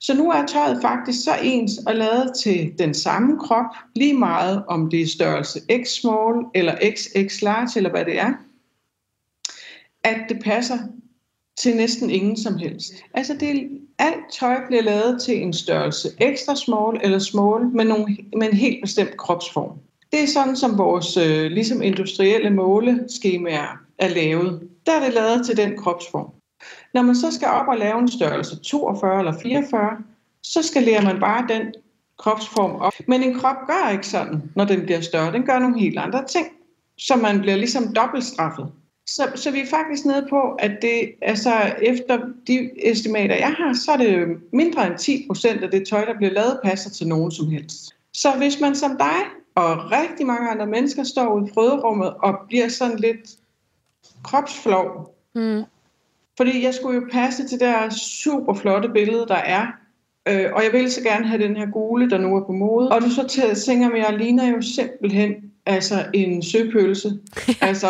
Så 0.00 0.14
nu 0.14 0.30
er 0.30 0.46
tøjet 0.46 0.78
faktisk 0.82 1.24
så 1.24 1.30
ens 1.42 1.72
og 1.86 1.94
lavet 1.94 2.32
til 2.42 2.74
den 2.78 2.94
samme 2.94 3.38
krop, 3.38 3.74
lige 3.96 4.18
meget 4.18 4.64
om 4.68 4.90
det 4.90 5.00
er 5.02 5.06
størrelse 5.06 5.60
X 5.82 5.88
small 5.88 6.44
eller 6.54 6.74
XX 6.94 7.42
large 7.42 7.70
eller 7.76 7.90
hvad 7.90 8.04
det 8.04 8.20
er, 8.20 8.32
at 10.04 10.20
det 10.28 10.42
passer 10.44 10.78
til 11.62 11.76
næsten 11.76 12.10
ingen 12.10 12.36
som 12.36 12.56
helst. 12.56 12.92
Altså 13.14 13.34
det, 13.40 13.68
alt 13.98 14.32
tøj 14.40 14.56
bliver 14.66 14.82
lavet 14.82 15.22
til 15.22 15.42
en 15.42 15.52
størrelse 15.52 16.08
ekstra 16.18 16.56
small 16.56 17.00
eller 17.02 17.18
small 17.18 17.68
med, 17.68 17.84
nogle, 17.84 18.16
med 18.36 18.48
en 18.48 18.56
helt 18.56 18.82
bestemt 18.82 19.16
kropsform. 19.16 19.78
Det 20.12 20.22
er 20.22 20.26
sådan, 20.26 20.56
som 20.56 20.78
vores 20.78 21.16
øh, 21.16 21.50
ligesom 21.50 21.82
industrielle 21.82 22.50
måleskemaer 22.50 23.78
er 23.98 24.08
lavet. 24.08 24.68
Der 24.86 24.92
er 24.92 25.04
det 25.04 25.14
lavet 25.14 25.46
til 25.46 25.56
den 25.56 25.76
kropsform. 25.76 26.30
Når 26.94 27.02
man 27.02 27.16
så 27.16 27.30
skal 27.30 27.48
op 27.48 27.68
og 27.68 27.76
lave 27.76 27.98
en 27.98 28.08
størrelse 28.08 28.56
42 28.60 29.18
eller 29.18 29.38
44, 29.42 29.90
så 30.42 30.62
skalerer 30.62 31.02
man 31.02 31.20
bare 31.20 31.46
den 31.48 31.74
kropsform 32.18 32.70
op. 32.70 32.92
Men 33.06 33.22
en 33.22 33.34
krop 33.34 33.56
gør 33.66 33.90
ikke 33.92 34.06
sådan, 34.06 34.42
når 34.54 34.64
den 34.64 34.82
bliver 34.82 35.00
større. 35.00 35.32
Den 35.32 35.42
gør 35.42 35.58
nogle 35.58 35.80
helt 35.80 35.98
andre 35.98 36.24
ting, 36.26 36.46
så 36.98 37.16
man 37.16 37.40
bliver 37.40 37.56
ligesom 37.56 37.94
dobbeltstraffet. 37.94 38.72
Så, 39.08 39.30
så 39.34 39.50
vi 39.50 39.60
er 39.60 39.66
faktisk 39.66 40.04
nede 40.04 40.26
på, 40.30 40.40
at 40.58 40.72
det, 40.82 41.10
altså 41.22 41.52
efter 41.82 42.18
de 42.46 42.70
estimater, 42.90 43.36
jeg 43.36 43.54
har, 43.58 43.74
så 43.74 43.92
er 43.92 43.96
det 43.96 44.26
mindre 44.52 44.86
end 44.86 44.98
10 44.98 45.24
procent 45.26 45.62
af 45.62 45.70
det 45.70 45.88
tøj, 45.88 46.04
der 46.04 46.16
bliver 46.16 46.32
lavet, 46.32 46.60
passer 46.64 46.90
til 46.90 47.08
nogen 47.08 47.30
som 47.30 47.48
helst. 47.48 47.94
Så 48.12 48.32
hvis 48.38 48.60
man 48.60 48.74
som 48.74 48.96
dig 48.96 49.20
og 49.54 49.92
rigtig 49.92 50.26
mange 50.26 50.50
andre 50.50 50.66
mennesker 50.66 51.04
står 51.04 51.34
ude 51.34 51.46
i 51.48 51.52
frøderummet 51.54 52.14
og 52.14 52.34
bliver 52.48 52.68
sådan 52.68 52.98
lidt 52.98 53.30
kropsflov, 54.24 55.14
mm. 55.34 55.62
fordi 56.36 56.64
jeg 56.64 56.74
skulle 56.74 57.00
jo 57.00 57.08
passe 57.12 57.48
til 57.48 57.60
det 57.60 57.60
der 57.60 57.90
super 57.90 58.54
flotte 58.54 58.88
billede, 58.88 59.26
der 59.28 59.34
er, 59.34 59.66
øh, 60.28 60.50
og 60.52 60.64
jeg 60.64 60.72
ville 60.72 60.90
så 60.90 61.02
gerne 61.02 61.26
have 61.26 61.42
den 61.42 61.56
her 61.56 61.66
gule, 61.66 62.10
der 62.10 62.18
nu 62.18 62.36
er 62.36 62.46
på 62.46 62.52
mode, 62.52 62.88
og 62.88 63.00
du 63.00 63.10
så 63.10 63.52
tænker 63.66 63.88
mig, 63.88 63.98
jeg 63.98 64.18
ligner 64.18 64.48
jo 64.48 64.62
simpelthen 64.62 65.34
altså 65.66 66.06
en 66.14 66.42
søpølse. 66.42 67.18
altså, 67.60 67.88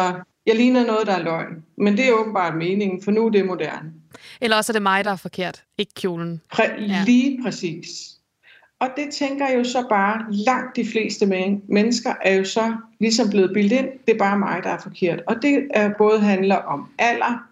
jeg 0.49 0.57
ligner 0.57 0.86
noget, 0.86 1.07
der 1.07 1.12
er 1.12 1.22
løgn. 1.22 1.64
Men 1.76 1.96
det 1.96 2.09
er 2.09 2.12
åbenbart 2.12 2.57
meningen, 2.57 3.03
for 3.03 3.11
nu 3.11 3.26
er 3.26 3.30
det 3.30 3.46
moderne. 3.46 3.92
Eller 4.40 4.57
også 4.57 4.72
er 4.72 4.74
det 4.74 4.82
mig, 4.82 5.05
der 5.05 5.11
er 5.11 5.16
forkert, 5.16 5.64
ikke 5.78 5.94
kjolen. 5.94 6.40
Præ- 6.55 6.80
ja. 6.82 7.03
Lige 7.07 7.42
præcis. 7.42 7.88
Og 8.80 8.88
det 8.96 9.12
tænker 9.14 9.49
jeg 9.49 9.59
jo 9.59 9.64
så 9.64 9.86
bare, 9.88 10.26
langt 10.30 10.76
de 10.76 10.86
fleste 10.86 11.26
men- 11.26 11.62
mennesker 11.68 12.14
er 12.22 12.34
jo 12.34 12.44
så 12.44 12.74
ligesom 13.01 13.30
blevet 13.30 13.51
bildet 13.55 13.78
ind, 13.78 13.88
det 14.07 14.14
er 14.14 14.18
bare 14.18 14.38
mig, 14.38 14.61
der 14.64 14.70
er 14.70 14.78
forkert. 14.80 15.20
Og 15.26 15.36
det 15.42 15.68
er 15.74 15.90
både 15.99 16.20
handler 16.20 16.57
om 16.57 16.88
alder, 16.99 17.44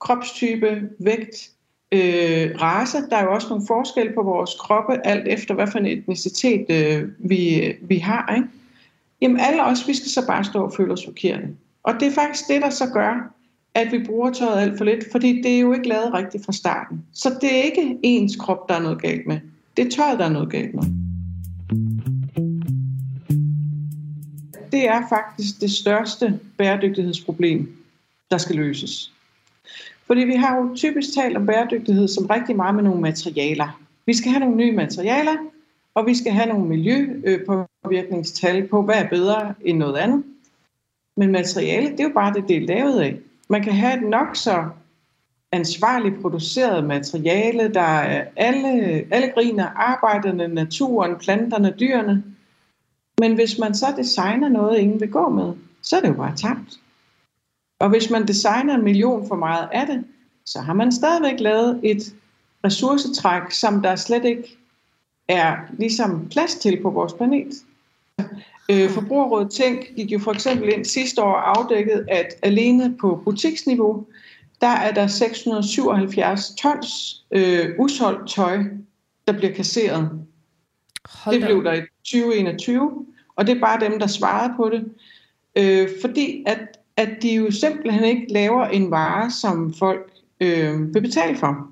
kropstype, 0.00 0.82
vægt, 0.98 1.50
øh, 1.92 2.50
race. 2.62 2.98
Der 3.10 3.16
er 3.16 3.24
jo 3.24 3.32
også 3.34 3.48
nogle 3.48 3.64
forskelle 3.66 4.12
på 4.14 4.22
vores 4.22 4.50
kroppe, 4.60 5.06
alt 5.06 5.28
efter 5.28 5.54
hvad 5.54 5.66
for 5.66 5.78
en 5.78 5.86
etnicitet 5.86 6.66
øh, 6.70 7.08
vi, 7.18 7.72
vi 7.82 7.96
har. 7.98 8.34
Ikke? 8.36 8.48
Jamen 9.20 9.40
alle 9.40 9.64
os, 9.64 9.88
vi 9.88 9.94
skal 9.94 10.08
så 10.10 10.26
bare 10.26 10.44
stå 10.44 10.64
og 10.64 10.72
føle 10.76 10.92
os 10.92 11.04
forkerte. 11.04 11.48
Og 11.82 11.94
det 12.00 12.08
er 12.08 12.12
faktisk 12.12 12.48
det, 12.48 12.62
der 12.62 12.70
så 12.70 12.86
gør, 12.86 13.34
at 13.74 13.92
vi 13.92 14.04
bruger 14.06 14.30
tøjet 14.30 14.62
alt 14.62 14.78
for 14.78 14.84
lidt, 14.84 15.04
fordi 15.12 15.42
det 15.42 15.54
er 15.54 15.60
jo 15.60 15.72
ikke 15.72 15.88
lavet 15.88 16.14
rigtigt 16.14 16.44
fra 16.44 16.52
starten. 16.52 17.04
Så 17.12 17.38
det 17.40 17.58
er 17.58 17.62
ikke 17.62 17.98
ens 18.02 18.36
krop, 18.36 18.68
der 18.68 18.74
er 18.74 18.82
noget 18.82 19.02
galt 19.02 19.26
med. 19.26 19.40
Det 19.76 19.86
er 19.86 19.90
tøjet, 19.90 20.18
der 20.18 20.24
er 20.24 20.32
noget 20.32 20.50
galt 20.50 20.74
med. 20.74 20.82
Det 24.72 24.88
er 24.88 25.08
faktisk 25.08 25.60
det 25.60 25.70
største 25.70 26.40
bæredygtighedsproblem, 26.58 27.72
der 28.30 28.38
skal 28.38 28.56
løses. 28.56 29.12
Fordi 30.06 30.20
vi 30.20 30.34
har 30.34 30.56
jo 30.56 30.74
typisk 30.74 31.14
talt 31.14 31.36
om 31.36 31.46
bæredygtighed 31.46 32.08
som 32.08 32.26
rigtig 32.26 32.56
meget 32.56 32.74
med 32.74 32.82
nogle 32.82 33.00
materialer. 33.00 33.80
Vi 34.06 34.14
skal 34.14 34.30
have 34.30 34.40
nogle 34.40 34.56
nye 34.56 34.72
materialer, 34.72 35.36
og 35.94 36.06
vi 36.06 36.14
skal 36.14 36.32
have 36.32 36.48
nogle 36.48 36.68
miljøpåvirkningstal 36.68 38.62
øh, 38.62 38.68
på, 38.68 38.82
hvad 38.82 38.94
er 38.94 39.08
bedre 39.08 39.54
end 39.64 39.78
noget 39.78 39.96
andet. 39.96 40.24
Men 41.16 41.32
materiale, 41.32 41.90
det 41.90 42.00
er 42.00 42.04
jo 42.04 42.14
bare 42.14 42.34
det, 42.34 42.48
det 42.48 42.56
er 42.56 42.66
lavet 42.66 43.00
af. 43.00 43.18
Man 43.48 43.62
kan 43.62 43.72
have 43.72 43.96
et 43.96 44.08
nok 44.08 44.36
så 44.36 44.64
ansvarligt 45.52 46.20
produceret 46.20 46.84
materiale, 46.84 47.74
der 47.74 47.80
er 47.80 48.24
alle, 48.36 48.68
alle 49.10 49.32
griner, 49.34 49.66
arbejderne, 49.66 50.48
naturen, 50.48 51.16
planterne, 51.16 51.74
dyrene. 51.80 52.24
Men 53.18 53.34
hvis 53.34 53.58
man 53.58 53.74
så 53.74 53.86
designer 53.96 54.48
noget, 54.48 54.78
ingen 54.78 55.00
vil 55.00 55.10
gå 55.10 55.28
med, 55.28 55.52
så 55.82 55.96
er 55.96 56.00
det 56.00 56.08
jo 56.08 56.14
bare 56.14 56.36
tabt. 56.36 56.80
Og 57.80 57.88
hvis 57.88 58.10
man 58.10 58.28
designer 58.28 58.74
en 58.74 58.84
million 58.84 59.28
for 59.28 59.36
meget 59.36 59.68
af 59.72 59.86
det, 59.86 60.04
så 60.46 60.60
har 60.60 60.72
man 60.72 60.92
stadigvæk 60.92 61.40
lavet 61.40 61.80
et 61.82 62.14
ressourcetræk, 62.64 63.50
som 63.50 63.82
der 63.82 63.96
slet 63.96 64.24
ikke 64.24 64.58
er 65.28 65.56
ligesom 65.78 66.28
plads 66.30 66.54
til 66.54 66.82
på 66.82 66.90
vores 66.90 67.12
planet. 67.12 67.54
Øh, 68.70 68.90
Forbrugerrådet 68.90 69.50
Tænk 69.50 69.94
gik 69.96 70.12
jo 70.12 70.18
for 70.18 70.32
eksempel 70.32 70.72
ind 70.72 70.84
sidste 70.84 71.22
år 71.22 71.36
afdækket, 71.36 72.06
at 72.08 72.26
alene 72.42 72.96
på 73.00 73.20
butiksniveau, 73.24 74.06
der 74.60 74.66
er 74.68 74.92
der 74.92 75.06
677 75.06 76.54
tons 76.54 77.24
øh, 77.30 77.68
usolgt 77.78 78.30
tøj, 78.30 78.58
der 79.26 79.32
bliver 79.32 79.54
kasseret. 79.54 80.10
Hold 81.08 81.36
det 81.36 81.44
blev 81.44 81.64
der 81.64 81.72
i 81.72 81.80
2021, 82.04 83.06
og 83.36 83.46
det 83.46 83.56
er 83.56 83.60
bare 83.60 83.80
dem, 83.80 83.98
der 83.98 84.06
svarede 84.06 84.54
på 84.56 84.70
det. 84.70 84.84
Øh, 85.56 85.88
fordi 86.00 86.44
at, 86.46 86.58
at 86.96 87.10
de 87.22 87.34
jo 87.34 87.50
simpelthen 87.50 88.04
ikke 88.04 88.32
laver 88.32 88.66
en 88.66 88.90
vare, 88.90 89.30
som 89.30 89.74
folk 89.74 90.12
øh, 90.40 90.94
vil 90.94 91.00
betale 91.00 91.36
for. 91.36 91.68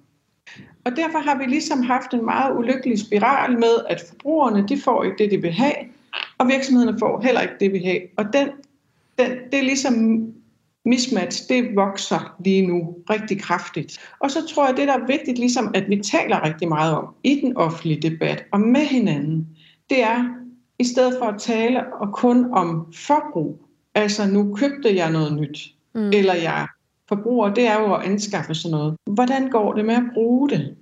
Og 0.85 0.97
derfor 0.97 1.19
har 1.19 1.39
vi 1.39 1.45
ligesom 1.45 1.83
haft 1.83 2.15
en 2.15 2.25
meget 2.25 2.59
ulykkelig 2.59 2.99
spiral 2.99 3.59
med, 3.59 3.85
at 3.89 4.03
forbrugerne 4.09 4.69
de 4.69 4.81
får 4.81 5.05
ikke 5.05 5.17
det, 5.19 5.31
de 5.31 5.43
vil 5.43 5.53
have, 5.53 5.75
og 6.39 6.49
virksomhederne 6.49 6.99
får 6.99 7.21
heller 7.21 7.41
ikke 7.41 7.55
det, 7.61 7.73
vi 7.73 7.79
har. 7.79 7.99
Og 8.17 8.33
den, 8.33 8.49
den, 9.19 9.31
det 9.53 9.59
er 9.59 9.63
ligesom 9.63 10.27
mismatch, 10.85 11.49
det 11.49 11.77
vokser 11.77 12.37
lige 12.45 12.67
nu 12.67 12.97
rigtig 13.11 13.41
kraftigt. 13.41 13.99
Og 14.19 14.31
så 14.31 14.47
tror 14.47 14.67
jeg, 14.67 14.77
det 14.77 14.89
der 14.89 14.95
er 14.95 15.07
vigtigt, 15.07 15.39
ligesom 15.39 15.71
at 15.75 15.85
vi 15.89 15.97
taler 15.97 16.45
rigtig 16.45 16.69
meget 16.69 16.95
om 16.97 17.15
i 17.25 17.41
den 17.41 17.57
offentlige 17.57 18.11
debat 18.11 18.45
og 18.53 18.61
med 18.61 18.81
hinanden, 18.81 19.49
det 19.91 20.03
er, 20.03 20.25
i 20.79 20.85
stedet 20.85 21.17
for 21.19 21.27
at 21.27 21.41
tale 21.41 21.95
og 21.95 22.13
kun 22.13 22.53
om 22.53 22.93
forbrug. 23.07 23.63
Altså, 23.95 24.27
nu 24.27 24.55
købte 24.55 24.97
jeg 24.97 25.13
noget 25.13 25.33
nyt, 25.41 25.75
mm. 25.95 26.11
eller 26.11 26.35
jeg 26.35 26.67
forbruger, 27.09 27.55
det 27.55 27.67
er 27.67 27.81
jo 27.81 27.95
at 27.95 28.03
anskaffe 28.03 28.55
sådan 28.55 28.79
noget. 28.79 28.97
Hvordan 29.07 29.51
går 29.51 29.73
det 29.73 29.85
med 29.85 29.95
at 29.95 30.11
bruge 30.15 30.51
det? 30.51 30.77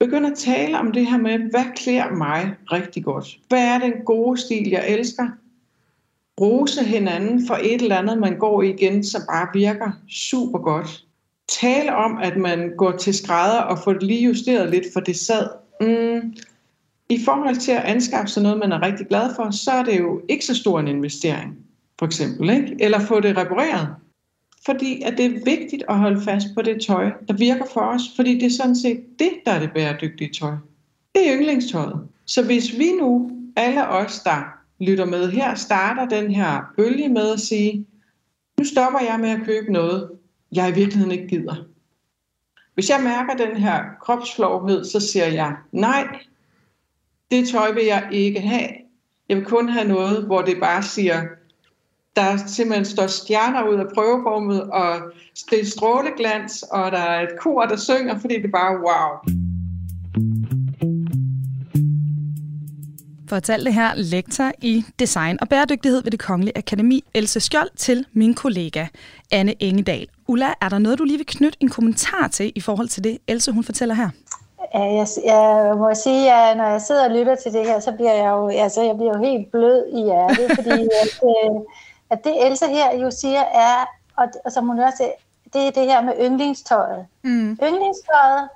Begynd 0.00 0.26
at 0.26 0.38
tale 0.38 0.78
om 0.78 0.92
det 0.92 1.06
her 1.06 1.18
med, 1.18 1.38
hvad 1.38 1.64
klæder 1.76 2.14
mig 2.14 2.54
rigtig 2.72 3.04
godt? 3.04 3.38
Hvad 3.48 3.64
er 3.64 3.78
den 3.78 3.92
gode 4.04 4.40
stil, 4.40 4.68
jeg 4.68 4.88
elsker? 4.88 5.28
Rose 6.40 6.84
hinanden 6.84 7.46
for 7.46 7.54
et 7.54 7.82
eller 7.82 7.96
andet, 7.96 8.18
man 8.18 8.38
går 8.38 8.62
i 8.62 8.70
igen, 8.70 9.04
som 9.04 9.22
bare 9.32 9.48
virker 9.54 9.90
super 10.10 10.58
godt. 10.58 11.04
Tale 11.48 11.96
om, 11.96 12.18
at 12.18 12.36
man 12.36 12.72
går 12.76 12.92
til 12.92 13.14
skrædder 13.14 13.60
og 13.60 13.78
får 13.78 13.92
det 13.92 14.02
lige 14.02 14.24
justeret 14.24 14.70
lidt, 14.70 14.84
for 14.92 15.00
det 15.00 15.16
sad. 15.16 15.48
Mm. 15.80 16.34
I 17.08 17.24
forhold 17.24 17.56
til 17.56 17.72
at 17.72 17.82
anskaffe 17.82 18.28
sig 18.28 18.42
noget, 18.42 18.58
man 18.58 18.72
er 18.72 18.82
rigtig 18.82 19.06
glad 19.06 19.34
for, 19.36 19.50
så 19.50 19.70
er 19.70 19.82
det 19.82 19.98
jo 19.98 20.22
ikke 20.28 20.44
så 20.44 20.54
stor 20.54 20.80
en 20.80 20.88
investering, 20.88 21.56
for 21.98 22.06
eksempel. 22.06 22.50
Ikke? 22.50 22.76
Eller 22.80 23.00
få 23.00 23.20
det 23.20 23.36
repareret. 23.36 23.88
Fordi 24.66 25.02
at 25.02 25.18
det 25.18 25.24
er 25.24 25.44
vigtigt 25.44 25.82
at 25.88 25.98
holde 25.98 26.20
fast 26.20 26.46
på 26.54 26.62
det 26.62 26.82
tøj, 26.86 27.10
der 27.28 27.34
virker 27.34 27.64
for 27.72 27.80
os. 27.80 28.02
Fordi 28.16 28.34
det 28.34 28.46
er 28.46 28.50
sådan 28.50 28.76
set 28.76 29.04
det, 29.18 29.30
der 29.46 29.52
er 29.52 29.60
det 29.60 29.70
bæredygtige 29.74 30.32
tøj. 30.32 30.52
Det 31.14 31.28
er 31.28 31.36
yndlingstøjet. 31.36 32.08
Så 32.24 32.44
hvis 32.44 32.78
vi 32.78 32.92
nu, 33.00 33.30
alle 33.56 33.88
os, 33.88 34.20
der 34.20 34.42
lytter 34.80 35.04
med 35.04 35.30
her, 35.30 35.54
starter 35.54 36.08
den 36.08 36.30
her 36.30 36.60
bølge 36.76 37.08
med 37.08 37.32
at 37.32 37.40
sige, 37.40 37.86
nu 38.58 38.64
stopper 38.64 39.00
jeg 39.00 39.20
med 39.20 39.30
at 39.30 39.40
købe 39.44 39.72
noget, 39.72 40.10
jeg 40.52 40.68
i 40.68 40.74
virkeligheden 40.74 41.12
ikke 41.12 41.28
gider. 41.28 41.54
Hvis 42.74 42.90
jeg 42.90 43.00
mærker 43.02 43.46
den 43.46 43.56
her 43.56 43.84
kropsflovhed, 44.00 44.84
så 44.84 45.00
siger 45.00 45.26
jeg, 45.26 45.56
nej, 45.72 46.18
det 47.30 47.48
tøj 47.48 47.72
vil 47.72 47.84
jeg 47.84 48.08
ikke 48.12 48.40
have. 48.40 48.68
Jeg 49.28 49.36
vil 49.36 49.44
kun 49.44 49.68
have 49.68 49.88
noget, 49.88 50.26
hvor 50.26 50.42
det 50.42 50.56
bare 50.60 50.82
siger, 50.82 51.22
der 52.16 52.36
simpelthen 52.46 52.84
står 52.84 53.06
stjerner 53.06 53.68
ud 53.68 53.74
af 53.74 53.86
prøveformet, 53.94 54.62
og 54.62 54.96
det 55.50 55.60
er 55.60 55.66
stråleglans, 55.66 56.62
og 56.62 56.92
der 56.92 56.98
er 56.98 57.22
et 57.22 57.38
kor, 57.40 57.62
der 57.64 57.76
synger, 57.76 58.18
fordi 58.18 58.34
det 58.34 58.44
er 58.44 58.58
bare 58.58 58.78
wow. 58.78 59.36
Fortalte 63.28 63.72
her 63.72 63.94
lektor 63.94 64.52
i 64.62 64.84
design 64.98 65.38
og 65.40 65.48
bæredygtighed 65.48 66.02
ved 66.02 66.10
det 66.10 66.20
Kongelige 66.20 66.58
Akademi, 66.58 67.04
Else 67.14 67.40
Skjold, 67.40 67.70
til 67.76 68.06
min 68.12 68.34
kollega 68.34 68.86
Anne 69.32 69.62
Engedal. 69.62 70.06
Ulla, 70.28 70.46
er 70.60 70.68
der 70.68 70.78
noget, 70.78 70.98
du 70.98 71.04
lige 71.04 71.16
vil 71.16 71.26
knytte 71.26 71.58
en 71.60 71.68
kommentar 71.68 72.28
til 72.28 72.52
i 72.54 72.60
forhold 72.60 72.88
til 72.88 73.04
det, 73.04 73.18
Else 73.28 73.52
hun 73.52 73.64
fortæller 73.64 73.94
her? 73.94 74.08
Ja, 74.74 74.82
jeg, 74.82 75.06
jeg 75.24 75.74
må 75.76 75.94
sige, 75.94 76.32
at 76.32 76.56
når 76.56 76.64
jeg 76.64 76.80
sidder 76.80 77.04
og 77.08 77.16
lytter 77.16 77.34
til 77.34 77.52
det 77.52 77.66
her, 77.66 77.80
så 77.80 77.92
bliver 77.92 78.12
jeg 78.12 78.30
jo, 78.30 78.48
altså, 78.48 78.82
jeg 78.82 78.96
bliver 78.96 79.12
jo 79.16 79.24
helt 79.24 79.50
blød 79.50 79.86
i 79.98 80.02
hjertet, 80.04 80.50
fordi 80.54 80.80
at, 81.02 81.12
øh, 81.30 81.54
at 82.10 82.24
det 82.24 82.46
Else 82.46 82.66
her 82.66 82.96
jo 82.96 83.10
siger 83.10 83.40
er, 83.40 83.86
og, 84.16 84.28
og 84.44 84.52
som 84.52 84.66
hun 84.66 84.78
også 84.78 85.12
det 85.52 85.66
er 85.66 85.70
det 85.70 85.84
her 85.84 86.00
med 86.00 86.14
yndlingstøjet. 86.20 87.06
Mm. 87.22 87.58
Yndlingstøjet 87.62 88.48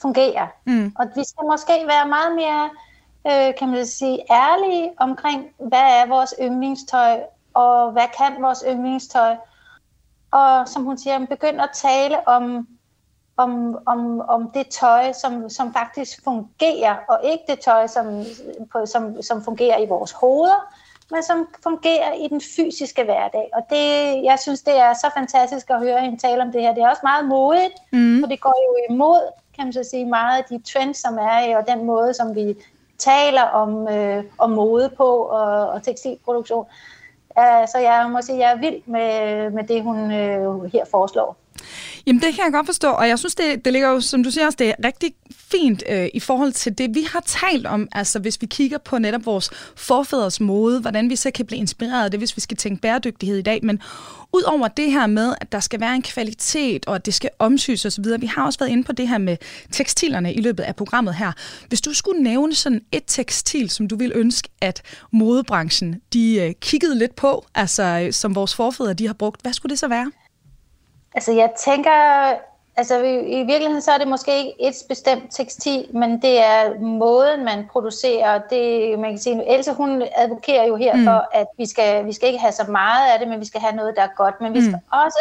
fungerer, 0.00 0.46
mm. 0.64 0.94
og 0.98 1.06
vi 1.16 1.24
skal 1.24 1.44
måske 1.50 1.86
være 1.86 2.08
meget 2.08 2.34
mere 2.36 2.70
øh, 3.26 3.54
kan 3.58 3.68
man 3.68 3.86
sige, 3.86 4.18
ærlige 4.30 4.92
omkring, 4.98 5.46
hvad 5.58 5.78
er 5.78 6.06
vores 6.06 6.34
yndlingstøj, 6.40 7.20
og 7.54 7.92
hvad 7.92 8.06
kan 8.18 8.42
vores 8.42 8.64
yndlingstøj. 8.68 9.36
Og 10.30 10.68
som 10.68 10.84
hun 10.84 10.98
siger, 10.98 11.26
begynd 11.26 11.60
at 11.60 11.70
tale 11.74 12.28
om, 12.28 12.68
om, 13.36 13.78
om, 13.86 14.20
om 14.20 14.50
det 14.50 14.68
tøj, 14.68 15.12
som, 15.12 15.50
som 15.50 15.72
faktisk 15.72 16.24
fungerer, 16.24 16.96
og 17.08 17.20
ikke 17.24 17.44
det 17.48 17.60
tøj, 17.60 17.86
som, 17.86 18.24
på, 18.72 18.86
som, 18.86 19.22
som 19.22 19.44
fungerer 19.44 19.78
i 19.78 19.86
vores 19.86 20.12
hoveder, 20.12 20.74
men 21.10 21.22
som 21.22 21.48
fungerer 21.62 22.12
i 22.12 22.28
den 22.28 22.40
fysiske 22.56 23.04
hverdag. 23.04 23.50
Og 23.54 23.62
det, 23.70 23.86
jeg 24.24 24.38
synes, 24.40 24.62
det 24.62 24.78
er 24.78 24.92
så 24.94 25.10
fantastisk 25.16 25.70
at 25.70 25.80
høre 25.80 26.00
hende 26.00 26.18
tale 26.18 26.42
om 26.42 26.52
det 26.52 26.62
her. 26.62 26.74
Det 26.74 26.82
er 26.82 26.88
også 26.88 27.00
meget 27.02 27.24
modigt, 27.24 27.74
mm. 27.92 28.20
for 28.20 28.28
det 28.28 28.40
går 28.40 28.56
jo 28.66 28.94
imod, 28.94 29.32
kan 29.56 29.66
man 29.66 29.72
så 29.72 29.84
sige, 29.84 30.06
meget 30.06 30.38
af 30.38 30.44
de 30.50 30.62
trends, 30.72 30.98
som 30.98 31.18
er, 31.18 31.56
og 31.56 31.68
den 31.68 31.84
måde, 31.84 32.14
som 32.14 32.34
vi 32.34 32.54
taler 32.98 33.42
om, 33.42 33.88
øh, 33.88 34.24
om 34.38 34.50
mode 34.50 34.92
på 34.96 35.04
og, 35.04 35.68
og 35.68 35.82
tekstilproduktion. 35.82 36.66
Uh, 37.38 37.68
så 37.68 37.78
jeg 37.78 38.08
må 38.12 38.22
sige, 38.22 38.38
jeg 38.38 38.52
er 38.52 38.56
vild 38.58 38.82
med, 38.86 39.50
med 39.50 39.64
det, 39.64 39.82
hun 39.82 40.12
øh, 40.12 40.64
her 40.72 40.84
foreslår. 40.90 41.36
Jamen 42.06 42.22
det 42.22 42.34
kan 42.34 42.44
jeg 42.44 42.52
godt 42.52 42.66
forstå, 42.66 42.90
og 42.90 43.08
jeg 43.08 43.18
synes, 43.18 43.34
det, 43.34 43.64
det 43.64 43.72
ligger 43.72 43.88
jo, 43.88 44.00
som 44.00 44.24
du 44.24 44.30
siger 44.30 44.46
også, 44.46 44.56
det 44.56 44.68
er 44.68 44.74
rigtig 44.84 45.14
fint 45.30 45.82
øh, 45.88 46.08
i 46.14 46.20
forhold 46.20 46.52
til 46.52 46.78
det, 46.78 46.94
vi 46.94 47.06
har 47.12 47.22
talt 47.26 47.66
om, 47.66 47.88
altså 47.92 48.18
hvis 48.18 48.40
vi 48.40 48.46
kigger 48.46 48.78
på 48.78 48.98
netop 48.98 49.26
vores 49.26 49.50
forfædres 49.76 50.40
mode, 50.40 50.80
hvordan 50.80 51.10
vi 51.10 51.16
så 51.16 51.30
kan 51.30 51.46
blive 51.46 51.58
inspireret 51.58 52.04
af 52.04 52.10
det, 52.10 52.20
hvis 52.20 52.36
vi 52.36 52.40
skal 52.40 52.56
tænke 52.56 52.82
bæredygtighed 52.82 53.38
i 53.38 53.42
dag, 53.42 53.60
men 53.62 53.80
Udover 54.36 54.68
det 54.68 54.92
her 54.92 55.06
med, 55.06 55.34
at 55.40 55.52
der 55.52 55.60
skal 55.60 55.80
være 55.80 55.94
en 55.94 56.02
kvalitet, 56.02 56.86
og 56.86 56.94
at 56.94 57.06
det 57.06 57.14
skal 57.14 57.30
omsys 57.38 57.84
osv., 57.84 58.04
vi 58.20 58.26
har 58.26 58.46
også 58.46 58.58
været 58.58 58.70
inde 58.70 58.84
på 58.84 58.92
det 58.92 59.08
her 59.08 59.18
med 59.18 59.36
tekstilerne 59.70 60.34
i 60.34 60.40
løbet 60.40 60.62
af 60.62 60.76
programmet 60.76 61.14
her. 61.14 61.32
Hvis 61.68 61.80
du 61.80 61.94
skulle 61.94 62.22
nævne 62.22 62.54
sådan 62.54 62.80
et 62.92 63.02
tekstil, 63.06 63.70
som 63.70 63.88
du 63.88 63.96
vil 63.96 64.12
ønske, 64.14 64.48
at 64.60 64.82
modebranchen 65.12 66.00
de 66.12 66.40
øh, 66.40 66.54
kiggede 66.60 66.98
lidt 66.98 67.16
på, 67.16 67.46
altså 67.54 67.82
øh, 67.82 68.12
som 68.12 68.34
vores 68.34 68.54
forfædre 68.54 68.94
de 68.94 69.06
har 69.06 69.14
brugt, 69.14 69.42
hvad 69.42 69.52
skulle 69.52 69.70
det 69.70 69.78
så 69.78 69.88
være? 69.88 70.10
Altså 71.16 71.32
jeg 71.32 71.50
tænker, 71.58 71.90
altså 72.76 73.02
i, 73.02 73.40
i 73.40 73.44
virkeligheden 73.44 73.82
så 73.82 73.92
er 73.92 73.98
det 73.98 74.08
måske 74.08 74.38
ikke 74.38 74.54
et 74.60 74.74
bestemt 74.88 75.24
tekstil, 75.30 75.86
men 75.92 76.22
det 76.22 76.44
er 76.44 76.80
måden, 76.80 77.44
man 77.44 77.68
producerer. 77.72 78.40
Det, 78.50 78.98
man 78.98 79.10
kan 79.10 79.18
sige, 79.18 79.54
Else 79.54 79.72
hun 79.72 80.02
advokerer 80.16 80.64
jo 80.64 80.76
her 80.76 80.96
mm. 80.96 81.04
for, 81.04 81.28
at 81.32 81.46
vi 81.58 81.66
skal, 81.66 82.06
vi 82.06 82.12
skal 82.12 82.28
ikke 82.28 82.40
have 82.40 82.52
så 82.52 82.64
meget 82.70 83.12
af 83.12 83.18
det, 83.18 83.28
men 83.28 83.40
vi 83.40 83.44
skal 83.44 83.60
have 83.60 83.76
noget, 83.76 83.96
der 83.96 84.02
er 84.02 84.16
godt. 84.16 84.40
Men 84.40 84.54
vi 84.54 84.60
skal 84.60 84.80
mm. 84.92 84.98
også 85.04 85.18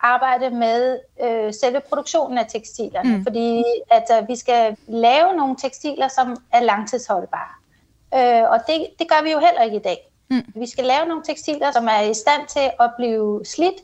arbejde 0.00 0.50
med 0.50 0.98
øh, 1.22 1.54
selve 1.54 1.80
produktionen 1.80 2.38
af 2.38 2.46
tekstilerne, 2.46 3.16
mm. 3.16 3.22
fordi 3.22 3.64
at, 3.90 4.10
øh, 4.20 4.28
vi 4.28 4.36
skal 4.36 4.76
lave 4.88 5.36
nogle 5.36 5.56
tekstiler, 5.56 6.08
som 6.08 6.36
er 6.52 6.60
langtidsholdbare. 6.60 7.52
Øh, 8.14 8.50
og 8.50 8.58
det, 8.66 8.86
det 8.98 9.08
gør 9.08 9.22
vi 9.22 9.30
jo 9.32 9.38
heller 9.38 9.62
ikke 9.62 9.76
i 9.76 9.82
dag. 9.82 10.12
Mm. 10.30 10.44
Vi 10.54 10.66
skal 10.66 10.84
lave 10.84 11.06
nogle 11.06 11.22
tekstiler, 11.24 11.70
som 11.72 11.88
er 11.88 12.00
i 12.00 12.14
stand 12.14 12.46
til 12.48 12.70
at 12.80 12.90
blive 12.96 13.44
slidt, 13.44 13.76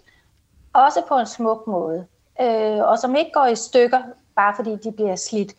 også 0.72 1.02
på 1.08 1.18
en 1.18 1.26
smuk 1.26 1.66
måde, 1.66 2.06
øh, 2.40 2.78
og 2.78 2.98
som 2.98 3.16
ikke 3.16 3.30
går 3.34 3.46
i 3.46 3.56
stykker, 3.56 4.02
bare 4.36 4.54
fordi 4.56 4.76
de 4.76 4.92
bliver 4.92 5.16
slidt, 5.16 5.52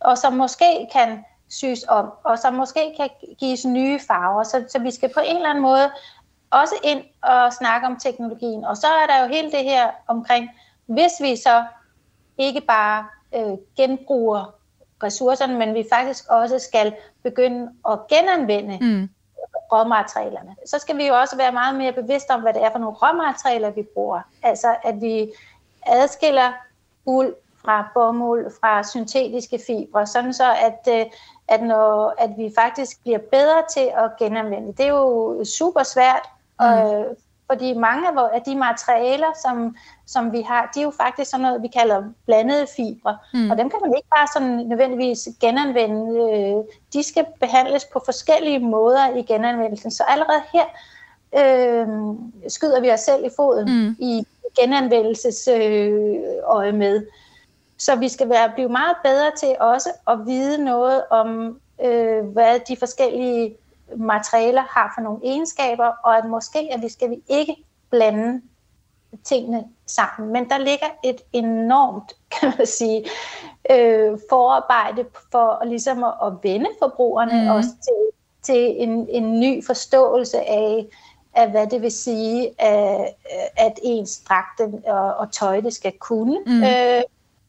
og 0.00 0.18
som 0.18 0.32
måske 0.32 0.88
kan 0.92 1.24
syes 1.48 1.84
om, 1.88 2.12
og 2.24 2.38
som 2.38 2.54
måske 2.54 2.94
kan 2.96 3.08
gives 3.38 3.64
nye 3.64 4.00
farver. 4.06 4.42
Så, 4.42 4.64
så 4.68 4.78
vi 4.78 4.90
skal 4.90 5.12
på 5.14 5.20
en 5.20 5.36
eller 5.36 5.48
anden 5.48 5.62
måde 5.62 5.90
også 6.50 6.74
ind 6.84 7.04
og 7.22 7.52
snakke 7.52 7.86
om 7.86 7.98
teknologien. 7.98 8.64
Og 8.64 8.76
så 8.76 8.86
er 8.86 9.06
der 9.06 9.22
jo 9.22 9.28
hele 9.28 9.50
det 9.50 9.64
her 9.64 9.90
omkring, 10.06 10.50
hvis 10.86 11.12
vi 11.20 11.36
så 11.36 11.64
ikke 12.38 12.60
bare 12.60 13.06
øh, 13.34 13.58
genbruger 13.76 14.54
ressourcerne, 15.02 15.58
men 15.58 15.74
vi 15.74 15.84
faktisk 15.92 16.24
også 16.30 16.58
skal 16.58 16.94
begynde 17.22 17.70
at 17.88 17.98
genanvende 18.08 18.78
mm 18.80 19.08
råmaterialerne. 19.72 20.56
Så 20.66 20.78
skal 20.78 20.96
vi 20.96 21.06
jo 21.06 21.14
også 21.14 21.36
være 21.36 21.52
meget 21.52 21.74
mere 21.76 21.92
bevidste 21.92 22.30
om, 22.30 22.40
hvad 22.40 22.54
det 22.54 22.64
er 22.64 22.70
for 22.70 22.78
nogle 22.78 22.96
råmaterialer, 22.96 23.70
vi 23.70 23.82
bruger. 23.82 24.20
Altså 24.42 24.76
at 24.84 25.00
vi 25.00 25.32
adskiller 25.86 26.52
uld 27.06 27.34
fra 27.64 27.88
bomuld, 27.94 28.52
fra 28.60 28.82
syntetiske 28.82 29.60
fibre, 29.66 30.06
sådan 30.06 30.34
så 30.34 30.52
at, 30.52 31.00
øh, 31.00 31.06
at, 31.48 31.62
når, 31.62 32.14
at 32.18 32.30
vi 32.36 32.52
faktisk 32.54 33.02
bliver 33.02 33.18
bedre 33.18 33.62
til 33.70 33.90
at 33.94 34.16
genanvende. 34.18 34.72
Det 34.72 34.84
er 34.84 34.88
jo 34.88 35.44
super 35.44 35.82
svært, 35.82 36.28
mm. 36.60 36.66
øh, 36.66 37.04
fordi 37.52 37.74
mange 37.74 38.08
af 38.34 38.42
de 38.42 38.56
materialer, 38.56 39.32
som, 39.42 39.76
som 40.06 40.32
vi 40.32 40.40
har, 40.40 40.70
de 40.74 40.80
er 40.80 40.84
jo 40.84 40.92
faktisk 41.02 41.30
sådan 41.30 41.46
noget, 41.46 41.62
vi 41.62 41.68
kalder 41.68 42.02
blandede 42.26 42.66
fibre. 42.76 43.18
Mm. 43.34 43.50
Og 43.50 43.58
dem 43.58 43.70
kan 43.70 43.78
man 43.82 43.94
ikke 43.96 44.08
bare 44.16 44.28
sådan 44.34 44.66
nødvendigvis 44.66 45.28
genanvende. 45.40 46.02
Øh, 46.32 46.56
de 46.92 47.02
skal 47.02 47.26
behandles 47.40 47.84
på 47.84 48.02
forskellige 48.04 48.58
måder 48.58 49.16
i 49.16 49.22
genanvendelsen. 49.22 49.90
Så 49.90 50.04
allerede 50.08 50.42
her 50.52 50.64
øh, 51.40 51.88
skyder 52.48 52.80
vi 52.80 52.90
os 52.90 53.00
selv 53.00 53.24
i 53.24 53.30
foden 53.36 53.64
mm. 53.64 53.96
i 53.98 54.26
genanvendelsesøje 54.60 56.68
øh, 56.68 56.74
med. 56.74 57.06
Så 57.78 57.96
vi 57.96 58.08
skal 58.08 58.28
være, 58.28 58.52
blive 58.54 58.68
meget 58.68 58.96
bedre 59.04 59.30
til 59.38 59.56
også 59.60 59.88
at 60.08 60.18
vide 60.26 60.64
noget 60.64 61.02
om, 61.10 61.60
øh, 61.84 62.24
hvad 62.24 62.60
de 62.68 62.76
forskellige 62.76 63.56
materialer 63.96 64.62
har 64.70 64.92
for 64.96 65.02
nogle 65.02 65.20
egenskaber, 65.24 65.86
og 66.04 66.18
at 66.18 66.24
måske 66.24 66.68
at 66.72 66.82
vi 66.82 66.88
skal 66.88 67.10
vi 67.10 67.16
ikke 67.28 67.56
blande 67.90 68.42
tingene 69.24 69.64
sammen. 69.86 70.32
Men 70.32 70.50
der 70.50 70.58
ligger 70.58 70.86
et 71.04 71.20
enormt, 71.32 72.12
kan 72.40 72.52
man 72.58 72.66
sige, 72.66 73.04
øh, 73.70 74.18
forarbejde 74.28 75.04
for 75.32 75.64
ligesom 75.64 76.04
at, 76.04 76.14
at 76.24 76.32
vende 76.42 76.70
forbrugerne 76.82 77.42
mm. 77.42 77.48
også 77.48 77.68
til, 77.68 78.18
til 78.42 78.82
en, 78.82 79.08
en 79.10 79.40
ny 79.40 79.66
forståelse 79.66 80.40
af, 80.40 80.86
af, 81.34 81.50
hvad 81.50 81.66
det 81.66 81.82
vil 81.82 81.92
sige, 81.92 82.62
at, 82.62 83.14
at 83.56 83.78
ens 83.82 84.22
dragte 84.28 84.82
og, 84.86 85.14
og 85.14 85.32
tøj 85.32 85.60
det 85.60 85.74
skal 85.74 85.92
kunne. 85.98 86.38
Mm. 86.46 86.62
Øh, 86.62 87.02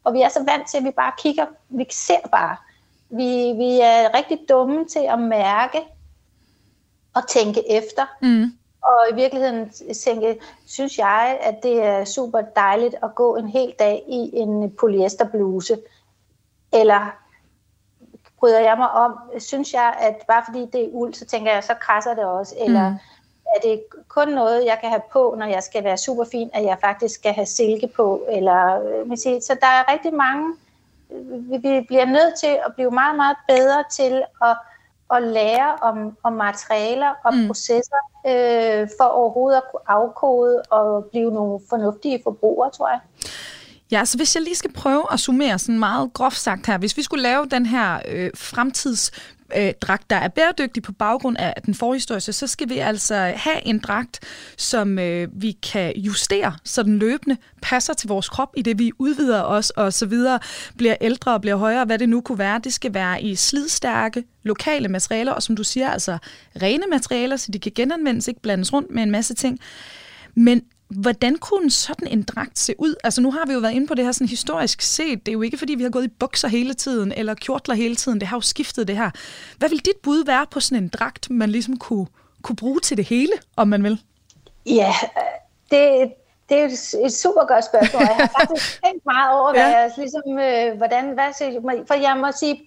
og 0.04 0.14
vi 0.14 0.22
er 0.22 0.30
så 0.30 0.44
vant 0.44 0.70
til, 0.70 0.78
at 0.78 0.84
vi 0.84 0.92
bare 0.92 1.12
kigger, 1.18 1.46
vi 1.70 1.86
ser 1.92 2.28
bare. 2.32 2.56
Vi, 3.10 3.54
vi 3.58 3.80
er 3.80 4.18
rigtig 4.18 4.40
dumme 4.50 4.86
til 4.86 5.06
at 5.10 5.20
mærke, 5.20 5.82
at 7.16 7.24
tænke 7.30 7.72
efter. 7.72 8.06
Mm. 8.22 8.44
Og 8.84 9.12
i 9.12 9.16
virkeligheden 9.16 9.72
tænke, 10.04 10.40
synes 10.68 10.98
jeg, 10.98 11.40
at 11.42 11.64
det 11.64 11.84
er 11.84 12.06
super 12.06 12.42
dejligt 12.42 12.96
at 13.04 13.16
gå 13.16 13.36
en 13.36 13.48
hel 13.48 13.74
dag 13.80 14.04
i 14.08 14.30
en 14.34 14.72
polyesterbluse. 14.80 15.78
Eller 16.74 17.16
bryder 18.40 18.60
jeg 18.60 18.78
mig 18.78 18.92
om, 18.92 19.20
synes 19.40 19.74
jeg, 19.74 19.96
at 20.00 20.16
bare 20.28 20.44
fordi 20.48 20.66
det 20.74 20.84
er 20.84 20.90
uld, 20.92 21.14
så 21.14 21.26
tænker 21.26 21.54
jeg, 21.54 21.64
så 21.64 21.74
krasser 21.74 22.14
det 22.14 22.26
også. 22.26 22.56
Eller 22.66 22.90
mm. 22.90 22.96
er 23.56 23.60
det 23.64 23.84
kun 24.08 24.28
noget, 24.28 24.66
jeg 24.66 24.78
kan 24.82 24.90
have 24.90 25.02
på, 25.12 25.36
når 25.38 25.46
jeg 25.46 25.64
skal 25.64 25.84
være 25.84 25.98
super 25.98 26.26
fin, 26.32 26.50
at 26.54 26.64
jeg 26.64 26.78
faktisk 26.82 27.16
skal 27.16 27.34
have 27.34 27.46
silke 27.46 27.88
på? 27.96 28.26
Eller, 28.30 28.80
øh, 28.82 29.18
så 29.18 29.58
der 29.62 29.68
er 29.68 29.92
rigtig 29.92 30.14
mange, 30.14 30.56
vi 31.50 31.82
bliver 31.88 32.06
nødt 32.06 32.40
til 32.40 32.60
at 32.66 32.74
blive 32.76 32.92
meget, 32.92 33.16
meget 33.16 33.38
bedre 33.48 33.84
til 33.92 34.24
at 34.42 34.58
at 35.16 35.24
lære 35.24 35.76
om, 35.82 36.18
om 36.24 36.34
materialer 36.34 37.12
og 37.26 37.34
mm. 37.36 37.48
processer, 37.48 38.02
øh, 38.28 38.88
for 39.00 39.04
overhovedet 39.04 39.58
at 39.58 39.64
kunne 39.72 39.88
afkode 39.88 40.62
og 40.62 41.06
blive 41.06 41.32
nogle 41.32 41.60
fornuftige 41.70 42.20
forbrugere, 42.24 42.70
tror 42.70 42.90
jeg. 42.90 43.00
Ja, 43.94 44.06
så 44.06 44.18
hvis 44.18 44.36
jeg 44.36 44.44
lige 44.44 44.56
skal 44.56 44.74
prøve 44.74 45.04
at 45.12 45.20
summere 45.20 45.60
sådan 45.60 45.80
meget 45.80 46.14
groft 46.14 46.38
sagt 46.38 46.68
her. 46.68 46.78
Hvis 46.78 46.98
vi 46.98 47.02
skulle 47.02 47.24
lave 47.24 47.46
den 47.52 47.66
her 47.66 48.00
øh, 48.08 48.30
fremtids 48.36 49.12
øh, 49.58 49.74
dragt, 49.82 50.10
der 50.10 50.16
er 50.16 50.28
bæredygtig 50.28 50.84
på 50.84 50.92
baggrund 50.92 51.38
af 51.38 51.54
den 51.66 51.76
forhistoriske, 51.76 52.34
så 52.34 52.48
skal 52.48 52.70
vi 52.70 52.78
altså 52.78 53.16
have 53.16 53.68
en 53.68 53.80
dragt, 53.80 54.20
som 54.58 55.00
øh, 55.00 55.28
vi 55.34 55.52
kan 55.52 55.94
justere, 55.96 56.56
så 56.64 56.84
den 56.84 57.00
løbende 57.00 57.38
passer 57.62 57.94
til 57.94 58.08
vores 58.08 58.30
krop, 58.30 58.54
i 58.58 58.62
det 58.62 58.80
vi 58.80 58.92
udvider 59.00 59.42
os 59.42 59.70
og 59.70 59.94
så 59.94 60.06
videre, 60.06 60.40
bliver 60.78 60.96
ældre 61.02 61.34
og 61.34 61.42
bliver 61.42 61.56
højere, 61.56 61.86
hvad 61.86 62.00
det 62.00 62.10
nu 62.10 62.22
kunne 62.22 62.40
være. 62.40 62.60
Det 62.64 62.74
skal 62.74 62.94
være 62.94 63.22
i 63.22 63.36
slidstærke, 63.36 64.24
lokale 64.44 64.88
materialer, 64.88 65.32
og 65.32 65.44
som 65.44 65.56
du 65.56 65.64
siger, 65.64 65.90
altså 65.90 66.18
rene 66.62 66.84
materialer, 66.90 67.38
så 67.38 67.52
de 67.52 67.60
kan 67.60 67.72
genanvendes, 67.76 68.28
ikke 68.28 68.42
blandes 68.42 68.74
rundt 68.74 68.92
med 68.92 69.04
en 69.04 69.12
masse 69.12 69.34
ting. 69.34 69.60
Men 70.36 70.62
Hvordan 70.88 71.38
kunne 71.38 71.72
sådan 71.72 72.08
en 72.08 72.24
dragt 72.24 72.60
se 72.60 72.76
ud? 72.78 72.96
Altså 73.04 73.22
nu 73.22 73.32
har 73.32 73.46
vi 73.46 73.54
jo 73.54 73.60
været 73.60 73.74
inde 73.74 73.88
på 73.88 73.94
det 73.94 74.06
her 74.06 74.12
sådan 74.12 74.28
historisk 74.28 74.82
set. 74.82 75.26
Det 75.26 75.32
er 75.32 75.34
jo 75.34 75.42
ikke, 75.42 75.58
fordi 75.58 75.76
vi 75.76 75.84
har 75.84 75.90
gået 75.90 76.06
i 76.06 76.08
bukser 76.08 76.48
hele 76.48 76.74
tiden, 76.74 77.12
eller 77.12 77.34
kjortler 77.34 77.76
hele 77.76 77.96
tiden. 77.96 78.20
Det 78.20 78.28
har 78.28 78.38
jo 78.38 78.42
skiftet 78.42 78.88
det 78.88 78.98
her. 78.98 79.12
Hvad 79.58 79.70
vil 79.70 79.86
dit 79.86 79.98
bud 80.04 80.26
være 80.26 80.46
på 80.52 80.60
sådan 80.60 80.84
en 80.84 80.90
dragt, 80.90 81.30
man 81.30 81.50
ligesom 81.50 81.78
kunne, 81.78 82.08
kunne 82.42 82.56
bruge 82.56 82.80
til 82.80 82.98
det 82.98 83.06
hele, 83.06 83.34
om 83.58 83.68
man 83.68 83.84
vil? 83.84 84.02
Ja, 84.66 84.94
det, 85.72 86.14
det 86.50 86.58
er 86.58 86.66
et, 86.66 87.06
et 87.06 87.14
super 87.14 87.48
godt 87.48 87.66
spørgsmål. 87.66 88.02
Jeg 88.02 88.16
har 88.16 88.32
faktisk 88.40 88.80
tænkt 88.86 89.06
meget 89.06 89.40
over, 89.40 89.52
hvad 89.52 89.62
ja. 89.62 89.78
jeg, 89.78 89.92
ligesom, 89.98 90.22
øh, 90.40 90.78
hvordan, 90.78 91.14
hvad, 91.14 91.86
for 91.88 91.94
jeg 91.94 92.18
må 92.18 92.32
sige, 92.40 92.62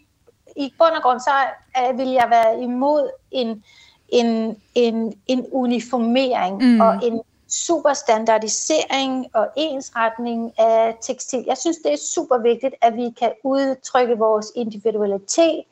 i 0.56 0.74
bund 0.78 0.90
og 0.90 1.02
grund, 1.02 1.20
så 1.20 1.30
øh, 1.78 1.98
vil 1.98 2.08
jeg 2.08 2.26
være 2.30 2.62
imod 2.62 3.10
en, 3.30 3.64
en, 4.08 4.56
en, 4.74 5.12
en 5.26 5.46
uniformering 5.52 6.62
mm. 6.62 6.80
og 6.80 6.94
en 7.02 7.20
super 7.64 7.92
standardisering 7.92 9.26
og 9.34 9.48
ensretning 9.56 10.58
af 10.58 10.96
tekstil. 11.00 11.44
Jeg 11.46 11.58
synes, 11.58 11.76
det 11.76 11.92
er 11.92 11.96
super 11.96 12.38
vigtigt, 12.38 12.74
at 12.80 12.96
vi 12.96 13.10
kan 13.18 13.32
udtrykke 13.44 14.18
vores 14.18 14.52
individualitet 14.54 15.64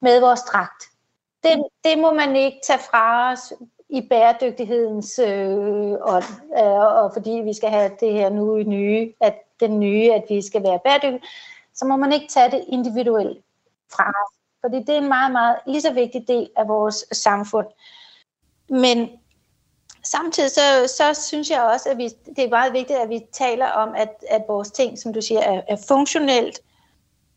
med 0.00 0.20
vores 0.20 0.40
dragt. 0.40 0.84
Det, 1.42 1.64
det 1.84 1.98
må 1.98 2.12
man 2.12 2.36
ikke 2.36 2.60
tage 2.66 2.78
fra 2.78 3.32
os 3.32 3.52
i 3.88 4.00
bæredygtighedens 4.10 5.18
øh, 5.18 5.92
ånd, 6.00 6.24
øh, 6.58 7.02
og 7.02 7.12
fordi 7.12 7.30
vi 7.30 7.52
skal 7.52 7.70
have 7.70 7.90
det 8.00 8.12
her 8.12 8.28
nu 8.28 8.62
nye, 8.62 9.12
at 9.20 9.34
den 9.60 9.80
nye, 9.80 10.12
at 10.12 10.24
vi 10.28 10.42
skal 10.42 10.62
være 10.62 10.80
bæredygtige, 10.84 11.28
så 11.74 11.84
må 11.84 11.96
man 11.96 12.12
ikke 12.12 12.28
tage 12.28 12.50
det 12.50 12.64
individuelt 12.68 13.44
fra 13.92 14.08
os. 14.08 14.38
Fordi 14.60 14.78
det 14.78 14.88
er 14.88 14.98
en 14.98 15.08
meget, 15.08 15.32
meget 15.32 15.56
lige 15.66 15.80
så 15.80 15.92
vigtig 15.92 16.28
del 16.28 16.50
af 16.56 16.68
vores 16.68 17.06
samfund. 17.12 17.66
Men 18.68 19.10
samtidig 20.04 20.50
så, 20.50 20.94
så 20.96 21.22
synes 21.22 21.50
jeg 21.50 21.62
også, 21.62 21.90
at 21.90 21.98
vi, 21.98 22.08
det 22.36 22.44
er 22.44 22.48
meget 22.48 22.72
vigtigt, 22.72 22.98
at 22.98 23.08
vi 23.08 23.20
taler 23.32 23.66
om, 23.66 23.94
at, 23.96 24.10
at 24.30 24.42
vores 24.48 24.70
ting, 24.70 24.98
som 24.98 25.12
du 25.12 25.20
siger, 25.20 25.40
er, 25.40 25.62
er 25.68 25.76
funktionelt, 25.88 26.60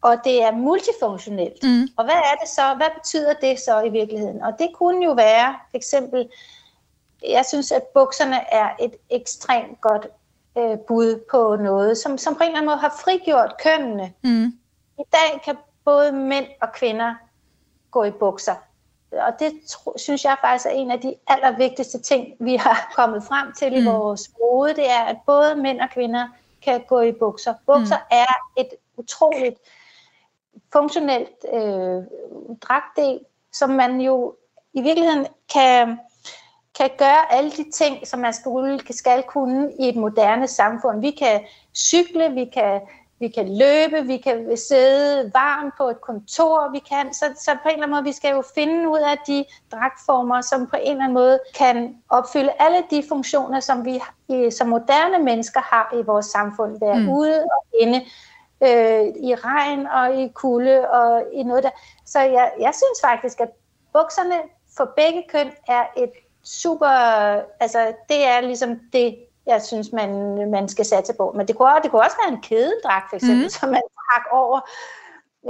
og 0.01 0.17
det 0.23 0.43
er 0.43 0.51
multifunktionelt. 0.51 1.63
Mm. 1.63 1.87
Og 1.97 2.03
hvad 2.03 2.15
er 2.15 2.35
det 2.41 2.49
så? 2.49 2.73
Hvad 2.77 2.87
betyder 2.99 3.33
det 3.33 3.59
så 3.59 3.81
i 3.81 3.89
virkeligheden? 3.89 4.41
Og 4.41 4.53
det 4.59 4.69
kunne 4.75 5.05
jo 5.05 5.11
være, 5.11 5.55
for 5.71 5.77
eksempel, 5.77 6.29
jeg 7.29 7.45
synes, 7.45 7.71
at 7.71 7.83
bukserne 7.93 8.53
er 8.53 8.69
et 8.79 8.95
ekstremt 9.09 9.81
godt 9.81 10.07
øh, 10.57 10.77
bud 10.87 11.23
på 11.31 11.55
noget, 11.55 11.97
som, 11.97 12.17
som 12.17 12.35
på 12.35 12.43
en 12.43 12.47
eller 12.47 12.57
anden 12.57 12.69
måde 12.69 12.77
har 12.77 12.95
frigjort 13.03 13.55
kønnene. 13.63 14.13
Mm. 14.23 14.45
I 14.99 15.03
dag 15.11 15.41
kan 15.45 15.57
både 15.85 16.11
mænd 16.11 16.45
og 16.61 16.73
kvinder 16.73 17.15
gå 17.91 18.03
i 18.03 18.11
bukser 18.11 18.55
og 19.11 19.39
det 19.39 19.53
synes 19.95 20.25
jeg 20.25 20.37
faktisk 20.41 20.65
er 20.65 20.69
en 20.69 20.91
af 20.91 21.01
de 21.01 21.15
allervigtigste 21.27 22.01
ting, 22.01 22.33
vi 22.39 22.55
har 22.55 22.87
kommet 22.97 23.23
frem 23.23 23.53
til 23.53 23.73
i 23.73 23.79
mm. 23.79 23.85
vores 23.85 24.31
mode, 24.39 24.73
det 24.73 24.89
er, 24.89 25.03
at 25.03 25.17
både 25.25 25.55
mænd 25.55 25.81
og 25.81 25.89
kvinder 25.89 26.27
kan 26.61 26.83
gå 26.87 27.01
i 27.01 27.11
bukser. 27.11 27.53
Bukser 27.65 27.97
mm. 27.97 28.03
er 28.11 28.61
et 28.61 28.69
utroligt 28.97 29.59
funktionelt 30.73 31.45
øh, 31.53 32.03
dragtdel, 32.61 33.19
som 33.51 33.69
man 33.69 34.01
jo 34.01 34.35
i 34.73 34.81
virkeligheden 34.81 35.27
kan, 35.53 35.99
kan 36.77 36.89
gøre 36.97 37.33
alle 37.33 37.51
de 37.51 37.71
ting, 37.71 38.07
som 38.07 38.19
man 38.19 38.33
skal, 38.33 38.81
skal 38.89 39.23
kunne 39.23 39.73
i 39.79 39.89
et 39.89 39.95
moderne 39.95 40.47
samfund. 40.47 41.01
Vi 41.01 41.11
kan 41.11 41.45
cykle, 41.75 42.31
vi 42.33 42.45
kan 42.45 42.81
vi 43.19 43.27
kan 43.27 43.57
løbe, 43.57 44.07
vi 44.07 44.17
kan 44.17 44.57
sidde 44.57 45.31
varmt 45.33 45.73
på 45.77 45.83
et 45.83 46.01
kontor, 46.01 46.71
vi 46.71 46.79
kan, 46.79 47.13
så, 47.13 47.25
så 47.39 47.51
på 47.63 47.69
en 47.69 47.73
eller 47.73 47.83
anden 47.83 47.95
måde, 47.95 48.03
vi 48.03 48.11
skal 48.11 48.31
jo 48.31 48.43
finde 48.55 48.89
ud 48.89 48.99
af 48.99 49.17
de 49.27 49.45
dragtformer, 49.71 50.41
som 50.41 50.67
på 50.67 50.75
en 50.75 50.91
eller 50.91 51.03
anden 51.03 51.13
måde 51.13 51.39
kan 51.55 51.97
opfylde 52.09 52.51
alle 52.59 52.83
de 52.89 53.03
funktioner, 53.09 53.59
som 53.59 53.85
vi 53.85 54.01
som 54.51 54.67
moderne 54.67 55.23
mennesker 55.23 55.61
har 55.61 55.93
i 55.99 56.01
vores 56.01 56.25
samfund, 56.25 56.79
være 56.79 56.99
mm. 56.99 57.09
ude 57.09 57.43
og 57.43 57.65
inde, 57.79 58.05
øh, 58.63 59.05
i 59.29 59.35
regn 59.35 59.87
og 59.87 60.21
i 60.21 60.27
kulde 60.27 60.89
og 60.89 61.23
i 61.33 61.43
noget 61.43 61.63
der. 61.63 61.69
Så 62.05 62.19
jeg, 62.19 62.51
jeg 62.59 62.73
synes 62.73 63.01
faktisk, 63.03 63.39
at 63.39 63.49
bukserne 63.93 64.35
for 64.77 64.93
begge 64.95 65.23
køn 65.29 65.51
er 65.67 65.83
et 65.97 66.11
super, 66.43 66.87
altså 67.59 67.93
det 68.09 68.27
er 68.27 68.41
ligesom 68.41 68.79
det, 68.93 69.17
jeg 69.47 69.61
synes, 69.61 69.91
man, 69.91 70.11
man 70.51 70.69
skal 70.69 70.85
satse 70.85 71.13
på. 71.13 71.33
Men 71.35 71.47
det 71.47 71.55
kunne, 71.55 71.69
det 71.83 71.91
kunne 71.91 72.01
også 72.01 72.17
være 72.25 72.33
en 72.33 72.41
kædedragt, 72.41 73.09
for 73.09 73.15
eksempel, 73.15 73.43
mm. 73.43 73.49
som 73.49 73.69
man 73.69 73.81
trak 73.81 74.25
over 74.31 74.59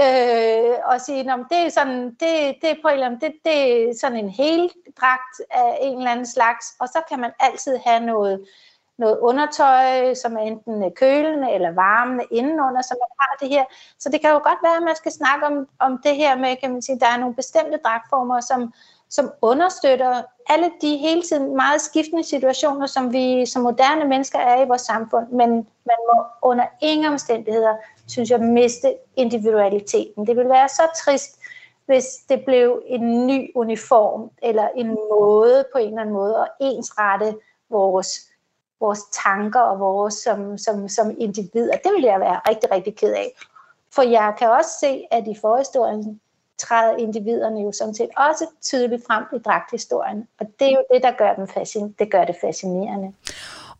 øh, 0.03 0.75
og 0.85 1.01
sige, 1.01 1.31
at 1.31 1.39
det 1.49 1.57
er 1.65 1.69
sådan, 1.69 2.05
det, 2.05 2.55
det 2.61 2.69
er 2.69 2.81
på 2.81 2.87
en 2.87 2.93
eller 2.93 3.05
anden, 3.05 3.21
det, 3.21 3.33
det 3.45 3.89
er 3.89 3.93
sådan 4.01 4.17
en 4.17 4.29
hel 4.29 4.71
dragt 5.01 5.35
af 5.51 5.77
en 5.81 5.97
eller 5.97 6.11
anden 6.11 6.25
slags, 6.25 6.65
og 6.79 6.87
så 6.87 6.99
kan 7.09 7.19
man 7.19 7.31
altid 7.39 7.77
have 7.85 7.99
noget, 7.99 8.45
noget 8.97 9.17
undertøj, 9.19 10.13
som 10.13 10.37
er 10.37 10.41
enten 10.41 10.91
kølende 10.91 11.51
eller 11.51 11.71
varmende 11.71 12.25
indenunder, 12.31 12.81
så 12.81 12.95
man 13.01 13.11
har 13.19 13.37
det 13.41 13.49
her. 13.49 13.65
Så 13.99 14.09
det 14.09 14.21
kan 14.21 14.29
jo 14.29 14.39
godt 14.43 14.59
være, 14.63 14.77
at 14.77 14.83
man 14.83 14.95
skal 14.95 15.11
snakke 15.11 15.45
om, 15.45 15.67
om 15.79 16.01
det 16.03 16.15
her 16.15 16.37
med, 16.37 16.55
kan 16.61 16.71
man 16.71 16.81
sige, 16.81 16.99
der 16.99 17.07
er 17.07 17.17
nogle 17.17 17.35
bestemte 17.35 17.79
dragtformer, 17.85 18.39
som, 18.41 18.73
som 19.09 19.31
understøtter 19.41 20.21
alle 20.49 20.71
de 20.81 20.97
hele 20.97 21.21
tiden 21.21 21.55
meget 21.55 21.81
skiftende 21.81 22.23
situationer, 22.23 22.85
som 22.85 23.13
vi 23.13 23.45
som 23.45 23.61
moderne 23.61 24.05
mennesker 24.05 24.39
er 24.39 24.61
i 24.61 24.67
vores 24.67 24.81
samfund. 24.81 25.27
Men 25.27 25.49
man 25.85 25.97
må 26.13 26.23
under 26.41 26.65
ingen 26.81 27.07
omstændigheder, 27.07 27.75
synes 28.07 28.29
jeg, 28.29 28.39
miste 28.39 28.95
individualiteten. 29.15 30.27
Det 30.27 30.37
vil 30.37 30.49
være 30.49 30.69
så 30.69 30.81
trist, 31.05 31.39
hvis 31.85 32.05
det 32.29 32.45
blev 32.45 32.81
en 32.85 33.27
ny 33.27 33.51
uniform, 33.55 34.29
eller 34.41 34.67
en 34.75 34.87
måde 34.87 35.65
på 35.73 35.77
en 35.77 35.87
eller 35.87 36.01
anden 36.01 36.15
måde 36.15 36.37
at 36.37 36.47
ensrette 36.59 37.35
vores, 37.69 38.29
vores 38.79 38.99
tanker 39.23 39.59
og 39.59 39.79
vores 39.79 40.13
som, 40.13 40.57
som, 40.57 40.89
som 40.89 41.15
individer. 41.17 41.75
Det 41.83 41.91
vil 41.95 42.03
jeg 42.03 42.19
være 42.19 42.39
rigtig, 42.49 42.71
rigtig 42.71 42.95
ked 42.95 43.13
af. 43.13 43.33
For 43.95 44.01
jeg 44.01 44.33
kan 44.39 44.49
også 44.49 44.69
se, 44.79 45.07
at 45.11 45.27
i 45.27 45.35
forhistorien 45.41 46.21
træder 46.57 46.97
individerne 46.97 47.59
jo 47.61 47.71
sådan 47.71 47.95
set 47.95 48.09
også 48.17 48.45
tydeligt 48.61 49.03
frem 49.07 49.23
i 49.35 49.37
dragthistorien. 49.45 50.27
Og 50.39 50.45
det 50.59 50.67
er 50.67 50.71
jo 50.71 50.83
det, 50.93 51.03
der 51.03 51.11
gør, 51.17 51.33
dem 51.33 51.43
fascin- 51.43 51.95
det, 51.99 52.11
gør 52.11 52.25
det 52.25 52.35
fascinerende. 52.41 53.13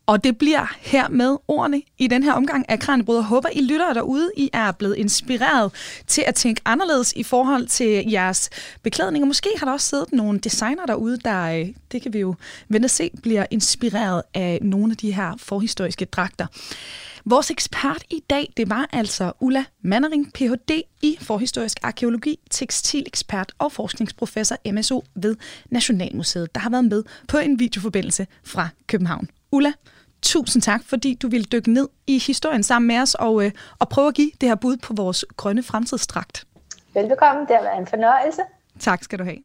Og 0.08 0.24
det 0.24 0.38
bliver 0.38 0.76
her 0.80 1.08
med 1.08 1.36
ordene 1.48 1.82
i 1.98 2.06
den 2.06 2.22
her 2.22 2.32
omgang 2.32 2.70
af 2.70 2.78
Kranjebrud. 2.80 3.16
Jeg 3.16 3.24
håber, 3.24 3.48
I 3.52 3.60
lytter 3.60 3.92
derude, 3.92 4.30
I 4.36 4.50
er 4.52 4.72
blevet 4.72 4.96
inspireret 4.96 5.72
til 6.06 6.24
at 6.26 6.34
tænke 6.34 6.60
anderledes 6.64 7.12
i 7.12 7.22
forhold 7.22 7.66
til 7.66 8.10
jeres 8.10 8.50
beklædning. 8.82 9.22
Og 9.22 9.26
måske 9.26 9.48
har 9.58 9.66
der 9.66 9.72
også 9.72 9.88
siddet 9.88 10.12
nogle 10.12 10.38
designer 10.38 10.86
derude, 10.86 11.18
der, 11.18 11.42
øh, 11.42 11.66
det 11.92 12.02
kan 12.02 12.12
vi 12.12 12.18
jo 12.18 12.34
vente 12.68 12.86
og 12.86 12.90
se, 12.90 13.10
bliver 13.22 13.46
inspireret 13.50 14.22
af 14.34 14.58
nogle 14.62 14.90
af 14.90 14.96
de 14.96 15.12
her 15.12 15.34
forhistoriske 15.38 16.04
dragter. 16.04 16.46
Vores 17.30 17.50
ekspert 17.50 18.04
i 18.10 18.24
dag, 18.30 18.52
det 18.56 18.70
var 18.70 18.88
altså 18.92 19.32
Ulla 19.40 19.64
Mannering, 19.82 20.32
Ph.D. 20.32 20.82
i 21.02 21.18
forhistorisk 21.20 21.78
arkeologi, 21.82 22.38
tekstilekspert 22.50 23.52
og 23.58 23.72
forskningsprofessor 23.72 24.56
MSO 24.72 25.04
ved 25.14 25.36
Nationalmuseet, 25.70 26.54
der 26.54 26.60
har 26.60 26.70
været 26.70 26.84
med 26.84 27.04
på 27.28 27.38
en 27.38 27.58
videoforbindelse 27.58 28.26
fra 28.44 28.68
København. 28.86 29.28
Ulla, 29.52 29.72
tusind 30.22 30.62
tak, 30.62 30.80
fordi 30.84 31.14
du 31.14 31.28
ville 31.28 31.44
dykke 31.44 31.72
ned 31.72 31.88
i 32.06 32.18
historien 32.18 32.62
sammen 32.62 32.88
med 32.88 32.98
os 32.98 33.14
og, 33.14 33.44
øh, 33.44 33.50
og 33.78 33.88
prøve 33.88 34.08
at 34.08 34.14
give 34.14 34.30
det 34.40 34.48
her 34.48 34.56
bud 34.56 34.76
på 34.76 34.94
vores 34.94 35.24
grønne 35.36 35.62
fremtidsdragt. 35.62 36.44
Velbekomme, 36.94 37.40
det 37.40 37.56
har 37.56 37.62
været 37.62 37.80
en 37.80 37.86
fornøjelse. 37.86 38.42
Tak 38.78 39.04
skal 39.04 39.18
du 39.18 39.24
have. 39.24 39.38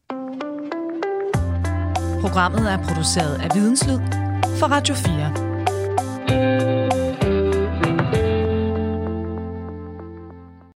Programmet 2.20 2.72
er 2.72 2.78
produceret 2.78 3.40
af 3.40 3.50
Videnslyd 3.54 3.98
for 4.58 4.66
Radio 4.66 4.94
4. 4.94 5.53